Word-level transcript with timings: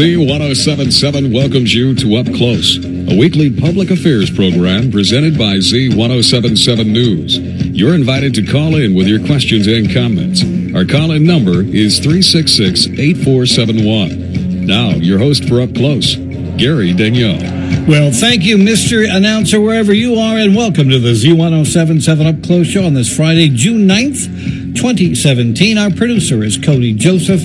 Z1077 0.00 1.30
welcomes 1.30 1.74
you 1.74 1.94
to 1.96 2.16
Up 2.16 2.24
Close, 2.24 2.82
a 2.82 3.18
weekly 3.18 3.50
public 3.50 3.90
affairs 3.90 4.30
program 4.30 4.90
presented 4.90 5.36
by 5.36 5.56
Z1077 5.56 6.86
News. 6.86 7.38
You're 7.38 7.94
invited 7.94 8.32
to 8.36 8.46
call 8.46 8.76
in 8.76 8.94
with 8.94 9.06
your 9.06 9.22
questions 9.26 9.66
and 9.66 9.92
comments. 9.92 10.42
Our 10.74 10.86
call 10.86 11.10
in 11.10 11.24
number 11.24 11.60
is 11.60 11.98
366 11.98 12.86
8471. 12.98 14.64
Now, 14.64 14.88
your 14.92 15.18
host 15.18 15.46
for 15.46 15.60
Up 15.60 15.74
Close, 15.74 16.16
Gary 16.56 16.94
Daigneault. 16.94 17.86
Well, 17.86 18.10
thank 18.10 18.44
you, 18.44 18.56
Mr. 18.56 19.06
Announcer, 19.06 19.60
wherever 19.60 19.92
you 19.92 20.14
are, 20.14 20.38
and 20.38 20.56
welcome 20.56 20.88
to 20.88 20.98
the 20.98 21.12
Z1077 21.12 22.38
Up 22.38 22.42
Close 22.42 22.68
show 22.68 22.86
on 22.86 22.94
this 22.94 23.14
Friday, 23.14 23.50
June 23.50 23.86
9th, 23.86 24.74
2017. 24.76 25.76
Our 25.76 25.90
producer 25.90 26.42
is 26.42 26.56
Cody 26.56 26.94
Joseph, 26.94 27.42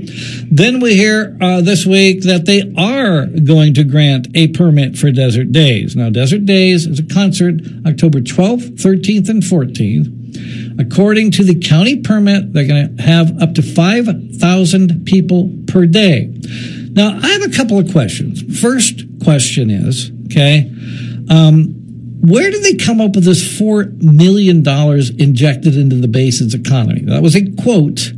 Then 0.51 0.79
we 0.79 0.95
hear 0.95 1.35
uh, 1.41 1.61
this 1.61 1.85
week 1.85 2.21
that 2.23 2.45
they 2.45 2.73
are 2.77 3.25
going 3.25 3.73
to 3.75 3.83
grant 3.83 4.27
a 4.35 4.49
permit 4.49 4.97
for 4.97 5.11
Desert 5.11 5.51
Daze. 5.51 5.95
Now, 5.95 6.09
Desert 6.09 6.45
Daze 6.45 6.85
is 6.85 6.99
a 6.99 7.03
concert 7.03 7.61
October 7.85 8.19
12th, 8.19 8.79
13th, 8.81 9.29
and 9.29 9.41
14th. 9.41 10.79
According 10.79 11.31
to 11.31 11.43
the 11.43 11.55
county 11.55 12.01
permit, 12.01 12.53
they're 12.53 12.67
going 12.67 12.95
to 12.97 13.03
have 13.03 13.41
up 13.41 13.55
to 13.55 13.61
5,000 13.61 15.05
people 15.05 15.51
per 15.67 15.85
day. 15.85 16.31
Now, 16.91 17.17
I 17.21 17.27
have 17.27 17.43
a 17.43 17.49
couple 17.49 17.79
of 17.79 17.91
questions. 17.91 18.61
First 18.61 19.03
question 19.23 19.69
is, 19.69 20.11
okay, 20.25 20.71
um, 21.29 21.74
where 22.27 22.49
did 22.49 22.63
they 22.63 22.75
come 22.75 22.99
up 23.01 23.15
with 23.15 23.25
this 23.25 23.43
$4 23.59 24.01
million 24.01 24.57
injected 25.19 25.77
into 25.77 25.95
the 25.97 26.07
basin's 26.07 26.53
economy? 26.53 27.01
That 27.01 27.21
was 27.21 27.35
a 27.35 27.51
quote 27.61 28.11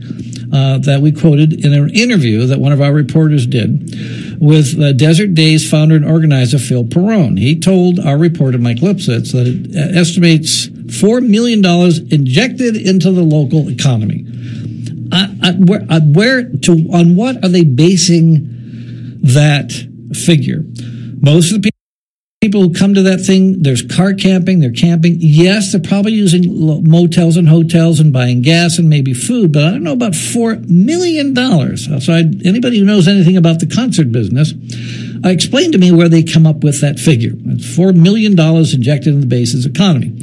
uh, 0.53 0.77
that 0.79 0.99
we 1.01 1.11
quoted 1.11 1.65
in 1.65 1.73
an 1.73 1.89
interview 1.89 2.45
that 2.47 2.59
one 2.59 2.71
of 2.71 2.81
our 2.81 2.93
reporters 2.93 3.45
did 3.45 4.39
with 4.39 4.79
uh, 4.79 4.93
Desert 4.93 5.33
Daze 5.33 5.69
founder 5.69 5.95
and 5.95 6.05
organizer 6.05 6.57
Phil 6.57 6.85
Pirrone. 6.85 7.37
He 7.37 7.59
told 7.59 7.99
our 7.99 8.17
reporter 8.17 8.57
Mike 8.57 8.77
Lipsitz 8.77 9.33
that 9.33 9.47
it 9.47 9.75
estimates 9.95 10.67
$4 10.67 11.27
million 11.27 11.63
injected 12.11 12.77
into 12.77 13.11
the 13.11 13.23
local 13.23 13.69
economy. 13.69 14.25
Uh, 15.11 15.27
uh 15.43 15.53
where, 15.53 15.85
uh, 15.89 16.01
where 16.01 16.49
to, 16.49 16.71
on 16.93 17.15
what 17.15 17.43
are 17.43 17.49
they 17.49 17.63
basing 17.63 18.47
that 19.21 19.71
figure? 20.13 20.63
Most 21.21 21.51
of 21.51 21.61
the 21.61 21.67
people 21.67 21.76
people 22.41 22.61
who 22.61 22.71
come 22.71 22.93
to 22.93 23.01
that 23.01 23.19
thing, 23.19 23.63
there's 23.63 23.81
car 23.81 24.13
camping, 24.13 24.59
they're 24.59 24.71
camping. 24.71 25.15
Yes, 25.19 25.71
they're 25.71 25.81
probably 25.81 26.13
using 26.13 26.87
motels 26.87 27.35
and 27.35 27.49
hotels 27.49 27.99
and 27.99 28.13
buying 28.13 28.43
gas 28.43 28.77
and 28.77 28.87
maybe 28.87 29.13
food, 29.13 29.51
but 29.51 29.63
I 29.63 29.71
don't 29.71 29.83
know 29.83 29.93
about 29.93 30.11
$4 30.11 30.69
million. 30.69 31.35
So 31.77 32.13
anybody 32.13 32.77
who 32.77 32.85
knows 32.85 33.07
anything 33.07 33.37
about 33.37 33.59
the 33.59 33.65
concert 33.65 34.11
business, 34.11 34.53
uh, 35.27 35.31
explain 35.31 35.71
to 35.73 35.77
me 35.77 35.91
where 35.91 36.09
they 36.09 36.23
come 36.23 36.47
up 36.47 36.63
with 36.63 36.81
that 36.81 36.99
figure. 36.99 37.31
It's 37.33 37.65
$4 37.65 37.95
million 37.95 38.37
injected 38.39 39.13
in 39.13 39.21
the 39.21 39.27
base's 39.27 39.65
economy. 39.65 40.17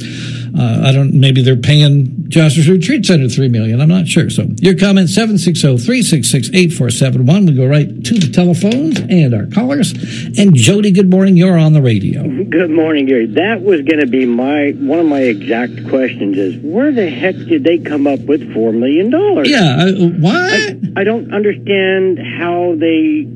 Uh, 0.56 0.86
I 0.88 0.92
don't, 0.92 1.14
maybe 1.14 1.42
they're 1.42 1.56
paying 1.56 2.28
Joshua 2.28 2.62
Retreat 2.72 3.04
Center 3.04 3.28
3 3.28 3.48
million. 3.48 3.80
I'm 3.80 3.88
not 3.88 4.06
sure. 4.06 4.30
So 4.30 4.46
your 4.60 4.78
comment, 4.78 5.08
760-366-8471. 5.08 7.48
We 7.48 7.54
go 7.54 7.66
right 7.66 7.88
to 8.04 8.18
the 8.18 8.30
telephones 8.30 9.00
and 9.00 9.34
our 9.34 9.46
callers. 9.46 9.92
And 10.38 10.54
Jody, 10.54 10.92
good 10.92 11.10
morning. 11.10 11.36
You're 11.36 11.58
on 11.58 11.72
the 11.72 11.82
radio. 11.82 12.22
Good 12.22 12.70
morning, 12.70 13.06
Gary. 13.06 13.26
That 13.26 13.62
was 13.62 13.82
going 13.82 13.98
to 14.00 14.06
be 14.06 14.26
my, 14.26 14.70
one 14.70 15.00
of 15.00 15.06
my 15.06 15.22
exact 15.22 15.88
questions 15.88 16.38
is 16.38 16.54
where 16.62 16.92
the 16.92 17.10
heck 17.10 17.34
did 17.34 17.64
they 17.64 17.78
come 17.78 18.06
up 18.06 18.20
with 18.20 18.42
$4 18.54 18.72
million? 18.72 19.10
Yeah. 19.44 19.78
Uh, 19.80 19.92
what? 20.20 20.36
I, 20.36 20.76
I 21.00 21.04
don't 21.04 21.34
understand 21.34 22.20
how 22.20 22.76
they 22.76 23.26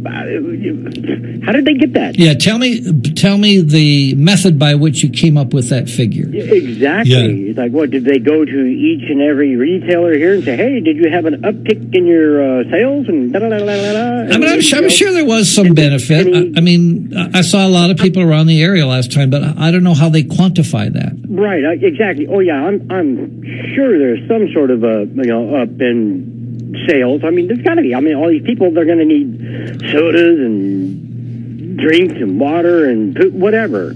how 1.44 1.52
did 1.52 1.64
they 1.64 1.74
get 1.74 1.92
that? 1.92 2.18
Yeah, 2.18 2.34
tell 2.34 2.58
me, 2.58 2.80
tell 3.12 3.36
me 3.36 3.60
the 3.60 4.14
method 4.14 4.58
by 4.58 4.74
which 4.74 5.02
you 5.02 5.10
came 5.10 5.36
up 5.36 5.52
with 5.52 5.68
that 5.70 5.88
figure. 5.88 6.26
Exactly. 6.26 7.12
Yeah. 7.12 7.50
It's 7.50 7.58
like, 7.58 7.72
what 7.72 7.90
did 7.90 8.04
they 8.04 8.18
go 8.18 8.44
to 8.44 8.64
each 8.66 9.10
and 9.10 9.20
every 9.20 9.56
retailer 9.56 10.14
here 10.14 10.34
and 10.34 10.44
say, 10.44 10.56
"Hey, 10.56 10.80
did 10.80 10.96
you 10.96 11.10
have 11.10 11.26
an 11.26 11.42
uptick 11.42 11.94
in 11.94 12.06
your 12.06 12.60
uh, 12.60 12.70
sales?" 12.70 13.08
And 13.08 13.32
da 13.32 13.40
da 13.40 13.48
da 13.48 13.58
da 13.58 13.92
da. 13.92 14.34
I 14.34 14.38
mean, 14.38 14.48
I'm, 14.48 14.60
sure, 14.60 14.78
I'm 14.78 14.88
sure 14.88 15.12
there 15.12 15.26
was 15.26 15.52
some 15.52 15.74
benefit. 15.74 16.26
I, 16.26 16.58
I 16.58 16.60
mean, 16.60 17.14
I 17.34 17.42
saw 17.42 17.66
a 17.66 17.68
lot 17.68 17.90
of 17.90 17.98
people 17.98 18.22
around 18.22 18.46
the 18.46 18.62
area 18.62 18.86
last 18.86 19.12
time, 19.12 19.28
but 19.28 19.42
I 19.42 19.70
don't 19.70 19.84
know 19.84 19.94
how 19.94 20.08
they 20.08 20.22
quantify 20.22 20.92
that. 20.92 21.12
Right. 21.28 21.62
Exactly. 21.82 22.26
Oh 22.26 22.40
yeah, 22.40 22.64
I'm 22.64 22.90
I'm 22.90 23.42
sure 23.74 23.98
there's 23.98 24.26
some 24.28 24.48
sort 24.54 24.70
of 24.70 24.82
a 24.82 25.06
you 25.06 25.24
know 25.24 25.56
up 25.56 25.68
in 25.80 26.39
sales. 26.88 27.22
I 27.24 27.30
mean, 27.30 27.48
there's 27.48 27.62
got 27.62 27.74
to 27.74 27.82
be. 27.82 27.94
I 27.94 28.00
mean, 28.00 28.14
all 28.14 28.28
these 28.28 28.44
people 28.44 28.70
they're 28.72 28.84
going 28.84 28.98
to 28.98 29.04
need 29.04 29.80
sodas 29.90 30.38
and 30.38 31.78
drinks 31.78 32.14
and 32.14 32.38
water 32.38 32.88
and 32.88 33.16
whatever. 33.32 33.94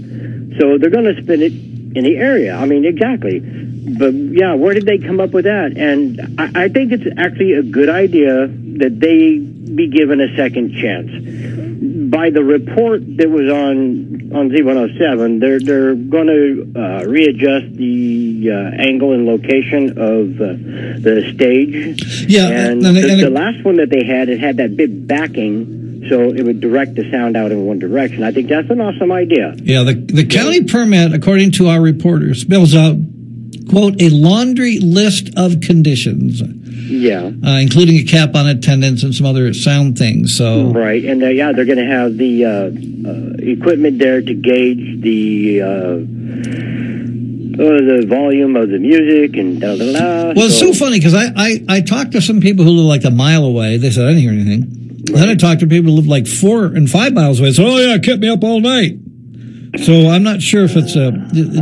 So 0.59 0.77
they're 0.77 0.89
going 0.89 1.15
to 1.15 1.21
spend 1.21 1.41
it 1.41 1.53
in 1.53 2.03
the 2.03 2.17
area. 2.17 2.55
I 2.55 2.65
mean, 2.65 2.85
exactly. 2.85 3.39
But 3.39 4.13
yeah, 4.13 4.55
where 4.55 4.73
did 4.73 4.85
they 4.85 4.97
come 4.97 5.19
up 5.19 5.31
with 5.31 5.45
that? 5.45 5.77
And 5.77 6.39
I, 6.39 6.65
I 6.65 6.69
think 6.69 6.91
it's 6.91 7.05
actually 7.17 7.53
a 7.53 7.63
good 7.63 7.89
idea 7.89 8.47
that 8.47 8.99
they 8.99 9.37
be 9.37 9.87
given 9.89 10.21
a 10.21 10.35
second 10.35 10.73
chance. 10.73 11.11
By 12.15 12.29
the 12.29 12.43
report 12.43 13.01
that 13.17 13.29
was 13.29 13.51
on 13.51 14.31
on 14.33 14.49
Z107, 14.49 15.39
they're 15.41 15.59
they're 15.59 15.95
going 15.95 16.27
to 16.27 16.71
uh, 16.79 17.03
readjust 17.05 17.75
the 17.75 18.51
uh, 18.51 18.81
angle 18.81 19.11
and 19.13 19.25
location 19.25 19.89
of 19.97 20.39
uh, 20.39 20.45
the 21.07 21.31
stage. 21.35 22.25
Yeah, 22.29 22.47
and, 22.47 22.85
and- 22.85 22.95
the, 22.95 23.11
and- 23.11 23.21
the 23.21 23.29
last 23.29 23.63
one 23.65 23.75
that 23.77 23.89
they 23.89 24.05
had, 24.05 24.29
it 24.29 24.39
had 24.39 24.57
that 24.57 24.77
big 24.77 25.05
backing, 25.07 26.05
so 26.09 26.29
it 26.31 26.41
would 26.43 26.61
direct 26.61 26.95
the 26.95 27.09
sound 27.11 27.35
out 27.35 27.51
in 27.51 27.65
one 27.65 27.79
direction. 27.79 28.23
I 28.23 28.31
think 28.31 28.47
that's 28.47 28.69
an 28.69 28.79
awesome 28.79 29.11
idea. 29.11 29.53
Yeah, 29.57 29.83
the, 29.83 29.93
the 29.95 30.25
county 30.25 30.63
permit, 30.63 31.13
according 31.13 31.51
to 31.53 31.67
our 31.67 31.81
reporter, 31.81 32.33
spells 32.33 32.73
out, 32.75 32.95
quote, 33.69 34.01
a 34.01 34.09
laundry 34.09 34.79
list 34.79 35.31
of 35.35 35.59
conditions, 35.59 36.41
Yeah. 36.87 37.31
uh, 37.43 37.57
including 37.59 37.95
a 37.97 38.03
cap 38.03 38.35
on 38.35 38.47
attendance 38.47 39.03
and 39.03 39.13
some 39.13 39.25
other 39.25 39.53
sound 39.53 39.97
things. 39.97 40.35
So, 40.37 40.71
Right, 40.71 41.03
and 41.03 41.23
uh, 41.23 41.27
yeah, 41.27 41.51
they're 41.51 41.65
going 41.65 41.77
to 41.77 41.85
have 41.85 42.17
the 42.17 42.45
uh, 42.45 42.49
uh, 42.49 43.33
equipment 43.39 43.99
there 43.99 44.21
to 44.21 44.33
gauge 44.33 45.01
the 45.01 45.61
uh, 45.61 45.97
uh, 47.55 47.57
the 47.57 48.05
volume 48.07 48.55
of 48.55 48.69
the 48.69 48.79
music 48.79 49.37
and 49.37 49.61
da 49.61 49.77
da 49.77 49.93
da. 49.93 50.33
well, 50.35 50.45
it's 50.47 50.59
so 50.59 50.73
funny 50.73 50.99
because 50.99 51.13
I, 51.13 51.27
I, 51.35 51.63
I 51.69 51.81
talked 51.81 52.11
to 52.11 52.21
some 52.21 52.41
people 52.41 52.65
who 52.65 52.71
live 52.71 52.85
like 52.85 53.05
a 53.05 53.11
mile 53.11 53.45
away. 53.45 53.77
They 53.77 53.91
said, 53.91 54.05
I 54.05 54.09
didn't 54.09 54.21
hear 54.23 54.31
anything. 54.31 55.03
Then 55.05 55.29
I 55.29 55.35
talked 55.35 55.61
to 55.61 55.67
people 55.67 55.91
who 55.91 55.97
live 55.97 56.07
like 56.07 56.27
four 56.27 56.65
and 56.65 56.89
five 56.89 57.13
miles 57.13 57.39
away. 57.39 57.49
They 57.49 57.55
said, 57.55 57.65
oh, 57.65 57.77
yeah, 57.77 57.95
it 57.95 58.03
kept 58.03 58.19
me 58.19 58.27
up 58.27 58.43
all 58.43 58.59
night. 58.59 58.97
So 59.77 60.09
I'm 60.09 60.23
not 60.23 60.41
sure 60.41 60.63
if 60.63 60.75
it's 60.75 60.95
a, 60.95 61.11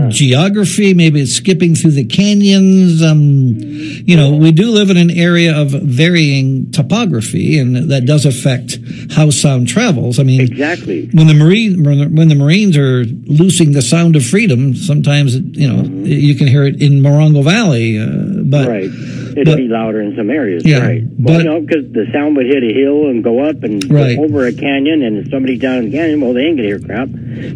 geography, 0.09 0.93
maybe 0.93 1.21
it's 1.21 1.33
skipping 1.33 1.75
through 1.75 1.91
the 1.91 2.05
canyons. 2.05 3.01
Um, 3.01 3.55
you 3.57 4.15
know, 4.15 4.31
we 4.35 4.51
do 4.51 4.69
live 4.69 4.89
in 4.89 4.97
an 4.97 5.09
area 5.11 5.55
of 5.59 5.71
varying 5.71 6.71
topography, 6.71 7.57
and 7.59 7.89
that 7.91 8.05
does 8.05 8.25
affect 8.25 8.77
how 9.11 9.29
sound 9.29 9.67
travels. 9.67 10.19
I 10.19 10.23
mean, 10.23 10.41
Exactly. 10.41 11.09
when 11.13 11.27
the 11.27 11.33
marine 11.33 11.83
when 11.83 11.99
the, 11.99 12.05
when 12.07 12.27
the 12.27 12.35
Marines 12.35 12.77
are 12.77 13.03
loosing 13.05 13.71
the 13.73 13.81
sound 13.81 14.15
of 14.15 14.25
freedom, 14.25 14.75
sometimes 14.75 15.35
you 15.35 15.67
know 15.67 15.83
you 16.05 16.35
can 16.35 16.47
hear 16.47 16.65
it 16.65 16.81
in 16.81 17.01
Morongo 17.01 17.43
Valley, 17.43 17.99
uh, 17.99 18.43
but 18.45 18.67
Right. 18.67 18.89
It'd 19.33 19.45
but- 19.45 19.57
be 19.57 19.67
louder 19.67 20.01
in 20.01 20.15
some 20.15 20.29
areas. 20.29 20.63
Yeah, 20.65 20.79
Right. 20.85 21.03
but- 21.19 21.29
Well, 21.31 21.39
you 21.41 21.45
know, 21.49 21.59
because 21.61 21.85
the 21.91 22.05
sound 22.11 22.35
would 22.37 22.45
hit 22.45 22.63
a 22.63 22.73
hill 22.73 23.07
and 23.09 23.23
go 23.23 23.39
up 23.43 23.63
and 23.63 23.87
go 23.87 23.97
over 24.23 24.45
a 24.47 24.53
canyon, 24.53 25.01
and 25.03 25.17
if 25.25 25.29
somebody's 25.31 25.59
down 25.59 25.79
in 25.79 25.85
the 25.91 25.97
canyon, 25.97 26.21
well, 26.21 26.33
they 26.33 26.45
ain't 26.45 26.57
gonna 26.57 26.67
hear 26.67 26.79
crap. 26.79 27.09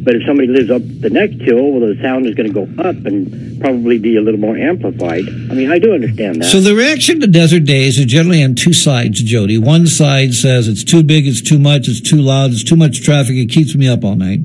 But 0.04 0.16
if 0.16 0.24
somebody 0.26 0.48
lives 0.48 0.70
up 0.72 0.82
the 1.02 1.10
next 1.10 1.42
hill, 1.42 1.72
well, 1.72 1.88
the 1.88 1.98
sound 2.02 2.26
is 2.26 2.36
gonna 2.36 2.50
go 2.50 2.68
up 2.80 3.06
and 3.06 3.60
probably 3.62 3.98
be 3.98 4.16
a 4.18 4.22
little 4.22 4.40
more 4.40 4.58
amplified. 4.58 5.24
I 5.50 5.54
mean, 5.54 5.72
I 5.72 5.80
do 5.80 5.94
understand 5.94 6.42
that. 6.42 6.46
So 6.46 6.60
the 6.62 6.76
reaction 6.76 7.20
to 7.22 7.28
Desert 7.28 7.66
Daze 7.66 7.98
is 8.00 8.06
generally 8.06 8.44
on 8.44 8.56
two 8.56 8.74
sides, 8.74 9.22
Jody. 9.22 9.58
One 9.58 9.88
side 9.88 10.34
says 10.34 10.68
it's 10.68 10.84
too 10.84 11.04
big, 11.04 11.28
it's 11.28 11.42
too 11.42 11.60
much, 11.60 11.88
it's 11.88 12.02
too 12.02 12.18
loud, 12.22 12.52
it's 12.52 12.64
too 12.64 12.76
much 12.76 13.02
traffic, 13.04 13.36
it 13.36 13.50
keeps 13.50 13.76
me 13.76 13.88
up 13.88 14.04
all 14.04 14.16
night. 14.16 14.42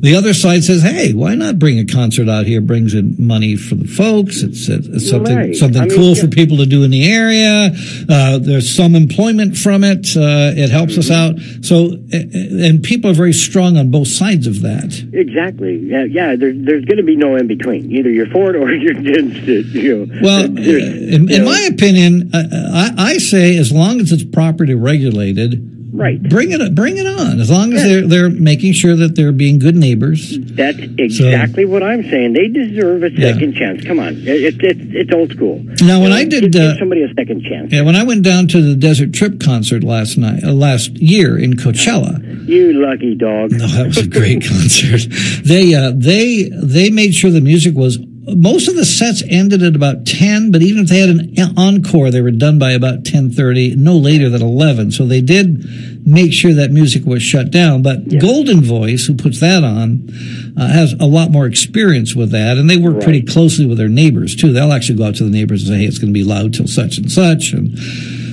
The 0.00 0.14
other 0.14 0.32
side 0.34 0.64
says, 0.64 0.82
hey, 0.82 1.12
why 1.12 1.34
not 1.34 1.58
bring 1.58 1.78
a 1.78 1.84
concert 1.84 2.28
out 2.28 2.46
here? 2.46 2.60
Brings 2.60 2.94
in 2.94 3.16
money 3.18 3.56
for 3.56 3.74
the 3.74 3.86
folks. 3.88 4.42
It's, 4.42 4.68
it's 4.68 5.08
something 5.08 5.36
Right. 5.36 5.54
something 5.54 5.80
I 5.82 5.86
mean, 5.86 5.96
cool 5.96 6.14
yeah. 6.14 6.22
for 6.22 6.26
people 6.28 6.56
to 6.58 6.66
do 6.70 6.82
in 6.84 6.90
the 6.90 7.10
area. 7.12 7.72
Uh, 8.08 8.38
there's 8.38 8.74
some 8.74 8.94
employment 8.94 9.56
from 9.56 9.84
it. 9.84 10.16
Uh, 10.16 10.52
it 10.56 10.70
helps 10.70 10.96
us 10.96 11.10
out. 11.10 11.38
So, 11.62 11.92
and 12.12 12.82
people 12.82 13.10
are 13.10 13.14
very 13.14 13.32
strong 13.32 13.76
on 13.76 13.90
both 13.90 14.08
sides 14.08 14.46
of 14.46 14.62
that. 14.62 14.98
Exactly. 15.12 15.76
Yeah, 15.78 16.04
yeah. 16.04 16.36
There, 16.36 16.52
there's 16.52 16.84
going 16.84 16.98
to 16.98 17.02
be 17.02 17.16
no 17.16 17.36
in 17.36 17.46
between. 17.46 17.90
Either 17.92 18.10
you're 18.10 18.30
for 18.30 18.50
it 18.50 18.56
or 18.56 18.72
you're 18.74 18.96
against 18.96 19.48
it. 19.48 19.66
You 19.66 20.06
know. 20.06 20.20
Well, 20.22 20.44
in, 20.44 21.30
in 21.30 21.44
my 21.44 21.60
opinion, 21.70 22.30
uh, 22.34 22.48
I, 22.72 22.94
I 22.96 23.18
say 23.18 23.56
as 23.58 23.72
long 23.72 24.00
as 24.00 24.12
it's 24.12 24.24
properly 24.24 24.74
regulated, 24.74 25.79
right. 25.92 26.22
bring 26.22 26.52
it 26.52 26.74
bring 26.74 26.96
it 26.98 27.06
on. 27.06 27.40
As 27.40 27.50
long 27.50 27.72
as 27.72 27.82
Yeah. 27.82 27.88
they're 27.88 28.06
they're 28.06 28.30
making 28.30 28.72
sure 28.72 28.96
that 28.96 29.14
they're 29.16 29.32
being 29.32 29.58
good 29.58 29.76
neighbors. 29.76 30.38
That's 30.38 30.78
exactly 30.98 31.64
what 31.64 31.82
I'm 31.82 32.02
saying. 32.04 32.32
They 32.34 32.48
deserve 32.48 33.02
a 33.02 33.10
Yeah. 33.12 33.32
second 33.32 33.54
chance. 33.54 33.84
Come 33.84 33.98
on, 33.98 34.16
it's 34.24 34.56
it's 34.62 34.80
it's 34.92 35.12
old 35.14 35.30
school. 35.32 35.62
Now, 35.82 36.00
when 36.00 36.02
You 36.02 36.08
know, 36.10 36.14
I 36.16 36.24
did, 36.24 36.42
give, 36.44 36.52
give 36.52 36.62
uh, 36.62 36.78
somebody 36.78 37.02
a 37.02 37.12
second 37.14 37.42
chance. 37.44 37.72
Yeah, 37.72 37.82
when 37.82 37.96
I 37.96 38.02
went 38.04 38.22
down 38.22 38.46
to 38.48 38.60
the 38.62 38.74
Desert 38.74 39.12
Trip 39.12 39.40
concert 39.40 39.82
last 39.84 40.18
night, 40.18 40.42
uh, 40.44 40.52
last 40.52 40.92
year 41.00 41.38
in 41.38 41.54
Coachella, 41.54 42.48
You 42.48 42.72
lucky 42.74 43.14
dog. 43.14 43.52
No, 43.52 43.66
that 43.66 43.86
was 43.86 43.98
a 43.98 44.06
great 44.06 44.44
concert. 44.48 45.02
They 45.44 45.74
uh, 45.74 45.92
they 45.96 46.50
they 46.52 46.90
made 46.90 47.14
sure 47.14 47.30
the 47.30 47.40
music 47.40 47.74
was. 47.74 47.98
Most 48.36 48.68
of 48.68 48.76
the 48.76 48.84
sets 48.84 49.22
ended 49.28 49.62
at 49.62 49.74
about 49.76 50.06
ten, 50.06 50.50
but 50.50 50.62
even 50.62 50.84
if 50.84 50.88
they 50.88 51.00
had 51.00 51.10
an 51.10 51.58
encore, 51.58 52.10
they 52.10 52.20
were 52.20 52.30
done 52.30 52.58
by 52.58 52.72
about 52.72 53.04
ten 53.04 53.30
thirty, 53.30 53.74
no 53.76 53.96
later 53.96 54.28
than 54.28 54.42
eleven. 54.42 54.90
So 54.90 55.06
they 55.06 55.20
did 55.20 55.64
make 56.06 56.32
sure 56.32 56.52
that 56.54 56.70
music 56.70 57.04
was 57.04 57.22
shut 57.22 57.50
down. 57.50 57.82
But 57.82 58.06
Goldenvoice, 58.06 59.06
who 59.06 59.14
puts 59.14 59.40
that 59.40 59.64
on, 59.64 60.08
uh, 60.56 60.68
has 60.68 60.94
a 60.94 61.06
lot 61.06 61.30
more 61.30 61.46
experience 61.46 62.14
with 62.14 62.30
that, 62.32 62.56
and 62.58 62.68
they 62.68 62.76
work 62.76 63.02
pretty 63.02 63.22
closely 63.22 63.66
with 63.66 63.78
their 63.78 63.88
neighbors 63.88 64.34
too. 64.34 64.52
They'll 64.52 64.72
actually 64.72 64.98
go 64.98 65.06
out 65.06 65.16
to 65.16 65.24
the 65.24 65.30
neighbors 65.30 65.62
and 65.62 65.76
say, 65.76 65.82
"Hey, 65.82 65.86
it's 65.86 65.98
going 65.98 66.12
to 66.12 66.18
be 66.18 66.24
loud 66.24 66.54
till 66.54 66.66
such 66.66 66.98
and 66.98 67.10
such," 67.10 67.52
and 67.52 67.78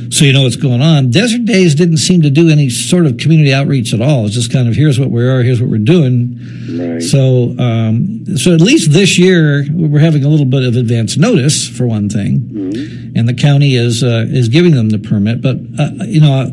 so 0.10 0.26
you 0.26 0.34
know 0.34 0.44
what's 0.44 0.56
going 0.56 0.82
on. 0.82 1.12
Desert 1.12 1.46
Daze 1.46 1.76
didn't 1.76 1.98
seem 1.98 2.22
to 2.22 2.30
do 2.30 2.50
any 2.50 2.70
sort 2.70 3.06
of 3.06 3.18
community 3.18 3.54
outreach 3.54 3.94
at 3.94 4.02
all. 4.02 4.26
It's 4.26 4.36
just 4.36 4.52
kind 4.52 4.68
of 4.68 4.76
here's 4.76 5.00
what 5.00 5.10
we 5.12 5.24
are, 5.28 5.42
here's 5.44 5.60
what 5.62 5.70
we're 5.70 5.78
doing. 5.80 6.40
Right. 6.70 7.02
So, 7.02 7.56
um, 7.60 8.26
so 8.38 8.54
at 8.54 8.62
least 8.62 8.92
this 8.92 9.18
year 9.18 9.66
we're 9.72 10.00
having 10.00 10.24
a 10.24 10.28
little 10.30 10.46
bit 10.46 10.64
of 10.64 10.76
advance 10.76 11.18
notice 11.18 11.68
for 11.68 11.86
one 11.88 12.10
thing, 12.10 12.40
Mm-hmm. 12.58 13.18
and 13.18 13.28
the 13.28 13.34
county 13.34 13.76
is 13.76 14.04
uh, 14.04 14.26
is 14.30 14.50
giving 14.50 14.74
them 14.74 14.90
the 14.90 15.00
permit. 15.00 15.42
But 15.42 15.58
uh, 15.80 15.92
you 16.06 16.22
know, 16.22 16.52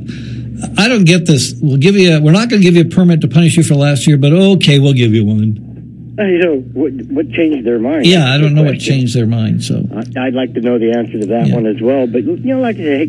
I 0.78 0.88
don't 0.88 1.04
get 1.04 1.26
this. 1.26 1.54
We'll 1.60 1.78
give 1.78 1.96
you. 1.96 2.16
A, 2.16 2.20
we're 2.20 2.32
not 2.32 2.48
going 2.48 2.60
to 2.62 2.64
give 2.64 2.76
you 2.76 2.82
a 2.82 2.94
permit 2.94 3.20
to 3.22 3.28
punish 3.28 3.56
you 3.56 3.62
for 3.62 3.74
last 3.74 4.06
year, 4.06 4.16
but 4.16 4.32
okay, 4.32 4.78
we'll 4.78 4.92
give 4.94 5.12
you 5.14 5.24
one. 5.24 5.73
You 6.16 6.38
know 6.38 6.56
what? 6.58 6.92
What 7.10 7.30
changed 7.30 7.66
their 7.66 7.78
mind? 7.80 8.06
Yeah, 8.06 8.32
I 8.32 8.38
don't 8.38 8.54
know 8.54 8.62
what 8.62 8.78
changed 8.78 9.16
their 9.16 9.26
mind. 9.26 9.64
So. 9.64 9.82
I'd 10.16 10.34
like 10.34 10.54
to 10.54 10.60
know 10.60 10.78
the 10.78 10.92
answer 10.96 11.18
to 11.18 11.26
that 11.26 11.48
Yeah. 11.48 11.54
one 11.54 11.66
as 11.66 11.80
well. 11.80 12.06
But 12.06 12.22
you 12.24 12.36
know, 12.36 12.60
like 12.60 12.76
I 12.76 12.78
say, 12.78 12.98
hey, 12.98 13.06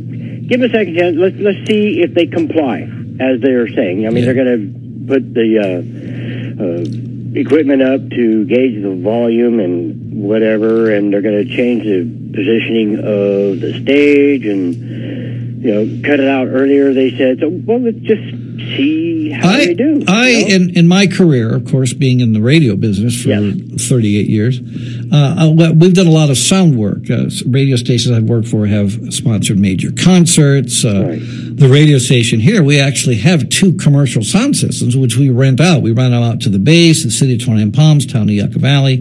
give 0.47 0.61
a 0.61 0.69
second 0.69 0.95
chance. 0.97 1.15
Let's 1.15 1.35
let's 1.37 1.67
see 1.67 2.01
if 2.01 2.13
they 2.15 2.25
comply, 2.25 2.89
as 3.19 3.41
they're 3.41 3.67
saying. 3.69 4.07
I 4.07 4.09
mean, 4.09 4.23
Yeah. 4.23 4.33
they're 4.33 4.43
going 4.45 4.57
to 4.57 5.07
put 5.07 5.33
the 5.35 5.59
uh, 5.59 6.63
uh, 6.63 7.39
equipment 7.39 7.81
up 7.83 8.09
to 8.09 8.45
gauge 8.45 8.81
the 8.81 8.95
volume 8.95 9.59
and 9.59 10.23
whatever, 10.23 10.91
and 10.91 11.13
they're 11.13 11.21
going 11.21 11.45
to 11.47 11.55
change 11.55 11.83
the 11.83 12.09
positioning 12.33 12.95
of 12.97 13.59
the 13.61 13.79
stage 13.83 14.45
and 14.47 15.63
you 15.63 15.71
know 15.73 16.01
cut 16.07 16.19
it 16.19 16.27
out 16.27 16.47
earlier. 16.47 16.91
They 16.93 17.15
said 17.15 17.37
so. 17.39 17.49
Well, 17.49 17.81
let's 17.81 17.99
just 17.99 18.23
see 18.75 19.24
I, 19.55 19.73
do. 19.73 20.03
I 20.07 20.29
you 20.29 20.47
know? 20.49 20.55
in, 20.55 20.77
in 20.77 20.87
my 20.87 21.07
career, 21.07 21.53
of 21.53 21.69
course, 21.69 21.93
being 21.93 22.19
in 22.19 22.33
the 22.33 22.41
radio 22.41 22.75
business 22.75 23.21
for 23.21 23.29
Yes. 23.29 23.87
38 23.87 24.27
years, 24.29 24.59
uh, 25.11 25.51
we've 25.75 25.93
done 25.93 26.07
a 26.07 26.11
lot 26.11 26.29
of 26.29 26.37
sound 26.37 26.77
work. 26.77 27.09
Uh, 27.09 27.25
radio 27.47 27.75
stations 27.75 28.15
I've 28.15 28.23
worked 28.23 28.47
for 28.47 28.65
have 28.67 28.91
sponsored 29.13 29.59
major 29.59 29.91
concerts. 29.91 30.83
Uh, 30.83 31.03
Right. 31.05 31.21
The 31.55 31.69
radio 31.69 31.99
station 31.99 32.39
here, 32.41 32.61
we 32.63 32.79
actually 32.79 33.15
have 33.17 33.47
two 33.49 33.73
commercial 33.73 34.23
sound 34.23 34.57
systems, 34.57 34.97
which 34.97 35.15
we 35.15 35.29
rent 35.29 35.61
out. 35.61 35.81
We 35.81 35.91
rent 35.91 36.11
them 36.11 36.21
out 36.21 36.41
to 36.41 36.49
the 36.49 36.59
base, 36.59 37.03
the 37.03 37.11
city 37.11 37.35
of 37.35 37.43
Twenty 37.45 37.69
Palms, 37.71 38.05
town 38.05 38.23
of 38.23 38.31
Yucca 38.31 38.59
Valley. 38.59 38.95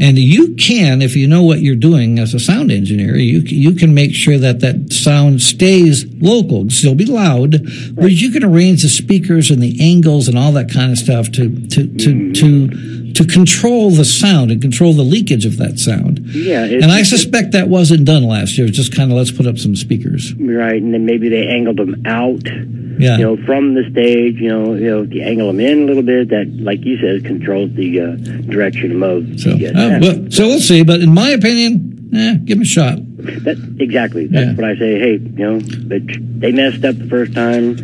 And 0.00 0.16
you 0.16 0.54
can, 0.54 1.02
if 1.02 1.16
you 1.16 1.26
know 1.26 1.42
what 1.42 1.60
you're 1.60 1.74
doing 1.74 2.20
as 2.20 2.34
a 2.34 2.38
sound 2.38 2.70
engineer, 2.70 3.16
you, 3.16 3.40
you 3.40 3.72
can 3.74 3.94
make 3.94 4.14
sure 4.14 4.38
that 4.38 4.60
that 4.60 4.92
sound 4.92 5.42
stays 5.42 6.04
local, 6.20 6.58
It'll 6.58 6.70
still 6.70 6.94
be 6.94 7.04
loud, 7.06 7.56
but 7.96 8.12
you 8.12 8.30
can 8.30 8.44
arrange 8.44 8.82
the 8.82 8.88
speakers 8.88 9.50
and 9.50 9.60
the 9.60 9.87
angles 9.88 10.28
and 10.28 10.36
all 10.38 10.52
that 10.52 10.70
kind 10.72 10.90
of 10.92 10.98
stuff 10.98 11.30
to, 11.32 11.48
to, 11.68 11.86
to, 11.96 12.32
to, 12.32 13.12
to 13.14 13.24
control 13.26 13.90
the 13.90 14.04
sound 14.04 14.50
and 14.50 14.60
control 14.62 14.92
the 14.92 15.02
leakage 15.02 15.44
of 15.46 15.56
that 15.58 15.78
sound. 15.78 16.20
Yeah, 16.34 16.64
and 16.64 16.86
I 16.92 17.02
suspect 17.02 17.52
that 17.52 17.68
wasn't 17.68 18.04
done 18.04 18.22
last 18.24 18.56
year. 18.58 18.66
It 18.66 18.70
was 18.70 18.76
just 18.76 18.94
kind 18.94 19.10
of 19.10 19.16
let's 19.16 19.30
put 19.32 19.46
up 19.46 19.58
some 19.58 19.74
speakers. 19.76 20.34
Right, 20.34 20.80
and 20.80 20.92
then 20.94 21.04
maybe 21.06 21.28
they 21.28 21.46
angled 21.48 21.78
them 21.78 22.02
out. 22.06 22.42
Yeah. 23.00 23.16
You 23.18 23.24
know, 23.24 23.36
from 23.46 23.74
the 23.74 23.88
stage. 23.92 24.36
You 24.40 24.48
know, 24.48 24.74
you 24.74 24.86
know, 24.90 25.02
if 25.02 25.12
you 25.12 25.22
angle 25.22 25.46
them 25.48 25.60
in 25.60 25.82
a 25.82 25.86
little 25.86 26.02
bit, 26.02 26.28
that, 26.30 26.48
like 26.60 26.84
you 26.84 26.98
said, 27.00 27.24
controls 27.24 27.70
the 27.74 28.00
uh, 28.00 28.16
direction 28.50 29.00
of 29.02 29.40
So, 29.40 29.52
the. 29.54 29.68
uh, 29.68 29.98
well, 30.00 30.30
so 30.30 30.46
we'll 30.48 30.60
see. 30.60 30.82
But 30.82 31.00
in 31.00 31.14
my 31.14 31.30
opinion, 31.30 32.10
eh, 32.14 32.34
give 32.44 32.56
them 32.58 32.62
a 32.62 32.66
shot. 32.66 32.98
That, 33.44 33.76
exactly. 33.78 34.26
That's 34.26 34.46
Yeah. 34.46 34.54
what 34.54 34.64
I 34.64 34.74
say. 34.76 34.98
Hey, 34.98 35.12
you 35.12 35.18
know, 35.44 35.60
they, 35.60 35.98
they 36.00 36.50
messed 36.52 36.84
up 36.84 36.98
the 36.98 37.06
first 37.08 37.34
time. 37.34 37.76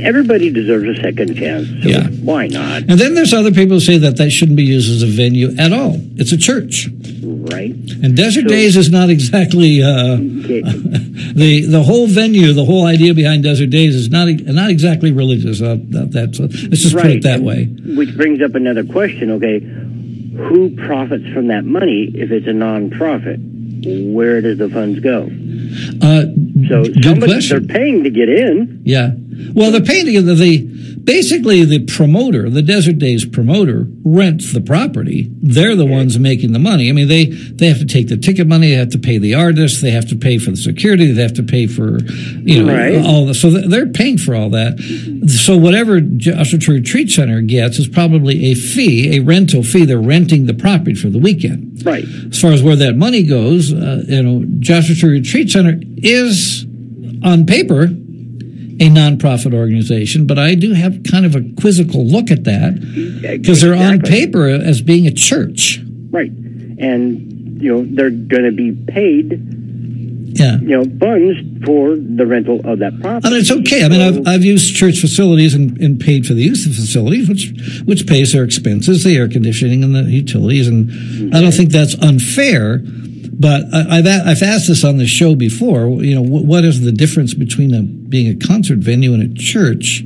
Everybody 0.00 0.50
deserves 0.50 0.98
a 0.98 1.00
second 1.02 1.36
chance. 1.36 1.66
So 1.82 1.88
Yeah. 1.88 2.06
Why 2.22 2.46
not? 2.48 2.82
And 2.88 2.98
then 2.98 3.14
there's 3.14 3.32
other 3.32 3.50
people 3.52 3.76
who 3.76 3.80
say 3.80 3.98
that 3.98 4.16
that 4.16 4.30
shouldn't 4.30 4.56
be 4.56 4.64
used 4.64 4.90
as 4.90 5.02
a 5.02 5.06
venue 5.06 5.54
at 5.58 5.72
all. 5.72 6.00
It's 6.16 6.32
a 6.32 6.36
church, 6.36 6.88
Right? 7.22 7.74
and 8.02 8.16
Desert 8.16 8.42
So- 8.42 8.48
Days 8.48 8.76
is 8.76 8.90
not 8.90 9.10
exactly 9.10 9.82
uh, 9.82 10.14
Okay. 10.44 10.62
the 11.34 11.66
the 11.68 11.82
whole 11.82 12.06
venue. 12.06 12.52
The 12.52 12.64
whole 12.64 12.86
idea 12.86 13.14
behind 13.14 13.42
Desert 13.44 13.70
Daze 13.70 13.94
is 13.94 14.10
not 14.10 14.28
not 14.46 14.70
exactly 14.70 15.12
religious. 15.12 15.60
Uh, 15.62 15.76
that, 15.90 16.12
that's 16.12 16.38
let's 16.40 16.54
just 16.82 16.94
put 16.94 17.04
right. 17.04 17.16
it 17.16 17.22
that 17.22 17.40
way. 17.40 17.64
Which 17.66 18.16
brings 18.16 18.40
up 18.42 18.54
another 18.54 18.84
question. 18.84 19.30
Okay, 19.32 19.60
who 19.60 20.70
profits 20.76 21.26
from 21.32 21.48
that 21.48 21.64
money 21.64 22.10
if 22.14 22.30
it's 22.30 22.46
a 22.46 22.52
non-profit? 22.52 23.38
Where 23.86 24.40
does 24.40 24.58
the 24.58 24.68
funds 24.70 25.00
go? 25.00 25.30
Uh, 26.00 26.24
So 26.68 26.84
somebody 27.02 27.46
they're 27.46 27.60
paying 27.60 28.04
to 28.04 28.10
get 28.10 28.28
in. 28.30 28.80
Yeah. 28.84 29.12
Well, 29.54 29.70
the 29.70 29.80
painting 29.80 30.16
of 30.16 30.26
the, 30.26 30.34
the 30.34 30.98
basically 31.04 31.64
the 31.64 31.80
promoter, 31.84 32.48
the 32.48 32.62
Desert 32.62 32.98
Daze 32.98 33.24
promoter, 33.26 33.86
rents 34.04 34.52
the 34.52 34.60
property. 34.60 35.28
They're 35.42 35.76
the 35.76 35.84
ones 35.86 36.18
making 36.18 36.52
the 36.52 36.58
money. 36.58 36.88
I 36.88 36.92
mean, 36.92 37.08
they 37.08 37.26
they 37.26 37.68
have 37.68 37.78
to 37.78 37.84
take 37.84 38.08
the 38.08 38.16
ticket 38.16 38.46
money, 38.46 38.68
they 38.70 38.76
have 38.76 38.90
to 38.90 38.98
pay 38.98 39.18
the 39.18 39.34
artists, 39.34 39.80
they 39.82 39.90
have 39.90 40.08
to 40.08 40.16
pay 40.16 40.38
for 40.38 40.50
the 40.50 40.56
security, 40.56 41.12
they 41.12 41.22
have 41.22 41.34
to 41.34 41.42
pay 41.42 41.66
for 41.66 41.98
you 42.42 42.64
know 42.64 42.72
Right. 42.74 43.04
all 43.04 43.26
the, 43.26 43.34
so 43.34 43.50
they're 43.50 43.86
paying 43.88 44.18
for 44.18 44.34
all 44.34 44.50
that. 44.50 44.78
So 45.28 45.56
whatever 45.56 46.00
Joshua 46.00 46.58
Tree 46.58 46.76
Retreat 46.76 47.10
Center 47.10 47.40
gets 47.42 47.78
is 47.78 47.88
probably 47.88 48.46
a 48.52 48.54
fee, 48.54 49.16
a 49.16 49.20
rental 49.20 49.62
fee. 49.62 49.84
They're 49.84 50.00
renting 50.00 50.46
the 50.46 50.54
property 50.54 50.94
for 50.94 51.08
the 51.10 51.18
weekend 51.18 51.82
Right. 51.84 52.04
as 52.30 52.40
far 52.40 52.52
as 52.52 52.62
where 52.62 52.76
that 52.76 52.96
money 52.96 53.22
goes, 53.24 53.72
uh, 53.72 54.04
you 54.08 54.22
know, 54.22 54.44
Joshua 54.60 54.94
Tree 54.96 55.10
Retreat 55.10 55.50
Center 55.50 55.78
is 55.98 56.64
on 57.22 57.46
paper 57.46 57.88
a 58.80 58.88
nonprofit 58.90 59.54
organization, 59.54 60.26
but 60.26 60.38
I 60.38 60.54
do 60.54 60.72
have 60.72 61.02
kind 61.10 61.24
of 61.26 61.34
a 61.36 61.42
quizzical 61.60 62.04
look 62.04 62.30
at 62.30 62.44
that 62.44 62.74
because 63.40 63.60
they're 63.60 63.74
on 63.74 64.00
paper 64.00 64.46
as 64.48 64.80
being 64.82 65.06
a 65.06 65.12
church. 65.12 65.80
Right. 66.10 66.30
And 66.30 67.62
you 67.62 67.72
know 67.72 67.84
they're 67.88 68.10
going 68.10 68.44
to 68.44 68.52
be 68.52 68.72
paid 68.92 69.32
Yeah. 70.36 70.58
you 70.58 70.76
know 70.76 70.84
funds 70.98 71.64
for 71.64 71.94
the 71.96 72.26
rental 72.26 72.60
of 72.64 72.80
that 72.80 73.00
property. 73.00 73.30
Mean, 73.30 73.40
it's 73.40 73.50
okay. 73.50 73.84
I 73.84 73.88
mean, 73.88 74.00
I've, 74.02 74.26
I've 74.26 74.44
used 74.44 74.74
church 74.74 74.98
facilities 74.98 75.54
and, 75.54 75.78
and 75.80 75.98
paid 76.00 76.26
for 76.26 76.34
the 76.34 76.42
use 76.42 76.66
of 76.66 76.74
facilities, 76.74 77.28
which 77.28 77.52
which 77.86 78.06
pays 78.06 78.32
their 78.32 78.44
expenses, 78.44 79.04
the 79.04 79.16
air 79.16 79.28
conditioning 79.28 79.82
and 79.84 79.94
the 79.94 80.02
utilities, 80.02 80.66
and 80.68 81.34
I 81.34 81.40
don't 81.40 81.52
think 81.52 81.70
that's 81.70 81.94
unfair. 82.02 82.82
But 83.38 83.62
I, 83.72 83.98
I've 83.98 84.06
a- 84.06 84.22
I've 84.26 84.42
asked 84.42 84.68
this 84.68 84.84
on 84.84 84.96
the 84.98 85.06
show 85.06 85.34
before. 85.34 85.88
You 86.02 86.14
know, 86.16 86.22
what 86.22 86.64
is 86.64 86.80
the 86.82 86.92
difference 86.92 87.34
between 87.34 87.74
a, 87.74 87.82
being 87.82 88.28
a 88.40 88.46
concert 88.46 88.78
venue 88.78 89.12
and 89.14 89.22
a 89.22 89.34
church? 89.40 90.04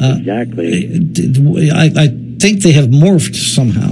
Uh, 0.00 0.16
exactly. 0.18 1.70
I, 1.70 1.90
I 1.96 2.08
think 2.38 2.62
they 2.62 2.72
have 2.72 2.86
morphed 2.86 3.36
somehow. 3.36 3.90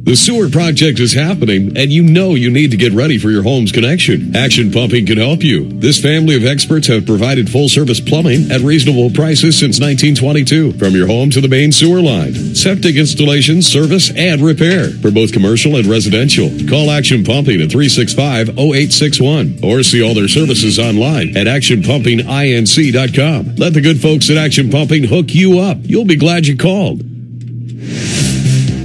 The 0.07 0.15
sewer 0.15 0.47
project 0.47 1.01
is 1.01 1.11
happening, 1.11 1.75
and 1.75 1.91
you 1.91 2.01
know 2.01 2.33
you 2.33 2.49
need 2.49 2.71
to 2.71 2.77
get 2.77 2.93
ready 2.93 3.17
for 3.17 3.29
your 3.29 3.43
home's 3.43 3.73
connection. 3.73 4.33
Action 4.37 4.71
Pumping 4.71 5.05
can 5.05 5.17
help 5.17 5.43
you. 5.43 5.67
This 5.67 6.01
family 6.01 6.37
of 6.37 6.45
experts 6.45 6.87
have 6.87 7.05
provided 7.05 7.49
full 7.49 7.67
service 7.67 7.99
plumbing 7.99 8.49
at 8.49 8.61
reasonable 8.61 9.09
prices 9.09 9.59
since 9.59 9.81
1922, 9.81 10.71
from 10.79 10.93
your 10.93 11.07
home 11.07 11.29
to 11.31 11.41
the 11.41 11.49
main 11.49 11.73
sewer 11.73 11.99
line. 11.99 12.55
Septic 12.55 12.95
installation, 12.95 13.61
service, 13.61 14.09
and 14.15 14.39
repair 14.39 14.91
for 14.91 15.11
both 15.11 15.33
commercial 15.33 15.75
and 15.75 15.87
residential. 15.87 16.49
Call 16.69 16.89
Action 16.89 17.25
Pumping 17.25 17.59
at 17.59 17.69
365 17.69 18.57
0861 18.57 19.59
or 19.61 19.83
see 19.83 20.01
all 20.01 20.13
their 20.13 20.29
services 20.29 20.79
online 20.79 21.35
at 21.35 21.47
actionpumpinginc.com. 21.47 23.55
Let 23.57 23.73
the 23.73 23.81
good 23.81 23.99
folks 23.99 24.29
at 24.29 24.37
Action 24.37 24.69
Pumping 24.69 25.03
hook 25.03 25.35
you 25.35 25.59
up. 25.59 25.79
You'll 25.81 26.05
be 26.05 26.15
glad 26.15 26.47
you 26.47 26.55
called. 26.55 27.16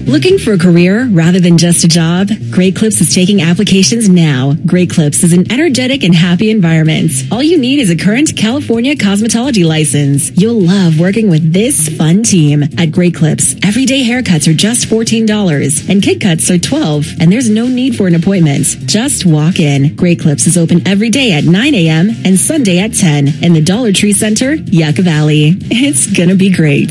Looking 0.06 0.38
for 0.38 0.52
a 0.52 0.59
career 0.59 1.06
rather 1.06 1.38
than 1.38 1.59
just 1.59 1.85
a 1.85 1.88
job? 1.88 2.28
Great 2.50 2.75
Clips 2.76 3.00
is 3.00 3.14
taking 3.14 3.40
applications 3.40 4.09
now. 4.09 4.54
Great 4.66 4.90
Clips 4.90 5.23
is 5.23 5.32
an 5.32 5.50
energetic 5.50 6.02
and 6.02 6.14
happy 6.14 6.50
environment. 6.50 7.12
All 7.30 7.42
you 7.42 7.56
need 7.56 7.78
is 7.78 7.88
a 7.88 7.97
current 7.97 8.37
California 8.37 8.97
cosmetology 8.97 9.64
license. 9.64 10.30
You'll 10.32 10.61
love 10.61 10.99
working 10.99 11.30
with 11.30 11.52
this 11.52 11.88
fun 11.88 12.25
team. 12.25 12.64
At 12.76 12.90
Great 12.90 13.14
Clips, 13.14 13.54
everyday 13.64 14.02
haircuts 14.04 14.49
are 14.49 14.54
just 14.54 14.88
$14 14.88 15.88
and 15.88 16.02
kid 16.02 16.21
cuts 16.21 16.50
are 16.50 16.59
12 16.59 17.21
and 17.21 17.32
there's 17.32 17.49
no 17.49 17.68
need 17.68 17.97
for 17.97 18.09
an 18.09 18.16
appointment. 18.16 18.66
Just 18.87 19.25
walk 19.25 19.61
in. 19.61 19.94
Great 19.94 20.21
Clips 20.21 20.47
is 20.47 20.59
open 20.59 20.87
every 20.87 21.11
day 21.11 21.32
at 21.32 21.44
9 21.44 21.75
a.m. 21.75 22.11
and 22.25 22.38
Sunday 22.38 22.80
at 22.80 22.92
10 22.92 23.42
in 23.42 23.52
the 23.52 23.62
Dollar 23.62 23.92
Tree 23.92 24.12
Center, 24.12 24.54
Yucca 24.54 25.02
Valley. 25.02 25.54
It's 25.71 26.06
gonna 26.12 26.35
be 26.35 26.52
great. 26.52 26.90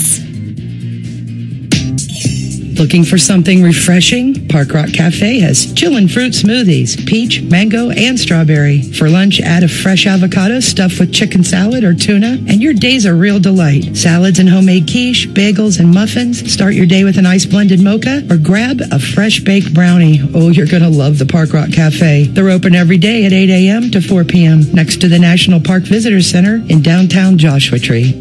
Looking 2.78 3.04
for 3.04 3.18
something 3.18 3.64
refreshing? 3.64 4.48
Park 4.48 4.74
Rock 4.74 4.92
Cafe 4.94 5.40
has 5.40 5.74
chillin' 5.74 6.10
fruit 6.10 6.34
smoothies, 6.34 7.06
peach, 7.08 7.42
mango, 7.44 7.90
and 7.90 8.20
strawberry. 8.20 8.82
For 8.82 9.10
lunch, 9.10 9.40
add 9.42 9.64
a 9.64 9.68
fresh 9.68 10.08
avocado 10.08 10.60
stuffed 10.60 11.00
with 11.00 11.14
chicken 11.14 11.44
salad 11.44 11.84
or 11.84 11.94
tuna, 11.94 12.38
and 12.48 12.62
your 12.62 12.74
day's 12.74 13.06
a 13.06 13.14
real 13.14 13.40
delight. 13.40 13.96
Salads 13.96 14.40
and 14.40 14.50
homemade 14.50 14.88
quiche, 14.88 15.28
bagels, 15.30 15.80
and 15.80 15.94
muffins. 15.94 16.52
Start 16.52 16.74
your 16.74 16.86
day 16.86 17.04
with 17.04 17.18
an 17.18 17.26
ice 17.26 17.46
blended 17.46 17.84
mocha, 17.84 18.26
or 18.30 18.38
grab 18.38 18.82
a 18.92 19.00
fresh 19.00 19.40
baked 19.40 19.74
brownie. 19.74 20.22
Oh, 20.34 20.50
you're 20.50 20.68
gonna 20.68 20.90
love 20.90 21.18
the 21.18 21.26
Park 21.26 21.54
Rock 21.54 21.72
Cafe. 21.72 22.26
They're 22.28 22.50
open 22.50 22.76
every 22.76 22.98
day 22.98 23.26
at 23.26 23.34
8 23.34 23.50
a.m. 23.50 23.92
to 23.92 24.02
4 24.02 24.24
p.m. 24.24 24.72
next 24.74 25.02
to 25.02 25.08
the 25.08 25.20
National 25.20 25.60
Park 25.60 25.84
Visitor 25.84 26.22
Center 26.22 26.56
in 26.68 26.82
downtown 26.82 27.38
Joshua 27.38 27.80
Tree. 27.80 28.21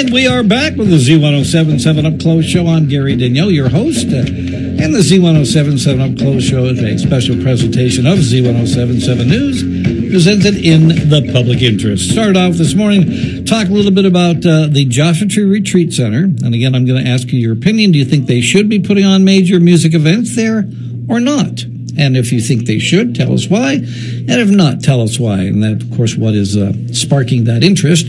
And 0.00 0.14
we 0.14 0.26
are 0.26 0.42
back 0.42 0.76
with 0.76 0.88
the 0.88 0.96
Z1077 0.96 2.14
Up 2.14 2.20
Close 2.20 2.46
Show. 2.46 2.66
I'm 2.66 2.88
Gary 2.88 3.14
Daigneault, 3.18 3.52
your 3.52 3.68
host. 3.68 4.06
Uh, 4.06 4.24
and 4.24 4.94
the 4.94 5.00
Z1077 5.00 6.12
Up 6.12 6.18
Close 6.18 6.42
Show 6.42 6.64
is 6.64 6.82
a 6.82 6.96
special 6.96 7.36
presentation 7.42 8.06
of 8.06 8.18
Z1077 8.18 9.26
News 9.26 9.62
presented 10.10 10.56
in 10.56 10.88
the 10.88 11.30
public 11.34 11.60
interest. 11.60 12.12
Started 12.12 12.38
off 12.38 12.54
this 12.54 12.74
morning, 12.74 13.44
talk 13.44 13.68
a 13.68 13.72
little 13.72 13.92
bit 13.92 14.06
about 14.06 14.36
uh, 14.46 14.68
the 14.68 14.86
Joshua 14.86 15.28
Tree 15.28 15.44
Retreat 15.44 15.92
Center. 15.92 16.24
And 16.24 16.54
again, 16.54 16.74
I'm 16.74 16.86
going 16.86 17.04
to 17.04 17.10
ask 17.10 17.30
you 17.30 17.38
your 17.38 17.52
opinion. 17.52 17.92
Do 17.92 17.98
you 17.98 18.06
think 18.06 18.24
they 18.24 18.40
should 18.40 18.70
be 18.70 18.80
putting 18.80 19.04
on 19.04 19.22
major 19.22 19.60
music 19.60 19.92
events 19.92 20.34
there? 20.34 20.64
or 21.10 21.18
not? 21.18 21.64
And 21.98 22.16
if 22.16 22.32
you 22.32 22.40
think 22.40 22.66
they 22.66 22.78
should, 22.78 23.14
tell 23.14 23.32
us 23.32 23.48
why. 23.48 23.74
And 23.74 24.30
if 24.30 24.50
not, 24.50 24.82
tell 24.82 25.00
us 25.00 25.18
why. 25.18 25.40
And 25.40 25.62
that, 25.62 25.82
of 25.82 25.96
course, 25.96 26.16
what 26.16 26.34
is 26.34 26.56
uh, 26.56 26.72
sparking 26.92 27.44
that 27.44 27.62
interest 27.64 28.06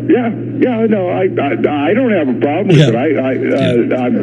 Yeah, 0.10 0.30
yeah, 0.60 0.88
no, 0.88 1.08
I, 1.08 1.28
I, 1.40 1.52
I 1.92 1.94
don't 1.94 2.12
have 2.12 2.28
a 2.36 2.40
problem 2.40 2.68
with 2.70 2.78
Yeah. 2.78 2.90
it. 2.90 2.96
I, 2.96 3.10
I, 3.14 3.36
uh, 3.36 4.02
I'm, 4.02 4.16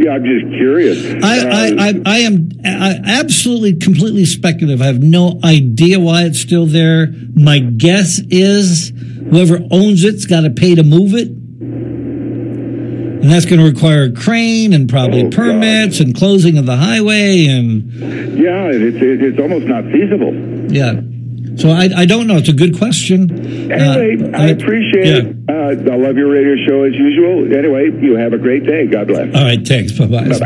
yeah, 0.00 0.12
I'm 0.12 0.24
just 0.24 0.46
curious. 0.56 1.04
I, 1.24 1.38
Uh, 1.38 1.50
I, 1.50 1.74
I, 1.88 2.00
I 2.06 2.18
am 2.20 2.48
I, 2.64 3.00
absolutely, 3.04 3.74
completely 3.74 4.24
speculative. 4.24 4.80
I 4.80 4.86
have 4.86 5.02
no 5.02 5.40
idea 5.42 5.98
why 5.98 6.22
it's 6.26 6.38
still 6.38 6.66
there. 6.66 7.08
My 7.34 7.58
guess 7.58 8.20
is 8.30 8.92
whoever 9.30 9.58
owns 9.72 10.04
it's 10.04 10.26
got 10.26 10.42
to 10.42 10.50
pay 10.50 10.76
to 10.76 10.84
move 10.84 11.14
it. 11.14 11.26
And 11.28 13.24
that's 13.30 13.44
going 13.46 13.60
to 13.60 13.66
require 13.66 14.04
a 14.04 14.12
crane 14.12 14.72
and 14.72 14.88
probably 14.88 15.20
Oh, 15.22 15.30
God. 15.30 15.34
permits 15.34 15.98
and 16.00 16.14
closing 16.14 16.58
of 16.58 16.66
the 16.66 16.76
highway 16.76 17.46
and 17.46 17.92
yeah, 18.38 18.68
it's, 18.72 18.96
it's 19.00 19.38
almost 19.40 19.66
not 19.66 19.84
feasible. 19.84 20.32
yeah. 20.72 21.00
So 21.56 21.68
I, 21.70 21.88
I 21.96 22.06
don't 22.06 22.26
know. 22.26 22.36
It's 22.36 22.48
a 22.48 22.52
good 22.52 22.78
question. 22.78 23.30
Anyway, 23.70 24.30
Uh, 24.32 24.38
I 24.38 24.46
appreciate 24.48 25.06
yeah. 25.06 25.30
it. 25.30 25.36
Uh, 25.48 25.92
I 25.92 25.96
love 25.96 26.16
your 26.16 26.30
radio 26.30 26.56
show 26.66 26.84
as 26.84 26.94
usual. 26.94 27.54
Anyway, 27.56 27.90
you 28.00 28.16
have 28.16 28.32
a 28.32 28.38
great 28.38 28.64
day. 28.64 28.86
God 28.86 29.08
bless. 29.08 29.34
All 29.34 29.42
right, 29.42 29.66
thanks. 29.66 29.92
Bye 29.92 30.06
bye. 30.06 30.38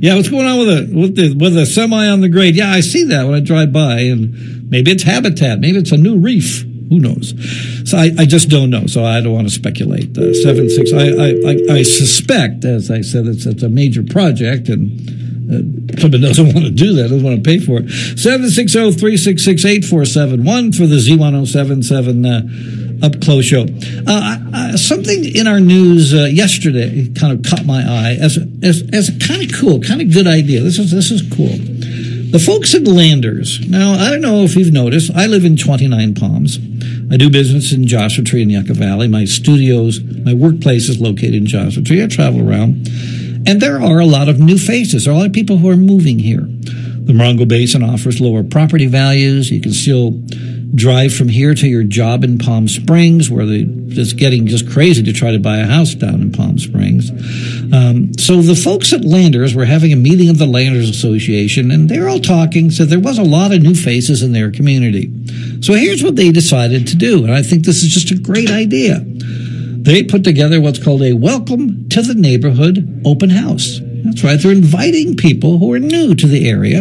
Yeah, 0.00 0.14
what's 0.16 0.28
going 0.30 0.46
on 0.46 0.58
with 0.58 0.68
the 0.90 0.96
with 1.00 1.16
the 1.16 1.34
with 1.34 1.54
the 1.54 1.66
semi 1.66 2.06
on 2.08 2.20
the 2.20 2.28
grade? 2.28 2.56
Yeah, 2.56 2.70
I 2.70 2.80
see 2.80 3.04
that 3.04 3.24
when 3.24 3.34
I 3.34 3.40
drive 3.40 3.72
by, 3.72 4.00
and 4.00 4.70
maybe 4.70 4.90
it's 4.90 5.02
habitat, 5.02 5.60
maybe 5.60 5.78
it's 5.78 5.92
a 5.92 5.96
new 5.98 6.18
reef. 6.18 6.62
Who 6.90 7.00
knows? 7.00 7.34
So 7.90 7.96
I, 7.96 8.10
I 8.18 8.24
just 8.26 8.48
don't 8.50 8.70
know. 8.70 8.86
So 8.86 9.04
I 9.04 9.20
don't 9.20 9.32
want 9.32 9.48
to 9.48 9.52
speculate. 9.54 10.16
Uh, 10.16 10.32
seven 10.34 10.68
six. 10.70 10.92
I, 10.92 11.06
I 11.08 11.28
I 11.46 11.76
I 11.78 11.82
suspect, 11.82 12.64
as 12.64 12.90
I 12.90 13.00
said, 13.00 13.26
it's 13.26 13.46
it's 13.46 13.62
a 13.62 13.68
major 13.68 14.02
project, 14.02 14.68
and 14.68 15.00
uh, 15.50 15.60
someone 16.00 16.20
doesn't 16.20 16.44
want 16.54 16.66
to 16.66 16.70
do 16.70 16.92
that, 16.94 17.04
doesn't 17.04 17.22
want 17.22 17.42
to 17.42 17.48
pay 17.48 17.58
for 17.58 17.78
it. 17.78 17.86
760-366-8471 17.86 20.76
for 20.76 20.86
the 20.86 20.96
Z1077 20.96 22.24
uh, 22.24 22.42
up 23.04 23.20
close 23.20 23.44
show. 23.44 23.66
Uh, 24.06 24.76
something 24.76 25.24
in 25.24 25.46
our 25.46 25.60
news 25.60 26.14
uh, 26.14 26.24
yesterday 26.24 27.08
kind 27.18 27.32
of 27.32 27.42
caught 27.48 27.64
my 27.66 27.82
eye 27.82 28.16
as 28.20 28.38
as, 28.62 28.82
as 28.92 29.08
a 29.08 29.18
kind 29.18 29.42
of 29.42 29.52
cool, 29.58 29.80
kind 29.80 30.00
of 30.00 30.12
good 30.12 30.26
idea. 30.26 30.62
This 30.62 30.78
is 30.78 30.90
this 30.90 31.10
is 31.10 31.22
cool. 31.34 31.58
The 32.34 32.40
folks 32.40 32.74
at 32.74 32.82
Landers. 32.82 33.60
Now, 33.68 33.92
I 33.92 34.10
don't 34.10 34.20
know 34.20 34.42
if 34.42 34.56
you've 34.56 34.72
noticed, 34.72 35.12
I 35.14 35.28
live 35.28 35.44
in 35.44 35.56
29 35.56 36.16
Palms. 36.16 36.58
I 37.08 37.16
do 37.16 37.30
business 37.30 37.72
in 37.72 37.86
Joshua 37.86 38.24
Tree 38.24 38.42
and 38.42 38.50
Yucca 38.50 38.74
Valley. 38.74 39.06
My 39.06 39.24
studios, 39.24 40.02
my 40.02 40.34
workplace 40.34 40.88
is 40.88 41.00
located 41.00 41.34
in 41.34 41.46
Joshua 41.46 41.84
Tree. 41.84 42.02
I 42.02 42.08
travel 42.08 42.40
around. 42.40 42.88
And 43.46 43.60
there 43.60 43.80
are 43.80 44.00
a 44.00 44.06
lot 44.06 44.28
of 44.28 44.40
new 44.40 44.58
faces. 44.58 45.04
There 45.04 45.12
are 45.12 45.16
a 45.16 45.18
lot 45.18 45.26
of 45.26 45.32
people 45.32 45.58
who 45.58 45.70
are 45.70 45.76
moving 45.76 46.18
here. 46.18 46.40
The 46.40 47.12
Morongo 47.12 47.46
Basin 47.46 47.82
offers 47.82 48.20
lower 48.20 48.42
property 48.42 48.86
values. 48.86 49.50
You 49.50 49.60
can 49.60 49.72
still 49.72 50.12
drive 50.74 51.14
from 51.14 51.28
here 51.28 51.54
to 51.54 51.68
your 51.68 51.84
job 51.84 52.24
in 52.24 52.38
Palm 52.38 52.66
Springs, 52.66 53.30
where 53.30 53.46
it's 53.46 54.12
getting 54.12 54.46
just 54.46 54.68
crazy 54.68 55.02
to 55.02 55.12
try 55.12 55.30
to 55.30 55.38
buy 55.38 55.58
a 55.58 55.66
house 55.66 55.94
down 55.94 56.20
in 56.20 56.32
Palm 56.32 56.58
Springs. 56.58 57.10
Um, 57.72 58.12
so 58.18 58.42
the 58.42 58.56
folks 58.56 58.92
at 58.92 59.04
Landers 59.04 59.54
were 59.54 59.66
having 59.66 59.92
a 59.92 59.96
meeting 59.96 60.30
of 60.30 60.38
the 60.38 60.46
Landers 60.46 60.88
Association, 60.88 61.70
and 61.70 61.88
they're 61.88 62.08
all 62.08 62.18
talking. 62.18 62.70
So 62.70 62.84
there 62.84 63.00
was 63.00 63.18
a 63.18 63.22
lot 63.22 63.52
of 63.52 63.62
new 63.62 63.74
faces 63.74 64.22
in 64.22 64.32
their 64.32 64.50
community. 64.50 65.12
So 65.60 65.74
here's 65.74 66.02
what 66.02 66.16
they 66.16 66.32
decided 66.32 66.88
to 66.88 66.96
do, 66.96 67.24
and 67.24 67.32
I 67.32 67.42
think 67.42 67.64
this 67.64 67.82
is 67.82 67.92
just 67.92 68.10
a 68.10 68.18
great 68.18 68.50
idea. 68.50 69.04
They 69.84 70.02
put 70.02 70.24
together 70.24 70.62
what's 70.62 70.82
called 70.82 71.02
a 71.02 71.12
Welcome 71.12 71.90
to 71.90 72.00
the 72.00 72.14
Neighborhood 72.14 73.02
open 73.04 73.28
house. 73.28 73.80
That's 73.82 74.24
right. 74.24 74.40
They're 74.40 74.50
inviting 74.50 75.14
people 75.14 75.58
who 75.58 75.70
are 75.74 75.78
new 75.78 76.14
to 76.14 76.26
the 76.26 76.48
area 76.48 76.78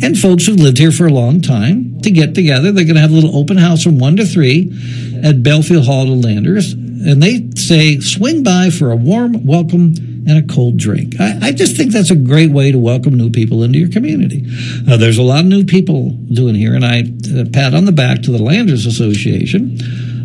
and 0.00 0.16
folks 0.16 0.46
who've 0.46 0.60
lived 0.60 0.78
here 0.78 0.92
for 0.92 1.06
a 1.06 1.12
long 1.12 1.40
time 1.40 2.00
to 2.02 2.10
get 2.12 2.36
together. 2.36 2.70
They're 2.70 2.84
going 2.84 2.94
to 2.94 3.00
have 3.00 3.10
a 3.10 3.14
little 3.14 3.36
open 3.36 3.56
house 3.56 3.82
from 3.82 3.98
1 3.98 4.18
to 4.18 4.24
3 4.24 5.22
at 5.24 5.42
Belfield 5.42 5.86
Hall 5.86 6.04
to 6.04 6.12
Landers. 6.12 6.72
And 6.72 7.20
they 7.20 7.50
say, 7.56 7.98
swing 7.98 8.44
by 8.44 8.70
for 8.70 8.92
a 8.92 8.96
warm 8.96 9.44
welcome 9.44 9.94
and 10.28 10.38
a 10.38 10.54
cold 10.54 10.76
drink. 10.76 11.14
I, 11.18 11.48
I 11.48 11.52
just 11.52 11.76
think 11.76 11.90
that's 11.90 12.12
a 12.12 12.16
great 12.16 12.52
way 12.52 12.70
to 12.70 12.78
welcome 12.78 13.14
new 13.14 13.30
people 13.30 13.64
into 13.64 13.80
your 13.80 13.90
community. 13.90 14.44
Uh, 14.88 14.96
there's 14.96 15.18
a 15.18 15.22
lot 15.22 15.40
of 15.40 15.46
new 15.46 15.64
people 15.64 16.10
doing 16.10 16.54
here, 16.54 16.76
and 16.76 16.84
I 16.84 17.00
uh, 17.00 17.44
pat 17.52 17.74
on 17.74 17.86
the 17.86 17.92
back 17.92 18.22
to 18.22 18.30
the 18.30 18.40
Landers 18.40 18.86
Association 18.86 19.80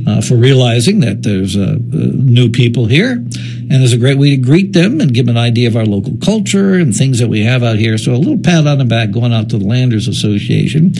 uh, 0.08 0.22
for 0.22 0.36
realizing 0.36 1.00
that 1.02 1.24
there's 1.24 1.56
uh, 1.56 1.62
uh, 1.62 1.76
new 1.92 2.50
people 2.50 2.86
here, 2.86 3.12
and 3.12 3.72
it's 3.72 3.94
a 3.94 3.98
great 3.98 4.18
way 4.18 4.32
to 4.32 4.38
greet 4.38 4.74
them 4.74 5.00
and 5.00 5.14
give 5.14 5.26
them 5.26 5.38
an 5.38 5.42
idea 5.42 5.68
of 5.68 5.76
our 5.76 5.86
local 5.86 6.18
culture 6.24 6.76
and 6.76 6.96
things 6.96 7.20
that 7.20 7.28
we 7.28 7.44
have 7.44 7.64
out 7.64 7.78
here. 7.78 7.98
So 7.98 8.14
a 8.14 8.16
little 8.16 8.38
pat 8.38 8.68
on 8.68 8.78
the 8.78 8.86
back 8.86 9.12
going 9.12 9.34
out 9.34 9.50
to 9.50 9.58
the 9.58 9.66
Landers 9.66 10.08
Association, 10.08 10.94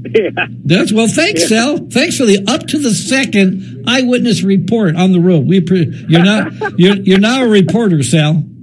Yeah. 0.06 0.30
That's 0.66 0.92
well. 0.94 1.08
Thanks, 1.08 1.48
Sal. 1.50 1.78
Thanks 1.90 2.18
for 2.18 2.26
the 2.26 2.46
up 2.48 2.68
to 2.68 2.78
the 2.78 2.92
second 2.92 3.84
eyewitness 3.88 4.44
report 4.44 4.96
on 4.96 5.12
the 5.12 5.20
road. 5.20 5.48
We 5.48 5.62
pre- 5.62 6.06
you're 6.08 6.24
not 6.24 6.52
you're 6.80 6.98
you're 6.98 7.20
now 7.20 7.44
a 7.44 7.48
reporter, 7.48 8.04
Sal. 8.04 8.44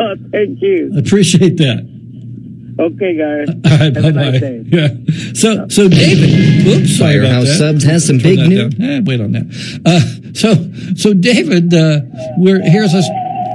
Oh, 0.00 0.14
thank 0.32 0.62
you. 0.62 0.92
Appreciate 0.96 1.58
that. 1.58 1.86
Okay, 2.80 3.16
guys. 3.18 3.48
All 3.70 3.78
right, 3.78 3.94
Have 3.94 4.02
bye 4.02 4.10
nice 4.10 4.40
bye. 4.40 4.62
Yeah. 4.64 4.88
So 5.34 5.68
so 5.68 5.88
David, 5.88 6.66
oops, 6.66 6.96
sorry 6.96 7.18
about 7.18 7.28
Firehouse 7.28 7.44
that. 7.48 7.58
Subs 7.58 7.84
has 7.84 8.06
some 8.06 8.18
Turn 8.18 8.36
big 8.36 8.48
news. 8.48 8.74
Eh, 8.80 9.00
wait 9.04 9.20
on 9.20 9.32
that. 9.32 9.80
Uh, 9.84 10.00
so 10.32 10.54
so 10.96 11.12
David, 11.12 11.74
uh, 11.74 12.00
we're 12.38 12.62
here's 12.62 12.94
us 12.94 13.06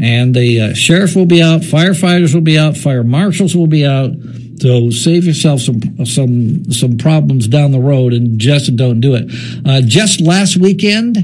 And 0.00 0.34
the 0.34 0.60
uh, 0.60 0.74
sheriff 0.74 1.14
will 1.14 1.26
be 1.26 1.42
out, 1.42 1.62
firefighters 1.62 2.34
will 2.34 2.40
be 2.40 2.58
out, 2.58 2.76
fire 2.76 3.04
marshals 3.04 3.56
will 3.56 3.66
be 3.66 3.86
out. 3.86 4.12
So 4.60 4.90
save 4.90 5.24
yourself 5.24 5.60
some 5.60 6.06
some 6.06 6.70
some 6.72 6.96
problems 6.96 7.48
down 7.48 7.72
the 7.72 7.80
road 7.80 8.12
and 8.12 8.38
just 8.38 8.76
don't 8.76 9.00
do 9.00 9.16
it. 9.16 9.28
Uh, 9.66 9.80
just 9.84 10.20
last 10.20 10.56
weekend, 10.56 11.16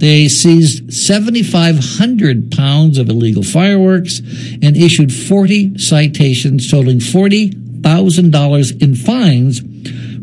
they 0.00 0.28
seized 0.28 0.90
7,500 0.90 2.50
pounds 2.52 2.96
of 2.96 3.10
illegal 3.10 3.42
fireworks 3.42 4.20
and 4.20 4.74
issued 4.78 5.12
40 5.12 5.78
citations 5.78 6.70
totaling 6.70 7.00
$40,000 7.82 8.82
in 8.82 8.94
fines 8.94 9.60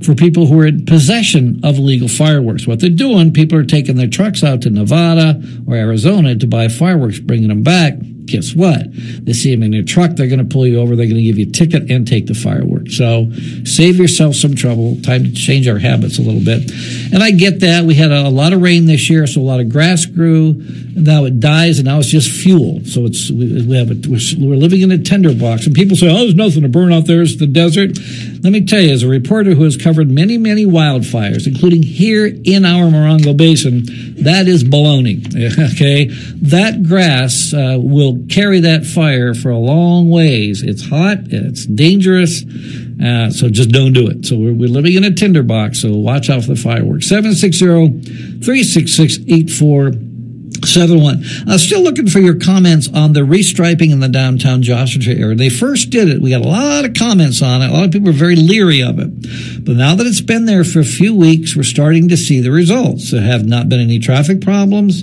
for 0.05 0.13
people 0.13 0.45
who 0.45 0.59
are 0.59 0.67
in 0.67 0.85
possession 0.85 1.59
of 1.63 1.77
illegal 1.77 2.07
fireworks. 2.07 2.67
What 2.67 2.79
they're 2.79 2.89
doing, 2.89 3.33
people 3.33 3.57
are 3.57 3.65
taking 3.65 3.95
their 3.95 4.07
trucks 4.07 4.43
out 4.43 4.61
to 4.61 4.69
Nevada 4.69 5.41
or 5.67 5.75
Arizona 5.75 6.35
to 6.35 6.47
buy 6.47 6.67
fireworks, 6.67 7.19
bringing 7.19 7.49
them 7.49 7.63
back. 7.63 7.93
Guess 8.27 8.55
what? 8.55 8.85
They 9.25 9.33
see 9.33 9.51
them 9.53 9.63
in 9.63 9.73
your 9.73 9.83
truck, 9.83 10.11
they're 10.11 10.27
going 10.27 10.39
to 10.39 10.45
pull 10.45 10.67
you 10.67 10.79
over, 10.79 10.95
they're 10.95 11.05
going 11.05 11.17
to 11.17 11.23
give 11.23 11.37
you 11.37 11.47
a 11.47 11.51
ticket 11.51 11.89
and 11.89 12.07
take 12.07 12.27
the 12.27 12.33
fireworks. 12.33 12.97
So 12.97 13.31
save 13.63 13.97
yourself 13.97 14.35
some 14.35 14.55
trouble. 14.55 15.01
Time 15.01 15.23
to 15.23 15.33
change 15.33 15.67
our 15.67 15.79
habits 15.79 16.19
a 16.19 16.21
little 16.21 16.43
bit. 16.43 16.71
And 17.13 17.23
I 17.23 17.31
get 17.31 17.61
that. 17.61 17.85
We 17.85 17.95
had 17.95 18.11
a, 18.11 18.27
lot 18.37 18.53
of 18.53 18.61
rain 18.61 18.85
this 18.85 19.09
year, 19.09 19.25
so 19.25 19.41
a 19.41 19.43
lot 19.43 19.59
of 19.59 19.69
grass 19.69 20.05
grew. 20.05 20.53
Now 20.93 21.25
it 21.25 21.39
dies, 21.39 21.79
and 21.79 21.87
now 21.87 21.99
it's 21.99 22.09
just 22.09 22.29
fuel. 22.29 22.81
So 22.85 23.05
it's 23.05 23.31
we, 23.31 23.75
have 23.77 23.89
a, 23.89 23.95
we're, 24.07 24.19
we're 24.37 24.55
living 24.55 24.81
in 24.81 24.91
a 24.91 24.97
tinderbox, 24.97 25.65
and 25.65 25.75
people 25.75 25.95
say, 25.95 26.09
"Oh, 26.09 26.19
there's 26.19 26.35
nothing 26.35 26.63
to 26.63 26.69
burn 26.69 26.93
out 26.93 27.05
there. 27.05 27.21
It's 27.21 27.37
the 27.37 27.47
desert." 27.47 27.97
Let 28.43 28.53
me 28.53 28.65
tell 28.65 28.81
you, 28.81 28.91
as 28.91 29.03
a 29.03 29.07
reporter 29.07 29.55
who 29.55 29.63
has 29.63 29.77
covered 29.77 30.09
many, 30.09 30.37
many 30.37 30.65
wildfires, 30.65 31.47
including 31.47 31.83
here 31.83 32.25
in 32.25 32.65
our 32.65 32.89
Morongo 32.89 33.35
Basin, 33.35 33.83
that 34.23 34.47
is 34.47 34.63
baloney. 34.63 35.17
Okay, 35.77 36.05
that 36.41 36.83
grass 36.83 37.53
uh, 37.53 37.77
will 37.79 38.25
carry 38.29 38.59
that 38.61 38.85
fire 38.85 39.33
for 39.33 39.49
a 39.49 39.57
long 39.57 40.09
ways. 40.09 40.63
It's 40.63 40.87
hot, 40.87 41.19
it's 41.25 41.65
dangerous, 41.65 42.43
uh, 43.03 43.29
so 43.31 43.49
just 43.49 43.69
don't 43.69 43.93
do 43.93 44.07
it. 44.07 44.25
So 44.25 44.37
we're, 44.37 44.53
we're 44.53 44.69
living 44.69 44.93
in 44.93 45.03
a 45.03 45.11
tinderbox, 45.11 45.81
so 45.81 45.93
watch 45.95 46.29
out 46.29 46.41
for 46.41 46.49
the 46.49 46.55
fireworks. 46.55 47.07
760 47.07 47.65
366 48.43 49.17
8471. 50.67 51.47
Uh, 51.49 51.57
still 51.57 51.81
looking 51.81 52.07
for 52.07 52.19
your 52.19 52.35
comments 52.39 52.89
on 52.93 53.13
the 53.13 53.21
restriping 53.21 53.91
in 53.91 53.99
the 53.99 54.09
downtown 54.09 54.61
Joshua 54.61 55.13
area. 55.13 55.35
They 55.35 55.49
first 55.49 55.89
did 55.89 56.09
it. 56.09 56.21
We 56.21 56.31
got 56.31 56.41
a 56.41 56.47
lot 56.47 56.85
of 56.85 56.93
comments 56.93 57.41
on 57.41 57.61
it. 57.61 57.69
A 57.69 57.73
lot 57.73 57.85
of 57.85 57.91
people 57.91 58.09
are 58.09 58.13
very 58.13 58.35
leery 58.35 58.81
of 58.81 58.99
it. 58.99 59.65
But 59.65 59.75
now 59.75 59.95
that 59.95 60.05
it's 60.05 60.21
been 60.21 60.45
there 60.45 60.63
for 60.63 60.79
a 60.79 60.85
few 60.85 61.15
weeks, 61.15 61.55
we're 61.55 61.63
starting 61.63 62.09
to 62.09 62.17
see 62.17 62.39
the 62.39 62.51
results. 62.51 63.11
There 63.11 63.21
have 63.21 63.45
not 63.45 63.69
been 63.69 63.79
any 63.79 63.99
traffic 63.99 64.41
problems, 64.41 65.01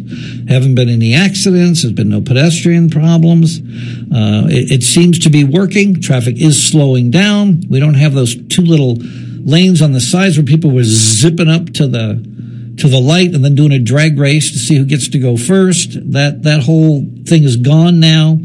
haven't 0.49 0.75
been 0.75 0.89
any 0.89 1.15
accidents, 1.15 1.83
there's 1.83 1.95
been 1.95 2.11
no 2.11 2.21
pedestrian 2.21 2.91
problems. 2.91 3.61
Uh, 3.61 4.47
it, 4.49 4.71
it 4.71 4.83
seems 4.83 5.19
to 5.21 5.31
be 5.31 5.45
working. 5.45 6.01
Traffic 6.01 6.41
is 6.41 6.63
slowing 6.63 7.11
down. 7.11 7.63
We 7.69 7.81
don't 7.81 7.95
have 7.95 8.15
those 8.15 8.37
two 8.49 8.63
little 8.63 8.97
lanes 8.99 9.83
on 9.83 9.93
the 9.93 10.01
sides 10.01 10.37
where 10.37 10.45
people 10.45 10.71
were 10.71 10.85
zipping 10.85 11.49
up 11.49 11.67
to 11.75 11.87
the 11.87 12.35
to 12.79 12.89
the 12.89 13.01
light 13.01 13.35
and 13.35 13.45
then 13.45 13.55
doing 13.55 13.73
a 13.73 13.79
drag 13.79 14.19
race 14.19 14.51
to 14.53 14.59
see 14.59 14.77
who 14.77 14.85
gets 14.85 15.09
to 15.09 15.19
go 15.19 15.37
first. 15.37 15.93
That 16.13 16.43
that 16.43 16.63
whole 16.63 17.05
thing 17.25 17.45
is 17.45 17.57
gone 17.57 18.01
now. 18.01 18.39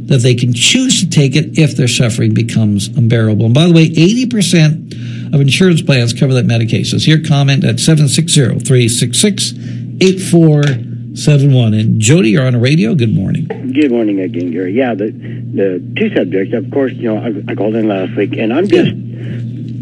that 0.06 0.18
they 0.18 0.34
can 0.34 0.52
choose 0.52 1.00
to 1.00 1.10
take 1.10 1.34
it 1.36 1.58
if 1.58 1.76
their 1.76 1.88
suffering 1.88 2.32
becomes 2.34 2.88
unbearable. 2.88 3.46
And 3.46 3.54
by 3.54 3.66
the 3.66 3.72
way, 3.72 3.88
80% 3.88 5.34
of 5.34 5.40
insurance 5.40 5.82
plans 5.82 6.12
cover 6.12 6.34
that 6.34 6.46
medication. 6.46 7.00
So 7.00 7.10
your 7.10 7.24
comment 7.24 7.64
at 7.64 7.80
760 7.80 8.60
366 8.60 9.52
8471. 10.00 11.74
And 11.74 12.00
Jody, 12.00 12.30
you're 12.30 12.46
on 12.46 12.52
the 12.52 12.60
radio. 12.60 12.94
Good 12.94 13.14
morning. 13.14 13.46
Good 13.46 13.90
morning 13.90 14.20
again, 14.20 14.52
Gary. 14.52 14.72
Yeah, 14.72 14.94
the 14.94 15.10
the 15.10 15.82
two 15.96 16.14
subjects. 16.14 16.54
Of 16.54 16.70
course, 16.70 16.92
you 16.92 17.12
know 17.12 17.18
I, 17.18 17.32
I 17.50 17.54
called 17.54 17.74
in 17.74 17.88
last 17.88 18.14
week, 18.16 18.36
and 18.36 18.52
I'm 18.52 18.68
just 18.68 18.92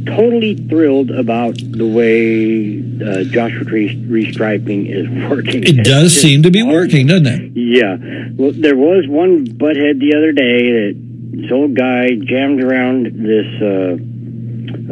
totally 0.07 0.55
thrilled 0.55 1.11
about 1.11 1.57
the 1.59 1.87
way 1.87 2.79
uh, 3.05 3.25
Joshua 3.25 3.64
Tree 3.64 3.97
restriping 4.07 4.88
is 4.88 5.07
working. 5.31 5.62
It 5.64 5.85
does 5.85 6.12
It's 6.12 6.23
seem 6.23 6.43
to 6.43 6.51
be 6.51 6.61
just 6.62 6.71
working, 6.73 7.07
doesn't 7.07 7.27
it? 7.27 7.53
Yeah. 7.57 7.97
Well, 8.37 8.53
there 8.53 8.77
was 8.77 9.07
one 9.09 9.47
butthead 9.47 9.99
the 10.01 10.14
other 10.17 10.33
day 10.33 10.73
that 10.73 11.40
this 11.43 11.53
old 11.53 11.75
guy 11.75 12.11
jammed 12.25 12.62
around 12.62 13.07
this 13.07 13.47
uh, 13.61 13.97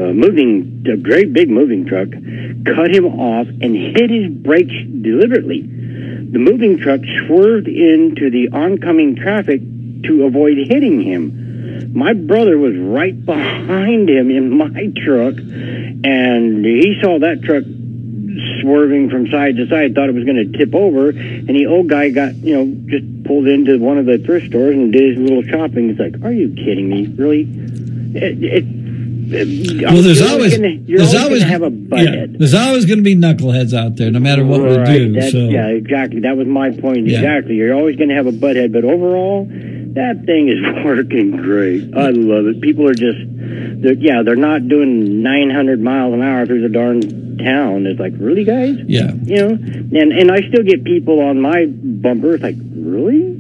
uh, 0.03 0.13
moving, 0.13 0.85
a 0.91 0.97
great 0.97 1.33
big 1.33 1.49
moving 1.51 1.87
truck, 1.87 2.09
cut 2.11 2.95
him 2.95 3.07
off 3.07 3.47
and 3.47 3.75
hit 3.77 4.11
his 4.11 4.29
brakes 4.31 4.75
deliberately. 5.03 5.63
The 5.63 6.39
moving 6.39 6.79
truck 6.79 7.01
swerved 7.27 7.69
into 7.69 8.31
the 8.31 8.49
oncoming 8.53 9.17
traffic 9.17 9.61
to 10.05 10.25
avoid 10.25 10.57
hitting 10.57 11.01
him. 11.03 11.39
My 11.93 12.15
brother 12.15 12.57
was 12.59 12.75
right 12.77 13.25
behind 13.25 14.09
him 14.09 14.31
in 14.31 14.57
my 14.57 14.91
truck, 15.05 15.35
and 15.37 16.65
he 16.65 16.99
saw 17.03 17.19
that 17.19 17.43
truck 17.43 17.65
swerving 18.61 19.11
from 19.11 19.29
side 19.29 19.57
to 19.57 19.67
side, 19.69 19.95
thought 19.95 20.09
it 20.09 20.15
was 20.15 20.25
going 20.25 20.53
to 20.53 20.59
tip 20.59 20.75
over, 20.75 21.11
and 21.11 21.49
the 21.49 21.67
old 21.67 21.89
guy 21.89 22.11
got, 22.11 22.35
you 22.37 22.55
know, 22.55 22.67
just 22.87 23.25
pulled 23.25 23.47
into 23.47 23.79
one 23.79 23.99
of 23.99 24.07
the 24.07 24.19
thrift 24.19 24.47
stores 24.47 24.75
and 24.75 24.93
did 24.93 25.17
his 25.17 25.19
little 25.19 25.43
shopping. 25.43 25.91
It's 25.91 26.01
like, 26.01 26.25
are 26.25 26.33
you 26.33 26.55
kidding 26.55 26.89
me? 26.89 27.07
Really? 27.09 27.43
It, 28.15 28.43
it, 28.43 29.85
Well, 29.93 30.03
there's 30.03 30.21
always 30.21 30.57
gonna, 30.57 30.79
there's 30.81 31.15
always, 31.15 31.25
always 31.25 31.43
have 31.43 31.63
a 31.63 31.71
yeah, 31.71 31.71
butthead. 31.71 32.39
there's 32.39 32.55
always 32.55 32.85
going 32.85 32.99
to 32.99 33.05
be 33.05 33.15
knuckleheads 33.17 33.73
out 33.73 33.97
there, 33.97 34.11
no 34.11 34.19
matter 34.21 34.45
what 34.45 34.61
right, 34.61 34.89
we 34.89 35.13
do. 35.13 35.31
So 35.31 35.39
Yeah, 35.49 35.69
exactly. 35.69 36.21
That 36.21 36.37
was 36.37 36.47
my 36.47 36.71
point. 36.71 37.07
Yeah. 37.07 37.19
Exactly. 37.19 37.55
You're 37.57 37.75
always 37.75 37.97
going 37.97 38.11
to 38.11 38.15
have 38.15 38.27
a 38.27 38.33
butthead, 38.33 38.73
but 38.73 38.85
overall, 38.85 39.47
that 39.95 40.25
thing 40.27 40.49
is 40.49 40.59
working 40.85 41.31
great. 41.37 41.95
I 41.97 42.11
love 42.11 42.47
it. 42.47 42.61
People 42.61 42.89
are 42.89 42.95
just, 42.95 43.19
they're, 43.83 43.95
yeah, 43.95 44.23
they're 44.25 44.37
not 44.37 44.69
doing 44.69 45.23
900 45.23 45.81
miles 45.81 46.15
an 46.15 46.23
hour 46.23 46.47
through 46.47 46.63
the 46.63 46.69
darn 46.69 47.01
town. 47.39 47.87
It's 47.87 48.01
like, 48.01 48.13
really, 48.19 48.45
guys? 48.45 48.77
yeah, 48.87 49.13
You 49.13 49.37
know, 49.37 49.49
and 49.51 50.13
and 50.13 50.31
I 50.31 50.41
still 50.49 50.63
get 50.65 50.85
people 50.85 51.21
on 51.21 51.41
my 51.41 51.67
bumper. 51.67 52.35
It's 52.35 52.43
like, 52.43 52.57
really? 52.75 53.39